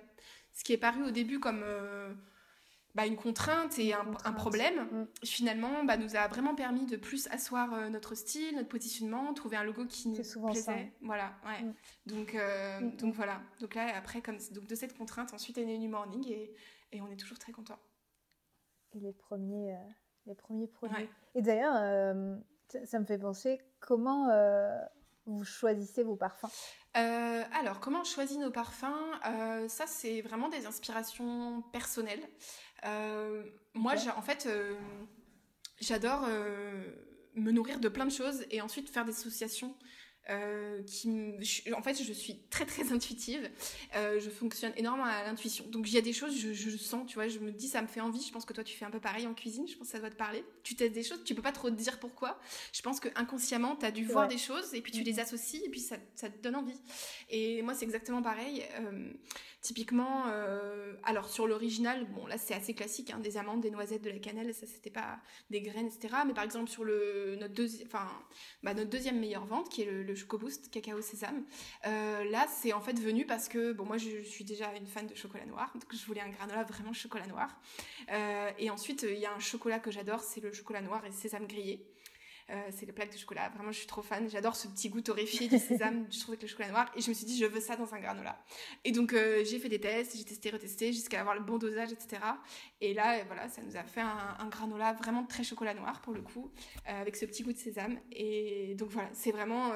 [0.52, 1.64] ce qui est paru au début comme
[2.94, 5.06] bah, une contrainte et un, problème, mm.
[5.24, 9.56] finalement, bah, nous a vraiment permis de plus asseoir euh, notre style, notre positionnement, trouver
[9.56, 10.64] un logo qui nous souvent plaisait.
[10.64, 10.76] Ça.
[11.02, 11.62] Voilà, ouais.
[11.62, 11.74] Mm.
[12.06, 13.40] Donc, euh, mm, donc voilà.
[13.60, 16.54] Donc là, après, comme donc de cette contrainte, ensuite est né New Morning et,
[16.92, 17.78] et on est toujours très content.
[18.94, 19.90] Et les premiers, euh,
[20.26, 21.08] les premiers produits.
[21.34, 21.74] Et d'ailleurs,
[22.84, 24.28] ça, me fait penser comment
[25.26, 26.48] vous choisissez vos parfums?
[26.94, 29.20] Alors, comment on choisit nos parfums?
[29.68, 32.26] Ça, c'est vraiment des inspirations personnelles.
[32.84, 34.74] Euh, moi, en fait, euh,
[35.80, 36.84] j'adore euh,
[37.34, 39.74] me nourrir de plein de choses et ensuite faire des associations
[40.30, 41.10] euh, qui,
[41.74, 43.48] en fait, je suis très très intuitive.
[43.96, 45.64] Euh, je fonctionne énormément à l'intuition.
[45.68, 47.80] Donc il y a des choses, je, je, sens, tu vois, je me dis ça
[47.80, 48.22] me fait envie.
[48.22, 49.66] Je pense que toi tu fais un peu pareil en cuisine.
[49.66, 50.44] Je pense que ça doit te parler.
[50.64, 52.38] Tu testes des choses, tu peux pas trop te dire pourquoi.
[52.74, 55.20] Je pense que inconsciemment tu as dû voir des choses et puis tu les mhm.
[55.20, 56.78] associes et puis ça, ça te donne envie.
[57.30, 58.64] Et moi c'est exactement pareil.
[58.80, 59.10] Euh,
[59.60, 64.02] typiquement, euh, alors sur l'original, bon là c'est assez classique, hein, des amandes, des noisettes,
[64.02, 65.18] de la cannelle, ça c'était pas
[65.50, 66.14] des graines, etc.
[66.26, 68.08] Mais par exemple sur le notre deuxième, enfin
[68.62, 71.44] bah, notre deuxième meilleure vente qui est le, le Choco Boost cacao sésame.
[71.86, 75.06] Euh, là, c'est en fait venu parce que bon, moi, je, suis déjà une fan
[75.06, 77.60] de chocolat noir, donc je voulais un granola vraiment chocolat noir.
[78.12, 81.12] Euh, et ensuite, il y a un chocolat que j'adore, c'est le chocolat noir et
[81.12, 81.86] sésame grillé.
[82.50, 83.50] Euh, c'est les plaques de chocolat.
[83.50, 84.28] Vraiment, je suis trop fan.
[84.30, 86.06] J'adore ce petit goût torréfié du sésame.
[86.10, 86.90] je trouve que le chocolat noir.
[86.96, 88.38] Et je me suis dit, je veux ça dans un granola.
[88.84, 92.22] Et donc, j'ai fait des tests, j'ai testé, retesté, jusqu'à avoir le bon dosage, etc.
[92.80, 96.14] Et là, voilà, ça nous a fait un, un granola vraiment très chocolat noir pour
[96.14, 96.50] le coup,
[96.86, 97.98] avec ce petit goût de sésame.
[98.12, 99.72] Et donc voilà, c'est vraiment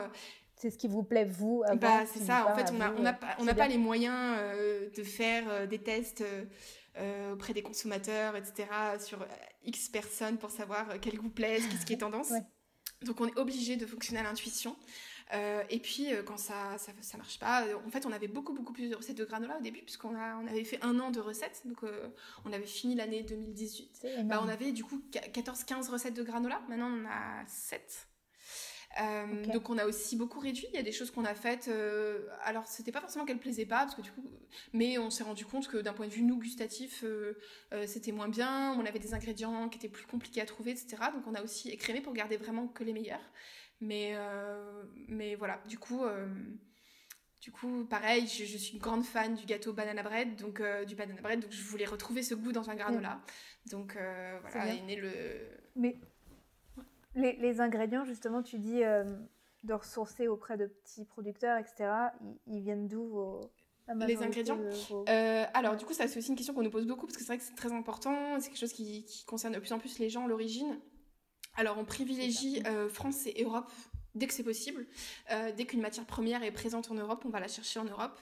[0.63, 3.19] c'est ce qui vous plaît vous bah, c'est ça en fait on n'a on a,
[3.41, 6.23] on a pas les moyens euh, de faire euh, des tests
[6.99, 8.69] euh, auprès des consommateurs etc
[9.01, 9.27] sur
[9.65, 12.33] x personnes pour savoir quel goût plaît qu'est-ce qui est tendance
[13.05, 14.77] donc on est obligé de fonctionner à l'intuition.
[15.71, 18.91] Et puis quand ça, ça, ça marche pas en fait on avait beaucoup beaucoup plus
[18.91, 21.63] de recettes de granola au début puisqu'on a on avait fait un an de recettes.
[21.65, 21.79] Donc
[22.45, 26.61] on avait fini l'année 2018 bah, on avait du coup 14 15 recettes de granola.
[26.69, 28.09] Maintenant on a 7
[29.01, 30.67] euh, donc on a aussi beaucoup réduit.
[30.73, 31.69] Il y a des choses qu'on a faites.
[31.69, 34.25] Euh, alors c'était pas forcément qu'elles plaisaient pas, parce que du coup,
[34.73, 37.35] mais on s'est rendu compte que d'un point de vue nous gustatif, euh,
[37.87, 38.75] c'était moins bien.
[38.79, 40.97] On avait des ingrédients qui étaient plus compliqués à trouver, etc.
[41.15, 43.33] Donc on a aussi écrémé pour garder vraiment que les meilleurs.
[43.81, 44.15] Mais
[45.09, 46.03] mais voilà, du coup.
[47.41, 51.21] Du coup, pareil, je, suis une grande fan du gâteau banana bread, donc du banana
[51.21, 53.21] bread, donc je voulais retrouver ce goût dans un granola.
[53.67, 53.99] Donc
[54.43, 55.11] voilà, est né le.
[55.75, 55.97] Mais
[57.15, 58.83] Les, ingrédients, justement, tu dis
[59.65, 61.91] de ressourcer auprès de petits producteurs, etc.
[62.47, 63.41] Ils, viennent d'où vos...
[64.07, 64.59] Les ingrédients.
[65.09, 67.23] Euh, alors, du coup, ça c'est aussi une question qu'on nous pose beaucoup parce que
[67.23, 68.39] c'est vrai que c'est très important.
[68.41, 70.79] C'est quelque chose qui, concerne de plus en plus les gens, l'origine.
[71.57, 73.71] Alors, on privilégie euh, France et Europe
[74.15, 74.87] dès que c'est possible.
[75.31, 78.19] Euh, dès qu'une matière première est présente en Europe, on va la chercher en Europe.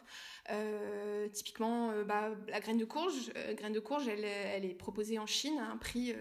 [1.33, 5.59] typiquement, bah, la graine de courge, graine de courge, elle, elle, est proposée en Chine
[5.59, 6.15] à un prix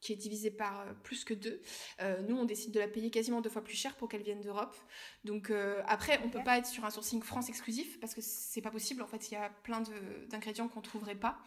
[0.00, 1.60] qui est divisé par euh, plus que deux.
[2.00, 4.40] Euh, nous, on décide de la payer quasiment deux fois plus cher pour qu'elle vienne
[4.40, 4.76] d'Europe.
[5.24, 8.60] Donc euh, après, on peut pas être sur un sourcing France exclusif parce que c'est
[8.60, 9.02] pas possible.
[9.02, 9.82] En fait, il y a plein
[10.28, 11.38] d'ingrédients qu'on trouverait pas.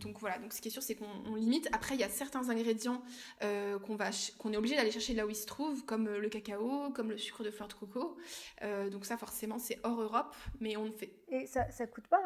[0.00, 0.38] donc voilà.
[0.38, 1.68] Donc ce qui est sûr, c'est qu'on limite.
[1.72, 3.02] Après, il y a certains ingrédients
[3.40, 6.90] qu'on va qu'on est obligé d'aller chercher là où ils se trouvent, comme le cacao,
[6.90, 8.16] comme le sucre de fleur de coco.
[8.90, 11.12] donc ça, forcément, c'est hors Europe, mais on fait.
[11.28, 12.22] Et ça, ça coûte pas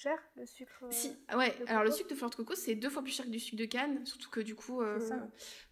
[0.00, 1.54] cher le sucre Si, ah ouais.
[1.66, 3.58] Alors le sucre de fleur de coco, c'est deux fois plus cher que du sucre
[3.58, 4.98] de canne, surtout que du coup, euh,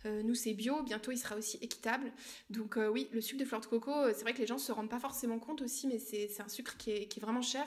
[0.05, 0.83] euh, nous c'est bio.
[0.83, 2.13] Bientôt, il sera aussi équitable.
[2.51, 4.71] Donc euh, oui, le sucre de fleur de coco, c'est vrai que les gens se
[4.71, 7.65] rendent pas forcément compte aussi, mais c'est un sucre qui est, qui est vraiment cher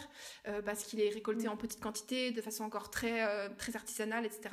[0.65, 1.51] parce qu'il est récolté mm.
[1.51, 4.49] en petite quantité, de façon encore très très artisanale, etc.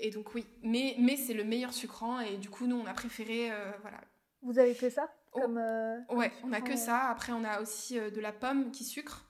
[0.00, 2.94] et donc oui, mais mais c'est le meilleur sucrant et du coup, nous on a
[2.94, 3.50] préféré
[3.82, 4.00] voilà.
[4.42, 5.40] Vous avez fait ça oh.
[5.40, 5.60] comme
[6.08, 7.08] Ouais, on a que ça.
[7.08, 9.26] Après, on a aussi de la pomme qui sucre.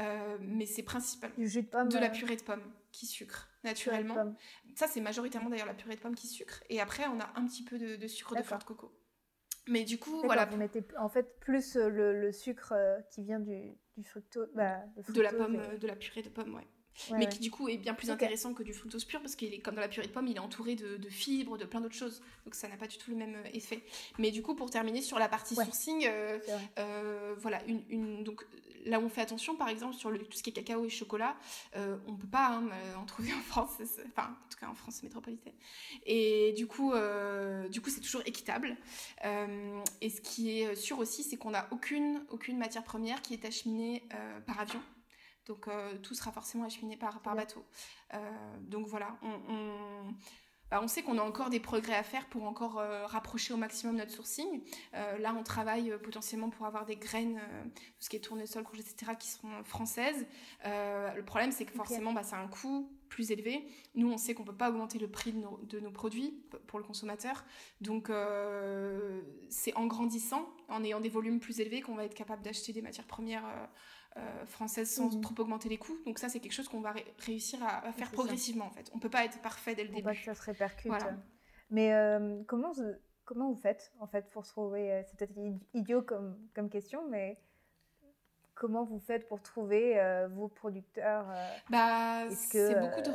[0.00, 2.62] Euh, mais c'est principalement du jus de pomme, de la purée de pomme
[2.92, 4.34] qui sucre naturellement.
[4.74, 6.62] Ça c'est majoritairement d'ailleurs la purée de pomme qui sucre.
[6.70, 8.92] Et après on a un petit peu de, sucre de fleur de coco.
[9.68, 10.46] Mais du coup voilà.
[10.46, 14.78] Vous mettez en fait plus euh, le, sucre euh, qui vient du, du fructose, bah,
[14.96, 16.66] de la pomme, de la purée de pomme, ouais
[17.16, 19.58] mais qui du coup est bien plus intéressant que du fructose pur parce qu'il est
[19.58, 22.22] comme dans la purée de pomme, il est entouré de, fibres, de plein d'autres choses,
[22.44, 23.82] donc ça n'a pas du tout le même euh, effet.
[24.18, 26.38] Mais du coup, pour terminer sur la partie sourcing, euh,
[26.78, 28.46] euh, voilà, une, donc
[28.84, 30.90] là où on fait attention, par exemple sur le, tout ce qui est cacao et
[30.90, 31.36] chocolat,
[31.74, 32.68] on peut pas hein,
[32.98, 35.54] en trouver en France, enfin en tout cas en France métropolitaine.
[36.04, 36.92] Et du coup,
[37.70, 38.76] du coup, c'est toujours équitable.
[40.00, 43.44] et ce qui est sûr aussi, c'est qu'on n'a aucune aucune matière première qui est
[43.44, 44.02] acheminée
[44.46, 44.80] par avion.
[45.46, 47.64] Donc euh, tout sera forcément acheminé par, par bateau.
[48.14, 48.18] Euh,
[48.60, 50.14] donc voilà, on,
[50.70, 53.56] bah, on, sait qu'on a encore des progrès à faire pour encore euh, rapprocher au
[53.56, 54.62] maximum notre sourcing.
[54.92, 57.40] là, on travaille potentiellement pour avoir des graines,
[57.74, 60.26] tout ce qui est tournesol, courge, etc., qui seront françaises.
[60.64, 63.66] le problème, c'est que forcément, bah, c'est un coût plus élevé.
[63.94, 66.42] Nous, on sait qu'on ne peut pas augmenter le prix de nos, de nos, produits
[66.66, 67.44] pour le consommateur.
[67.82, 68.10] Donc,
[69.50, 72.80] c'est en grandissant, en ayant des volumes plus élevés, qu'on va être capable d'acheter des
[72.80, 73.44] matières premières
[74.16, 75.22] euh, française sans mhm.
[75.22, 75.96] trop augmenter les coûts.
[76.04, 78.90] Donc ça, c'est quelque chose qu'on va réussir à, faire progressivement en fait.
[78.94, 80.02] On peut pas être parfait dès le début.
[80.02, 80.92] Pas que ça se répercute.
[81.70, 82.92] Mais euh, comment, vous,
[83.24, 85.32] comment vous faites en fait pour trouver euh, C'est peut-être
[85.72, 87.40] idiot comme, comme question, mais
[88.54, 89.98] comment vous faites pour trouver
[90.32, 91.26] vos producteurs
[91.70, 93.10] Bah, c'est beaucoup de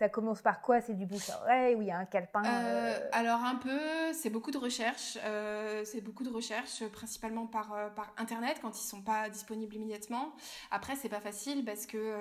[0.00, 0.80] ça commence par quoi?
[0.80, 3.08] C'est du bouche à oreille ou il y a un calepin euh, euh?
[3.12, 3.78] Alors un peu,
[4.14, 5.18] c'est beaucoup de recherches.
[5.24, 9.76] Euh, c'est beaucoup de recherches, principalement par, euh, par internet quand ils sont pas disponibles
[9.76, 10.32] immédiatement.
[10.70, 12.14] Après, c'est pas facile parce que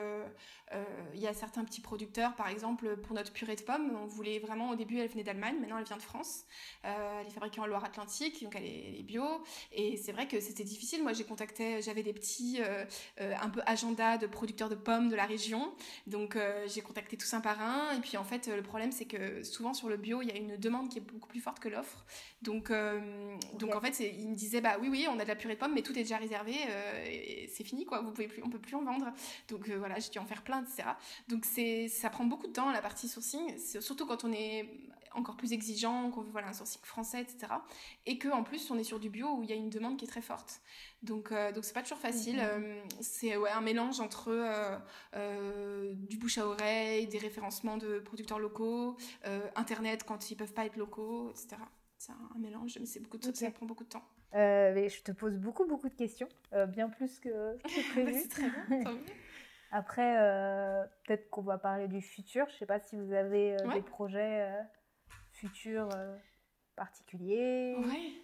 [1.15, 4.37] il y a certains petits producteurs, par exemple pour notre purée de pommes, on voulait
[4.37, 6.43] vraiment au début elle venait d'Allemagne, maintenant elle vient de France.
[6.83, 9.23] elle est fabriquée en Loire-Atlantique, donc elle est, bio.
[9.71, 11.01] Et c'est vrai que c'était difficile.
[11.01, 12.61] Moi, j'ai contacté, j'avais des petits
[13.17, 15.73] un peu agenda de producteurs de pommes de la région,
[16.05, 19.43] donc j'ai contacté tous un par un et puis en fait, le problème, c'est que
[19.43, 21.69] souvent sur le bio, il y a une demande qui est beaucoup plus forte que
[21.69, 22.05] l'offre.
[22.41, 22.99] Donc, euh,
[23.57, 25.59] donc en fait, il me disait, bah oui, oui, on a de la purée de
[25.59, 28.01] pommes, mais tout est déjà réservé, euh, c'est fini, quoi.
[28.01, 29.11] Vous pouvez plus, on peut plus en vendre.
[29.49, 30.89] Donc euh, voilà, j'ai dû en faire plein, etc.
[31.27, 34.69] Donc c'est, ça prend beaucoup de temps la partie sourcing, surtout quand on est
[35.13, 37.53] encore plus exigeant, qu'on veut voilà un sourcing français, etc.
[38.05, 39.97] Et que en plus, on est sur du bio où il y a une demande
[39.97, 40.61] qui est très forte.
[41.01, 42.37] Donc, euh, donc c'est pas toujours facile.
[42.37, 42.43] Mhm.
[42.43, 44.29] Euh, c'est ouais, un mélange entre
[45.15, 48.97] euh, du bouche à oreille, des référencements de producteurs locaux,
[49.55, 51.57] internet quand ils peuvent pas être locaux, etc.
[51.97, 54.03] C'est un, mélange, mais c'est beaucoup de ça prend beaucoup de temps.
[54.33, 56.29] mais je te pose beaucoup beaucoup de questions,
[56.69, 57.57] bien plus que,
[57.91, 58.21] prévu.
[58.21, 58.97] c'est très bien.
[59.71, 60.15] Après,
[61.03, 62.47] peut-être qu'on va parler du futur.
[62.49, 64.49] Je sais pas si vous avez des projets
[65.39, 65.89] futurs
[66.75, 67.75] particuliers.
[67.77, 68.21] Oui.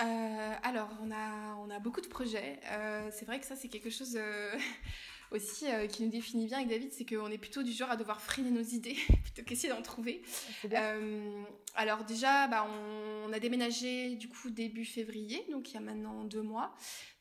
[0.00, 2.58] Euh, alors, on a, on a beaucoup de projets.
[2.72, 4.56] Euh, c'est vrai que ça, c'est quelque chose euh,
[5.30, 8.20] aussi qui nous définit bien avec David, c'est qu'on est plutôt du genre à devoir
[8.20, 10.22] freiner nos idées plutôt qu'essayer d'en trouver.
[11.74, 12.66] alors déjà, bah,
[13.26, 16.74] on, a déménagé du coup début février, donc il y a maintenant deux mois.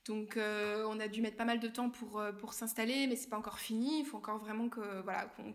[0.05, 3.37] Donc on a dû mettre pas mal de temps pour, pour s'installer, mais c'est pas
[3.37, 4.01] encore fini.
[4.01, 5.53] Il faut encore vraiment que voilà qu'on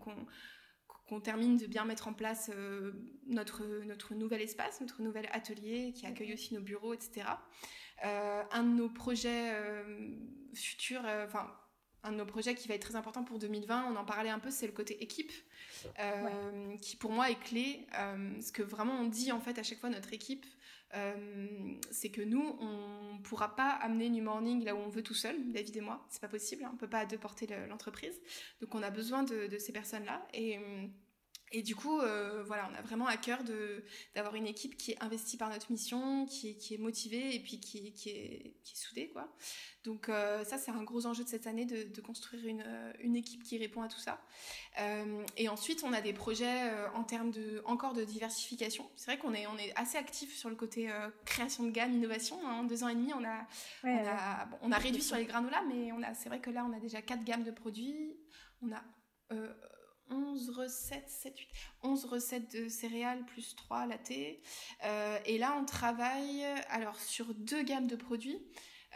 [1.08, 2.92] qu'on termine de bien mettre en place euh,
[3.26, 7.26] notre, notre nouvel espace, notre nouvel atelier qui accueille aussi nos bureaux, etc.
[8.04, 10.10] Euh, un de nos projets euh,
[10.54, 11.50] futurs, enfin
[12.04, 14.38] un de nos projets qui va être très important pour 2020, on en parlait un
[14.38, 15.32] peu, c'est le côté équipe,
[16.80, 17.86] qui pour moi est clé.
[18.40, 20.46] Ce que vraiment on dit en fait à chaque fois notre équipe,
[20.94, 25.14] euh, c'est que nous, on pourra pas amener New Morning là où on veut tout
[25.14, 28.20] seul, David et moi, c'est pas possible, hein, on peut pas à deux porter l'entreprise.
[28.60, 30.26] Donc on a besoin de, de ces personnes-là.
[30.32, 30.58] Et
[31.52, 33.42] et du coup, euh, voilà, on a vraiment à cœur
[34.14, 37.40] d'avoir une équipe qui est investie par notre mission, qui est, qui est motivée et
[37.40, 39.32] puis qui, qui, est, qui est soudée, quoi.
[39.84, 42.64] Donc euh, ça, c'est un gros enjeu de cette année de, de construire une,
[43.00, 44.20] une, équipe qui répond à tout ça.
[44.80, 48.90] Euh, et ensuite, on a des projets euh, en termes de encore de diversification.
[48.96, 51.94] C'est vrai qu'on est, on est assez actif sur le côté euh, création de gamme,
[51.94, 52.38] innovation.
[52.44, 52.60] Hein.
[52.60, 53.46] En deux ans et demi, on a,
[53.84, 56.50] on, a bon, on a réduit sur les granolas, mais on a, c'est vrai que
[56.50, 58.14] là, on a déjà quatre gammes de produits.
[58.60, 58.82] On a
[60.10, 61.48] 11 recettes, 7, 8,
[61.82, 64.12] 11 recettes de céréales plus 3 latte.
[64.84, 68.40] Euh, et là, on travaille alors sur deux gammes de produits.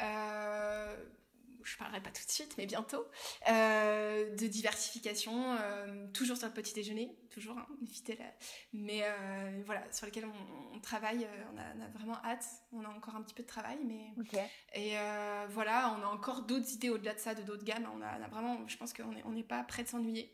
[0.02, 0.96] Euh,
[1.64, 3.06] je parlerai pas tout de suite, mais bientôt,
[3.48, 8.24] euh, de diversification, euh, toujours sur le petit déjeuner, toujours, hein, évitez-la.
[8.72, 12.46] Mais euh, voilà, sur lesquels on, on travaille, on a, on a, vraiment hâte.
[12.72, 14.44] On a encore un petit peu de travail, mais okay.
[14.74, 14.96] et
[15.50, 17.86] voilà, on a encore d'autres idées au-delà de ça, de d'autres gammes.
[17.94, 20.32] On a, on a, vraiment, je pense qu'on n'est on n'est pas prêt de s'ennuyer.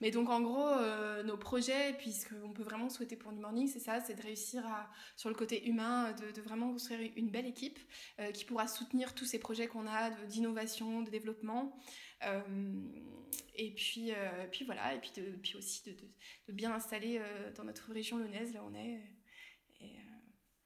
[0.00, 3.66] Mais donc en gros, euh, nos projets, puisque on peut vraiment souhaiter pour New Morning,
[3.66, 7.30] c'est ça, c'est de réussir à, sur le côté humain, de, de vraiment construire une
[7.30, 7.78] belle équipe
[8.20, 11.76] euh, qui pourra soutenir tous ces projets qu'on a d'innovation, de, développement.
[12.24, 12.40] Euh,
[13.54, 15.82] et puis, euh, voilà, et puis, aussi
[16.46, 19.00] de, bien installer euh, dans notre région lyonnaise, là on est.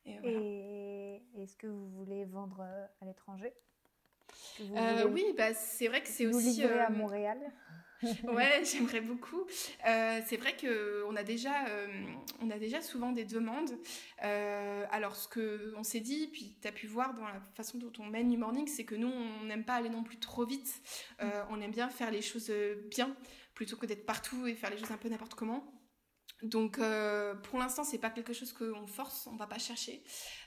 [0.04, 3.52] Et est-ce que vous voulez vendre à l'étranger?
[5.10, 6.62] Oui, bah, c'est vrai que c'est aussi.
[6.62, 7.38] Vous à Montréal
[8.24, 9.42] ouais, j'aimerais beaucoup.
[9.86, 11.86] Euh, c'est vrai que on a déjà, euh,
[12.40, 13.70] on a déjà souvent des demandes.
[14.24, 17.78] Euh, alors ce que on s'est dit, puis tu as pu voir dans la façon
[17.78, 20.44] dont on mène New Morning, c'est que nous on n'aime pas aller non plus trop
[20.44, 20.82] vite.
[21.22, 22.52] Euh, on aime bien faire les choses
[22.90, 23.14] bien,
[23.54, 25.64] plutôt que d'être partout et faire les choses un peu n'importe comment.
[26.42, 30.02] Donc euh, pour l'instant c'est pas quelque chose qu'on force, on va pas chercher.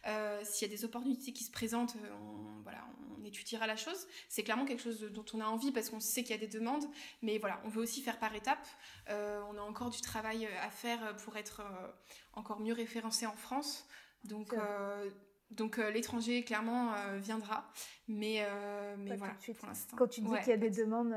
[0.08, 2.86] Euh, S'il y a des opportunités qui se présentent, on, voilà,
[3.18, 4.08] on étudiera la chose.
[4.28, 6.48] C'est clairement quelque chose dont on a envie parce qu'on sait qu'il y a des
[6.48, 6.86] demandes,
[7.22, 8.68] mais voilà, on veut aussi faire par étapes.
[9.10, 11.88] Euh, on a encore du travail à faire pour être euh,
[12.34, 13.88] encore mieux référencé en France.
[14.26, 15.10] Donc euh,
[15.56, 17.70] donc euh, l'étranger clairement euh, viendra,
[18.08, 19.96] mais, euh, mais voilà pour l'instant.
[19.98, 21.16] Quand tu dis ouais, qu'il y a des demandes,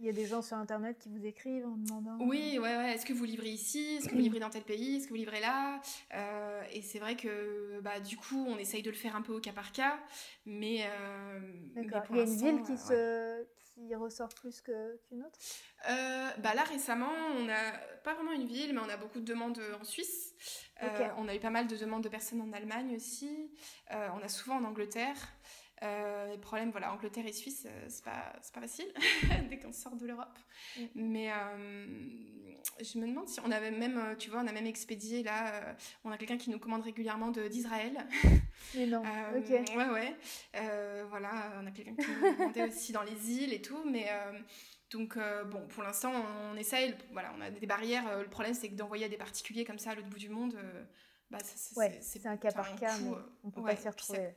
[0.00, 2.18] il y a des gens sur internet qui vous écrivent en demandant.
[2.20, 2.94] Oui, ouais, ouais.
[2.94, 3.96] Est-ce que vous livrez ici?
[3.96, 4.96] Est-ce que vous livrez dans tel pays?
[4.96, 5.80] Est-ce que vous livrez là?
[6.72, 9.40] Et c'est vrai que bah du coup on essaye de le faire un peu au
[9.40, 9.98] cas par cas,
[10.46, 10.84] mais.
[11.74, 12.02] D'accord.
[12.10, 13.44] Il y a une ville qui se.
[13.74, 15.38] Qui ressort plus que qu'une autre?
[16.38, 17.72] Bah là récemment on a
[18.04, 20.34] pas vraiment une ville, mais on a beaucoup de demandes en Suisse.
[20.82, 21.04] Okay.
[21.04, 23.50] Euh, on a eu pas mal de demandes de personnes en Allemagne aussi.
[23.92, 25.16] Euh, on a souvent en Angleterre.
[25.84, 28.86] Euh, les problèmes, voilà, Angleterre et Suisse, euh, c'est pas, pas facile
[29.50, 30.38] dès qu'on sort de l'Europe.
[30.78, 30.82] Mm.
[30.94, 32.06] Mais euh,
[32.80, 36.10] je me demande si on avait même, tu vois, on a même expédié là, on
[36.10, 38.06] a quelqu'un qui nous commande régulièrement d'Israël.
[38.74, 39.02] Mais non,
[39.36, 39.50] ok.
[39.76, 40.16] Ouais, ouais.
[41.10, 44.08] voilà, on a quelqu'un qui nous commandait aussi dans les îles et tout, mais
[44.94, 46.94] donc euh, bon, pour l'instant, on, on, essaye.
[47.12, 48.06] Voilà, on a des barrières.
[48.08, 50.28] Euh, le problème, c'est que d'envoyer à des particuliers comme ça à l'autre bout du
[50.28, 50.84] monde, euh,
[51.30, 53.10] bah, c'est ouais, un cas par cas, mais
[53.42, 54.34] on peut ouais, pas s'y retrouver.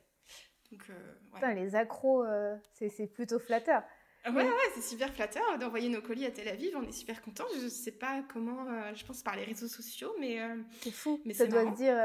[0.72, 0.96] Donc, ouais.
[1.34, 2.26] Putain, les accros,
[2.74, 3.84] c'est plutôt flatteur.
[4.26, 6.76] Ouais, ouais, c'est super flatteur d'envoyer nos colis à Tel Aviv.
[6.76, 7.46] On est super contents.
[7.62, 10.40] Je sais pas comment, je pense par les réseaux sociaux, mais
[10.82, 11.22] c'est fou.
[11.26, 11.76] Mais ça doit marrant.
[11.76, 11.96] se dire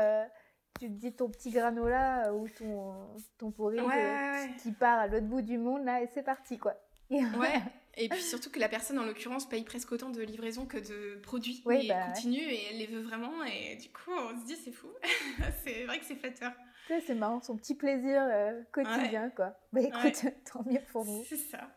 [0.79, 2.95] tu te dis ton petit granola ou ton,
[3.39, 4.51] ton porridge ouais, ouais.
[4.63, 6.75] qui part à l'autre bout du monde là et c'est parti quoi.
[7.11, 7.63] ouais,
[7.95, 11.21] et puis surtout que la personne en l'occurrence paye presque autant de livraison que de
[11.21, 14.47] produits oui, et bah, continue et elle les veut vraiment et du coup on se
[14.47, 14.89] dit c'est fou.
[15.65, 16.53] c'est vrai que c'est flatteur.
[17.01, 19.33] C'est marrant, son petit plaisir euh, quotidien ouais.
[19.35, 19.57] quoi.
[19.73, 20.37] Bah écoute, ouais.
[20.53, 21.25] tant mieux pour vous.
[21.25, 21.69] C'est ça.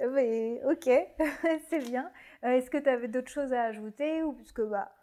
[0.00, 0.90] Mais ok,
[1.68, 2.10] c'est bien.
[2.44, 4.94] Euh, Est-ce que tu avais d'autres choses à ajouter ou puisque bah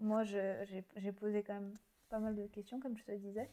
[0.00, 1.74] moi j'ai posé quand même
[2.08, 3.50] pas mal de questions comme je te disais.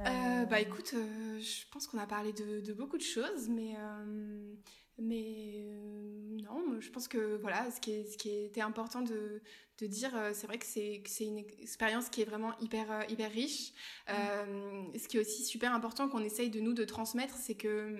[0.00, 3.74] Euh, bah écoute, euh, je pense qu'on a parlé de, de, beaucoup de choses, mais
[3.78, 4.54] euh,
[4.98, 9.40] mais euh, non, je pense que voilà, ce qui, est, ce qui était important de,
[9.78, 13.02] de dire, euh, c'est vrai que c'est c'est une expérience qui est vraiment hyper euh,
[13.08, 13.72] hyper riche.
[14.08, 14.98] Mmh.
[14.98, 17.96] ce qui est aussi super important qu'on essaye de nous de transmettre, c'est que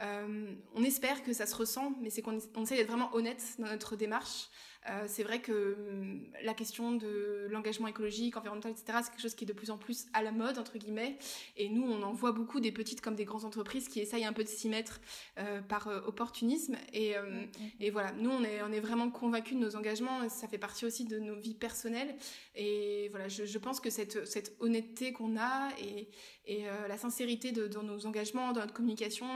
[0.00, 3.68] on espère que ça se ressent, mais c'est qu'on on essaye d'être vraiment honnête dans
[3.68, 4.48] notre démarche.
[4.90, 9.34] Euh, c'est vrai que hum, la question de l'engagement écologique, environnemental, etc., c'est quelque chose
[9.34, 11.16] qui est de plus en plus à la mode, entre guillemets.
[11.56, 14.32] Et nous, on en voit beaucoup des petites comme des grandes entreprises qui essayent un
[14.32, 15.00] peu de s'y mettre
[15.38, 16.76] euh, par euh, opportunisme.
[16.92, 17.48] Et, mm, mm.
[17.80, 20.28] et, voilà, nous, on est, on est vraiment convaincus de nos engagements.
[20.28, 22.14] Ça fait partie aussi de nos vies personnelles.
[22.54, 26.08] Et voilà, je, je pense que cette, cette honnêteté qu'on a et,
[26.46, 29.26] et la sincérité de, dans nos engagements, dans notre communication,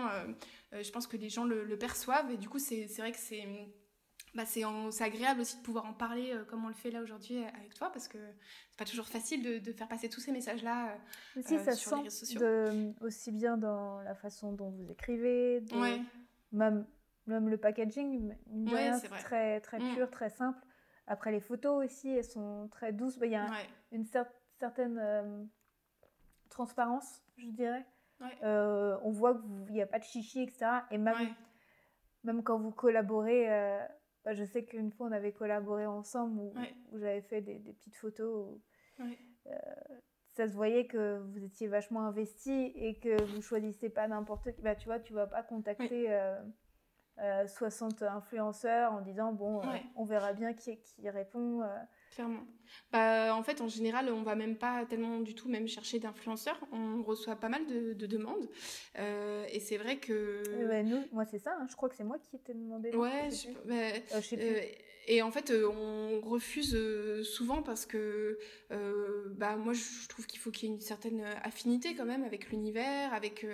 [0.72, 2.30] je pense que les gens le, le perçoivent.
[2.30, 3.44] Et du coup, c'est vrai que c'est
[4.34, 4.62] bah, c'est
[5.02, 7.74] agréable aussi de pouvoir en parler euh, comme on le fait là aujourd'hui euh, avec
[7.74, 8.18] toi parce que
[8.70, 10.92] c'est pas toujours facile de, de, faire passer tous ces messages là
[11.36, 12.40] euh, ça sur les réseaux sociaux.
[13.00, 15.62] aussi bien dans la façon dont vous écrivez,
[16.52, 16.86] même,
[17.26, 18.34] même le packaging,
[19.00, 19.94] c'est très, très mm.
[19.94, 20.58] pur, très simple.
[21.06, 23.18] Après les photos aussi, elles sont très douces.
[23.18, 23.46] Bah, il y a
[23.92, 25.48] une certaine
[26.48, 27.86] transparence, je dirais.
[28.42, 30.66] on voit qu'il n'y a pas de chichi, etc.
[30.90, 31.34] Et même,
[32.24, 33.46] même quand vous collaborez
[34.28, 36.52] bah, je sais qu'une fois, on avait collaboré ensemble où,
[36.98, 38.58] j'avais fait des, petites photos.
[39.00, 39.02] Où,
[39.46, 39.52] euh,
[40.34, 44.60] ça se voyait que vous étiez vachement investi et que vous choisissez pas n'importe qui.
[44.60, 46.14] Bah, tu vois, tu vas pas contacter
[47.46, 49.62] 60 euh, euh, influenceurs en disant bon,
[49.96, 51.62] on verra bien qui, qui répond.
[52.18, 52.48] Clairement.
[52.90, 56.58] Bah, en fait, en général, on va même pas tellement du tout même chercher d'influenceurs.
[56.72, 58.48] On reçoit pas mal de, demandes.
[58.98, 60.42] Euh, et c'est vrai que.
[60.48, 61.56] Euh, nous, moi, c'est ça.
[61.60, 61.66] Hein.
[61.70, 62.90] Je crois que c'est moi qui t'ai demandé.
[62.90, 63.50] Ouais, je,
[64.36, 64.60] euh,
[65.06, 66.76] et en fait, on refuse
[67.22, 68.36] souvent parce que
[69.36, 72.50] bah, moi, je trouve qu'il faut qu'il y ait une certaine affinité quand même avec
[72.50, 73.46] l'univers, avec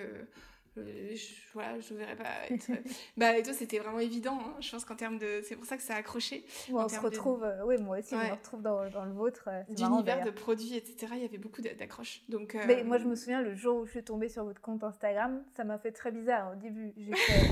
[0.76, 2.70] euh, je, voilà, je verrais pas être...
[3.16, 4.38] bah, et toi, c'était vraiment évident.
[4.40, 4.56] Hein.
[4.60, 5.40] Je pense qu'en termes de.
[5.44, 6.44] C'est pour ça que ça a accroché.
[6.72, 7.44] on se retrouve.
[7.44, 9.48] Euh, oui, moi aussi, on me retrouve dans, dans le vôtre.
[9.48, 11.12] Euh, D'univers, de produits, etc.
[11.14, 12.22] Il y avait beaucoup d'accroches.
[12.28, 12.56] Donc.
[12.66, 15.44] Mais moi, je me souviens, le jour où je suis tombée sur votre compte Instagram,
[15.56, 16.92] ça m'a fait très bizarre au début.
[16.96, 17.50] J'ai fait.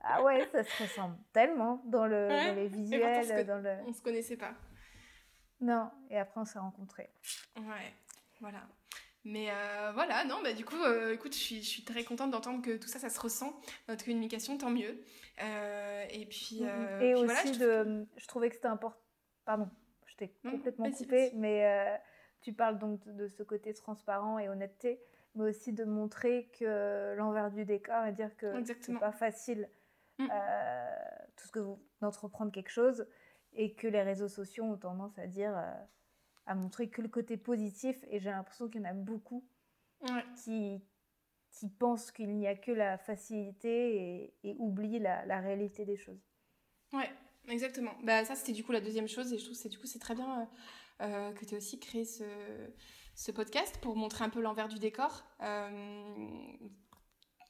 [0.00, 3.24] ah ouais, ça se ressemble tellement dans, le, dans les visuels.
[3.24, 3.70] On se, dans le...
[3.86, 4.54] on se connaissait pas.
[5.60, 7.10] Non, et après, on s'est rencontrés.
[7.56, 7.92] Ouais,
[8.40, 8.66] voilà.
[9.28, 12.30] Mais euh, voilà, non, bah du coup, euh, écoute, je suis, je suis, très contente
[12.30, 13.50] d'entendre que tout ça, ça se ressent
[13.86, 15.02] dans notre communication, tant mieux.
[15.42, 16.62] Euh, et puis,
[17.02, 18.98] et aussi, je, de, je trouvais que c'était important.
[19.44, 19.68] Pardon,
[20.06, 22.00] je t'ai complètement coupé, mais
[22.40, 24.98] tu parles donc de ce côté transparent et honnêteté,
[25.34, 29.68] mais aussi de montrer que l'envers du décor et dire que c'est pas facile
[30.18, 30.26] mm.
[31.36, 33.06] tout ce que vous d'entreprendre quelque chose
[33.52, 35.54] et que les réseaux sociaux ont tendance à dire
[36.48, 39.46] à montrer que le côté positif et j'ai l'impression qu'il y en a beaucoup
[40.42, 40.82] qui,
[41.50, 45.96] qui pensent qu'il n'y a que la facilité et, et oublient la, la, réalité des
[45.96, 46.24] choses.
[46.92, 47.10] Ouais,
[47.48, 47.92] exactement.
[48.02, 49.86] Bah, ça, c'était du coup la deuxième chose et je trouve que c'est du coup
[49.86, 50.44] c'est très bien euh,
[51.02, 52.24] euh, que tu aies aussi créé ce,
[53.14, 55.24] ce podcast pour montrer un peu l'envers du décor.
[55.42, 56.56] Euh,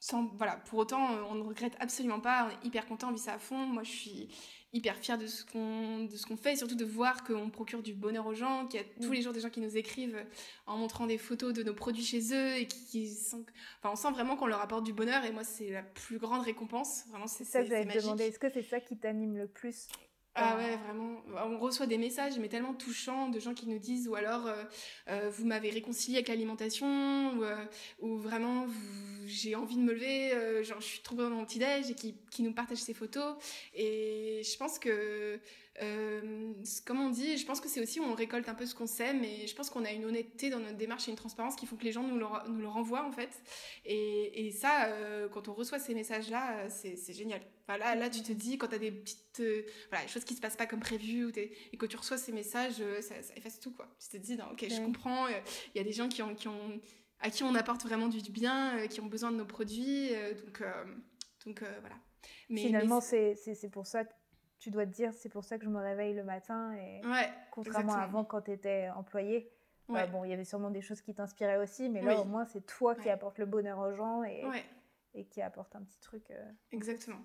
[0.01, 3.19] sans, voilà, pour autant, on ne regrette absolument pas, on est hyper content, on vit
[3.19, 3.66] ça à fond.
[3.66, 4.29] Moi, je suis
[4.73, 7.83] hyper fière de ce qu'on de ce qu'on fait et surtout de voir qu'on procure
[7.83, 9.15] du bonheur aux gens qu'il y a tous mm.
[9.15, 10.23] les jours des gens qui nous écrivent
[10.66, 13.47] en montrant des photos de nos produits chez eux et qui, sont
[13.79, 16.43] enfin on sent vraiment qu'on leur apporte du bonheur et moi c'est la plus grande
[16.43, 19.49] récompense vraiment c'est ça que j'allais te demander est-ce que c'est ça qui t'anime le
[19.49, 19.87] plus?
[20.40, 21.23] Ah ouais, vraiment.
[21.47, 24.65] On reçoit des messages, mais tellement touchants, de gens qui nous disent, ou alors, euh,
[25.09, 27.56] euh, vous m'avez réconcilié avec l'alimentation, ou, euh,
[28.01, 28.66] ou, vraiment,
[29.27, 32.43] j'ai envie de me lever, genre, je suis trop dans mon petit-déj, et qui, qui
[32.43, 33.36] nous partagent ces photos.
[33.74, 35.40] Et je pense que
[35.82, 36.52] euh,
[36.84, 38.86] comme on dit, je pense que c'est aussi où on récolte un peu ce qu'on
[38.86, 41.66] sème et je pense qu'on a une honnêteté dans notre démarche et une transparence qui
[41.66, 43.30] font que les gens nous le, nous le renvoient en fait.
[43.84, 47.40] Et, et ça, euh, quand on reçoit ces messages-là, c'est génial.
[47.66, 50.34] Enfin, là, là, tu te dis, quand tu as des petites euh, voilà, choses qui
[50.34, 53.60] se passent pas comme prévu ou et que tu reçois ces messages, ça, ça, efface
[53.60, 53.72] tout.
[53.72, 53.88] quoi.
[54.00, 55.34] Tu te dis, non, ok, je comprends, il
[55.76, 56.80] y a des gens qui ont, qui ont,
[57.20, 60.10] à qui on apporte vraiment du, bien, qui ont besoin de nos produits.
[60.44, 60.62] donc,
[61.44, 61.96] donc voilà.
[62.48, 64.05] Mais, Finalement, c'est pour ça
[64.59, 67.01] tu dois te dire c'est pour ça que je me réveille le matin et
[67.51, 69.51] contrairement à avant quand tu étais employé
[69.89, 72.44] bah, bon il y avait sûrement des choses qui t'inspiraient aussi mais là au moins
[72.44, 74.44] c'est toi qui apporte le bonheur aux gens et,
[75.14, 76.51] et qui apporte un petit truc euh.
[76.72, 77.20] exactement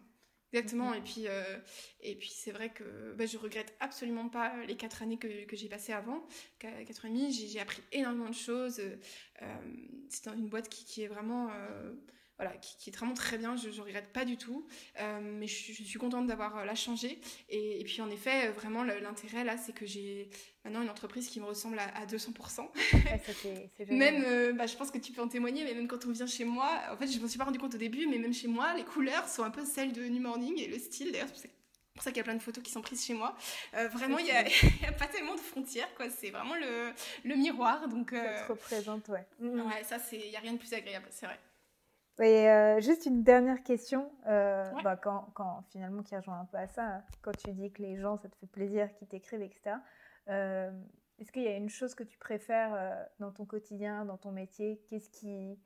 [0.55, 1.57] Exactement, et puis, euh,
[1.99, 5.55] et puis c'est vrai que bah, je regrette absolument pas les quatre années que, que
[5.55, 6.23] j'ai passées avant.
[6.59, 8.79] Quatre ans et demi, j'ai appris énormément de choses.
[8.79, 9.55] Euh,
[10.09, 11.49] c'est une boîte qui, qui est vraiment
[12.37, 14.65] voilà, qui, est vraiment très bien, je ne regrette pas du tout,
[14.99, 17.21] euh, mais je, suis contente d'avoir euh, la changé.
[17.49, 20.29] Et, et, puis en effet, euh, vraiment l'intérêt là, c'est que j'ai
[20.65, 22.67] maintenant une entreprise qui me ressemble à, 200%.
[23.91, 26.45] même, bah, je pense que tu peux en témoigner, mais même quand on vient chez
[26.45, 28.47] moi, en fait, je ne m'en suis pas rendu compte au début, mais même chez
[28.47, 31.51] moi, les couleurs sont un peu celles de New Morning et le style, d'ailleurs, c'est
[31.93, 33.37] pour ça qu'il y a plein de photos qui sont prises chez moi.
[33.91, 34.39] vraiment, il n'y a,
[34.87, 36.09] a, pas tellement de frontières, quoi.
[36.09, 36.91] C'est vraiment le,
[37.23, 37.87] le, miroir.
[37.87, 39.27] Donc, ça te représente, ouais.
[39.39, 41.39] Ouais, ça, il n'y a rien de plus agréable, c'est vrai.
[42.19, 46.57] Et euh, juste une dernière question, euh, bah, quand, quand, finalement qui rejoint un peu
[46.57, 49.77] à ça, quand tu dis que les gens, ça te fait plaisir, qu'ils t'écrivent, etc.
[50.29, 50.71] Euh,
[51.19, 54.81] est-ce qu'il y a une chose que tu préfères dans ton quotidien, dans ton métier
[54.89, 55.57] Qu'est-ce qui,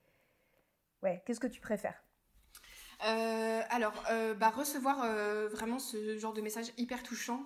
[1.03, 2.01] ouais, qu'est-ce que tu préfères?
[2.99, 3.93] Alors,
[4.37, 4.99] bah, recevoir
[5.49, 7.43] vraiment ce genre de message hyper touchant.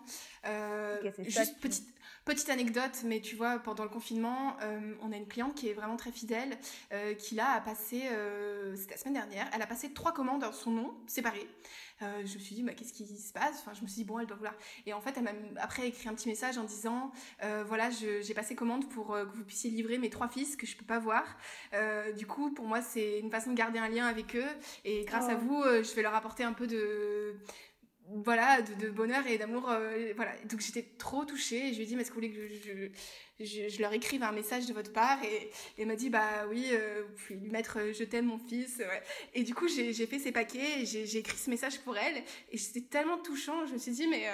[1.27, 1.87] Juste petite,
[2.23, 5.73] Petite anecdote, mais tu vois, pendant le confinement, euh, on a une cliente qui est
[5.73, 6.55] vraiment très fidèle,
[6.93, 10.43] euh, qui là a passé, euh, c'était la semaine dernière, elle a passé trois commandes
[10.43, 11.47] en son nom, séparées.
[11.99, 13.61] je me suis dit, bah, qu'est-ce qui se passe?
[13.61, 14.55] Enfin, je me suis dit, bon, elle doit vouloir.
[14.85, 17.11] Et en fait, elle m'a après écrit un petit message en disant,
[17.65, 20.85] voilà, j'ai passé commande pour que vous puissiez livrer mes trois fils que je peux
[20.85, 21.25] pas voir.
[22.17, 24.49] du coup, pour moi, c'est une façon de garder un lien avec eux.
[24.83, 25.45] Et grâce à oh.
[25.45, 27.35] vous, je vais leur apporter un peu de
[28.23, 29.69] voilà, de, bonheur et d'amour.
[29.69, 30.31] Euh, voilà.
[30.49, 32.89] Donc j'étais trop touchée et je lui ai dit, mais est-ce que vous voulez que
[33.39, 35.23] je, je, leur écrive un message de votre part?
[35.23, 38.81] Et, elle m'a dit, bah oui, euh, vous lui mettre euh, Je t'aime mon fils.
[39.33, 42.87] Et du coup, j'ai fait ces paquets, j'ai écrit ce message pour elle et c'était
[42.87, 43.65] tellement touchant.
[43.65, 44.25] Je me suis dit, mais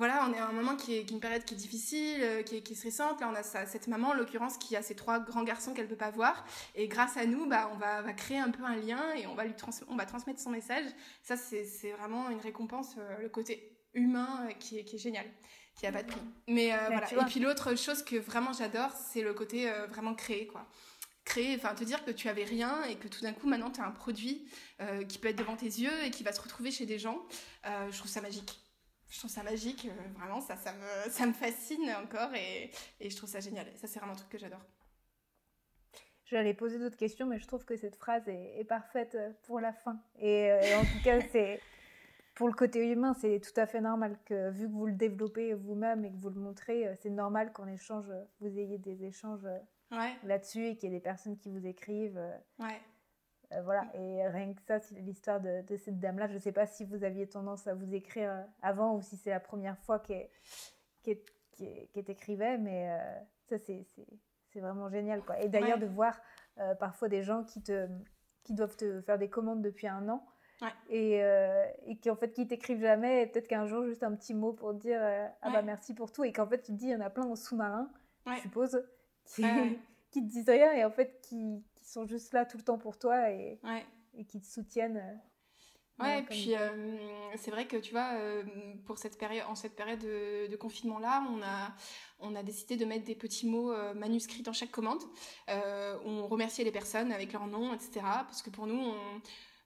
[0.00, 2.56] voilà, on est à un moment qui est, une période qui est difficile, euh, qui
[2.56, 3.20] est, qui est stressante.
[3.20, 5.94] Là, on a cette maman, en l'occurrence, qui a ces trois grands garçons qu'elle peut
[5.94, 6.42] pas voir.
[6.74, 9.34] Et grâce à nous, bah, on va, va créer un peu un lien et on
[9.34, 9.52] va lui
[9.88, 10.86] on va transmettre son message.
[11.22, 15.26] Ça, c'est vraiment une récompense, euh, le côté humain euh, qui, est, qui est génial,
[15.74, 16.22] qui a pas de prix.
[16.48, 17.06] Mais voilà.
[17.12, 20.66] Et puis l'autre chose que vraiment j'adore, c'est le côté vraiment créé, quoi
[21.26, 23.80] créer, enfin te dire que tu avais rien et que tout d'un coup maintenant tu
[23.80, 24.48] as un produit
[25.08, 27.18] qui peut être devant tes yeux et qui va se retrouver chez des gens,
[27.64, 28.58] je trouve ça magique
[29.10, 32.70] je trouve ça magique, euh, vraiment, ça, ça, me, ça me fascine encore et,
[33.00, 33.66] et je trouve ça génial.
[33.76, 34.64] Ça, c'est vraiment un truc que j'adore.
[36.24, 39.72] J'allais poser d'autres questions, mais je trouve que cette phrase est, parfaite euh, pour la
[39.72, 40.00] fin.
[40.20, 41.60] Et, euh, en tout cas, c'est
[42.36, 45.54] pour le côté humain, c'est tout à fait normal que, vu que vous le développez
[45.54, 48.06] vous-même et que vous le montrez, c'est normal qu'en échange,
[48.40, 49.46] vous ayez des échanges
[50.22, 52.22] là-dessus et qu'il y ait des personnes qui vous écrivent.
[52.60, 52.80] Ouais.
[53.52, 56.28] Euh, voilà, et rien que ça, c'est l'histoire de, cette dame-là.
[56.28, 59.16] Je ne sais pas si vous aviez tendance à vous écrire euh, avant ou si
[59.16, 60.28] c'est la première fois qu'elle
[61.02, 61.18] qu
[61.96, 65.22] écrivait, mais euh, ça, c'est vraiment génial.
[65.22, 65.40] Quoi.
[65.40, 66.20] Et d'ailleurs, de voir
[66.78, 67.88] parfois des gens qui, te,
[68.44, 70.24] qui doivent te faire des commandes depuis un an.
[70.90, 71.14] Et,
[71.86, 74.74] et, qui en fait qui t'écrivent jamais, peut-être qu'un jour juste un petit mot pour
[74.74, 75.00] dire
[75.40, 77.08] ah bah merci pour tout, et qu'en fait tu te dis il y en a
[77.08, 77.90] plein en sous-marin,
[78.26, 78.84] je suppose,
[79.24, 79.42] qui,
[80.10, 82.98] qui te disent rien et en fait qui, sont juste là tout le temps pour
[82.98, 83.58] toi et,
[84.14, 84.98] et qui te soutiennent.
[84.98, 86.96] Euh, ouais, et puis euh,
[87.36, 88.42] c'est vrai que tu vois, euh,
[88.86, 91.74] pour cette période, en cette période de, confinement là, on a,
[92.20, 95.02] on a décidé de mettre des petits mots manuscrits dans chaque commande.
[95.48, 98.00] on remerciait les personnes avec leur nom, etc.
[98.02, 98.94] Parce que pour nous, on,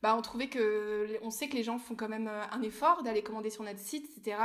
[0.03, 3.23] bah, on trouvait que, on sait que les gens font quand même un effort d'aller
[3.23, 4.39] commander sur notre site, etc.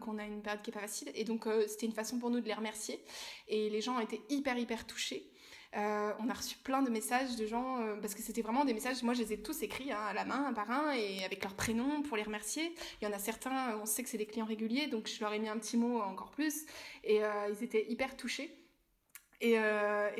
[0.00, 2.40] Qu'on a une période qui est pas facile, et donc c'était une façon pour nous
[2.40, 3.02] de les remercier.
[3.48, 5.30] Et les gens été hyper hyper touchés.
[5.76, 8.72] Euh, on a reçu plein de messages de gens, euh, parce que c'était vraiment des
[8.72, 11.22] messages, moi je les ai tous écrits hein, à la main, un par un, et
[11.24, 12.74] avec leur prénom pour les remercier.
[13.00, 15.32] Il y en a certains, on sait que c'est des clients réguliers, donc je leur
[15.32, 16.64] ai mis un petit mot encore plus,
[17.04, 18.54] et euh, ils étaient hyper touchés.
[19.40, 19.56] Et,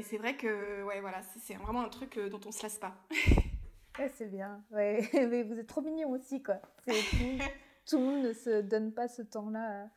[0.03, 2.95] c'est vrai que ouais, voilà, c'est vraiment un truc dont on se lasse pas.
[4.17, 5.09] c'est bien, ouais.
[5.15, 6.61] mais vous êtes trop mignons aussi, quoi.
[7.87, 9.89] Tout, le monde ne se donne pas ce temps-là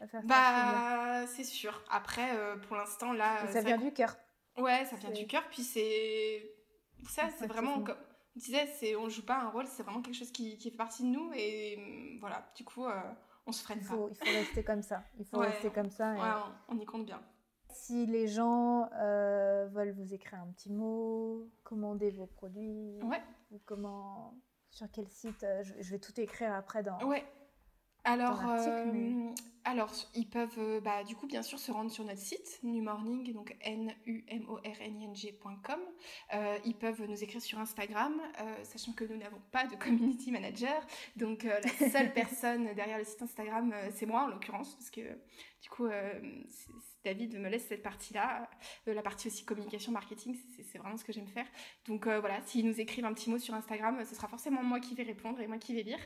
[0.00, 0.26] à, faire ça.
[0.26, 1.82] Bah, c'est sûr.
[1.90, 2.30] Après,
[2.68, 3.46] pour l'instant, là.
[3.52, 4.16] ça vient du cœur.
[4.58, 6.52] Ouais, ça vient du cœur, puis c'est.
[7.08, 7.82] Ça, c'est vraiment.
[7.82, 7.96] Comme
[8.36, 11.02] on disait, on joue pas un rôle, c'est vraiment quelque chose qui, qui fait partie
[11.02, 13.00] de nous, et mm, voilà, du coup, euh,
[13.46, 14.12] on se freine il faut, pas.
[14.12, 15.02] Il faut rester comme ça.
[15.18, 16.12] Il faut rester comme ça.
[16.12, 17.20] Ouais, on, y compte bien.
[17.70, 23.22] Si les gens euh, veulent vous écrire un petit mot, commander vos produits, ouais.
[23.50, 24.34] ou comment,
[24.70, 27.24] sur quel site, euh, je, je, vais tout écrire après dans, ouais.
[28.08, 29.32] Alors, euh,
[29.64, 33.32] alors, ils peuvent, euh, bah, du coup, bien sûr, se rendre sur notre site, numorning,
[33.32, 35.80] donc n u m o r n i n g.com.
[36.32, 38.14] Euh, ils peuvent nous écrire sur Instagram,
[38.62, 40.86] sachant que nous n'avons pas de community manager.
[41.16, 45.00] Donc, la seule personne derrière le site Instagram, c'est moi, en l'occurrence, parce que,
[45.62, 45.88] du coup,
[47.04, 48.48] David me laisse cette partie-là,
[48.86, 50.36] la partie aussi communication, marketing,
[50.70, 51.46] c'est vraiment ce que j'aime faire.
[51.86, 54.94] Donc, voilà, s'ils nous écrivent un petit mot sur Instagram, ce sera forcément moi qui
[54.94, 55.98] vais répondre et moi qui vais lire.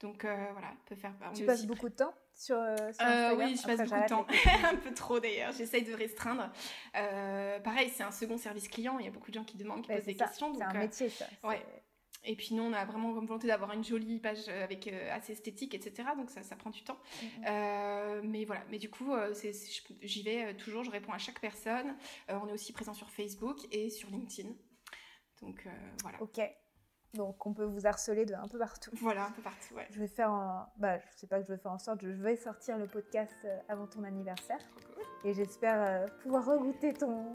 [0.00, 1.12] Donc euh, voilà, peut faire.
[1.34, 4.26] Tu passes beaucoup de temps sur, euh, sur euh, Oui, je passe beaucoup de temps,
[4.64, 5.52] un peu trop d'ailleurs.
[5.52, 6.50] J'essaye de restreindre.
[6.92, 8.98] pareil, c'est un second service client.
[8.98, 10.52] Il y a beaucoup de gens qui demandent, qui posent des questions.
[10.54, 11.26] C'est un métier, ça.
[11.44, 11.64] Ouais.
[12.26, 15.74] Et puis nous, on a vraiment comme volonté d'avoir une jolie page avec assez esthétique,
[15.74, 16.08] etc.
[16.16, 16.98] Donc ça, ça prend du temps.
[17.22, 18.22] Mm-hmm.
[18.22, 18.62] mais voilà.
[18.70, 19.12] Mais du coup,
[20.02, 20.84] j'y vais toujours.
[20.84, 21.96] Je réponds à chaque personne.
[22.28, 24.50] on est aussi présent sur Facebook et sur LinkedIn.
[25.40, 25.66] Donc
[26.02, 26.20] voilà.
[26.20, 26.40] Ok.
[27.16, 28.90] Donc on peut vous harceler de un peu partout.
[29.00, 29.86] Voilà, un peu partout, ouais.
[29.90, 30.66] Je vais faire en...
[30.76, 33.34] Bah, je sais pas que je vais faire en sorte, je vais sortir le podcast
[33.44, 34.60] euh, avant ton anniversaire.
[35.24, 37.34] Et j'espère euh, pouvoir regoûter ton,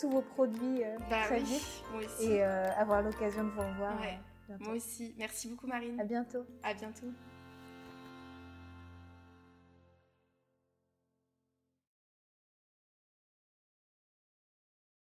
[0.00, 1.84] tous vos produits bah très vite
[2.20, 3.96] et avoir l'occasion de vous revoir.
[4.60, 5.14] Moi aussi.
[5.18, 6.00] Merci beaucoup Marine.
[6.00, 6.44] À bientôt.
[6.62, 7.12] À bientôt.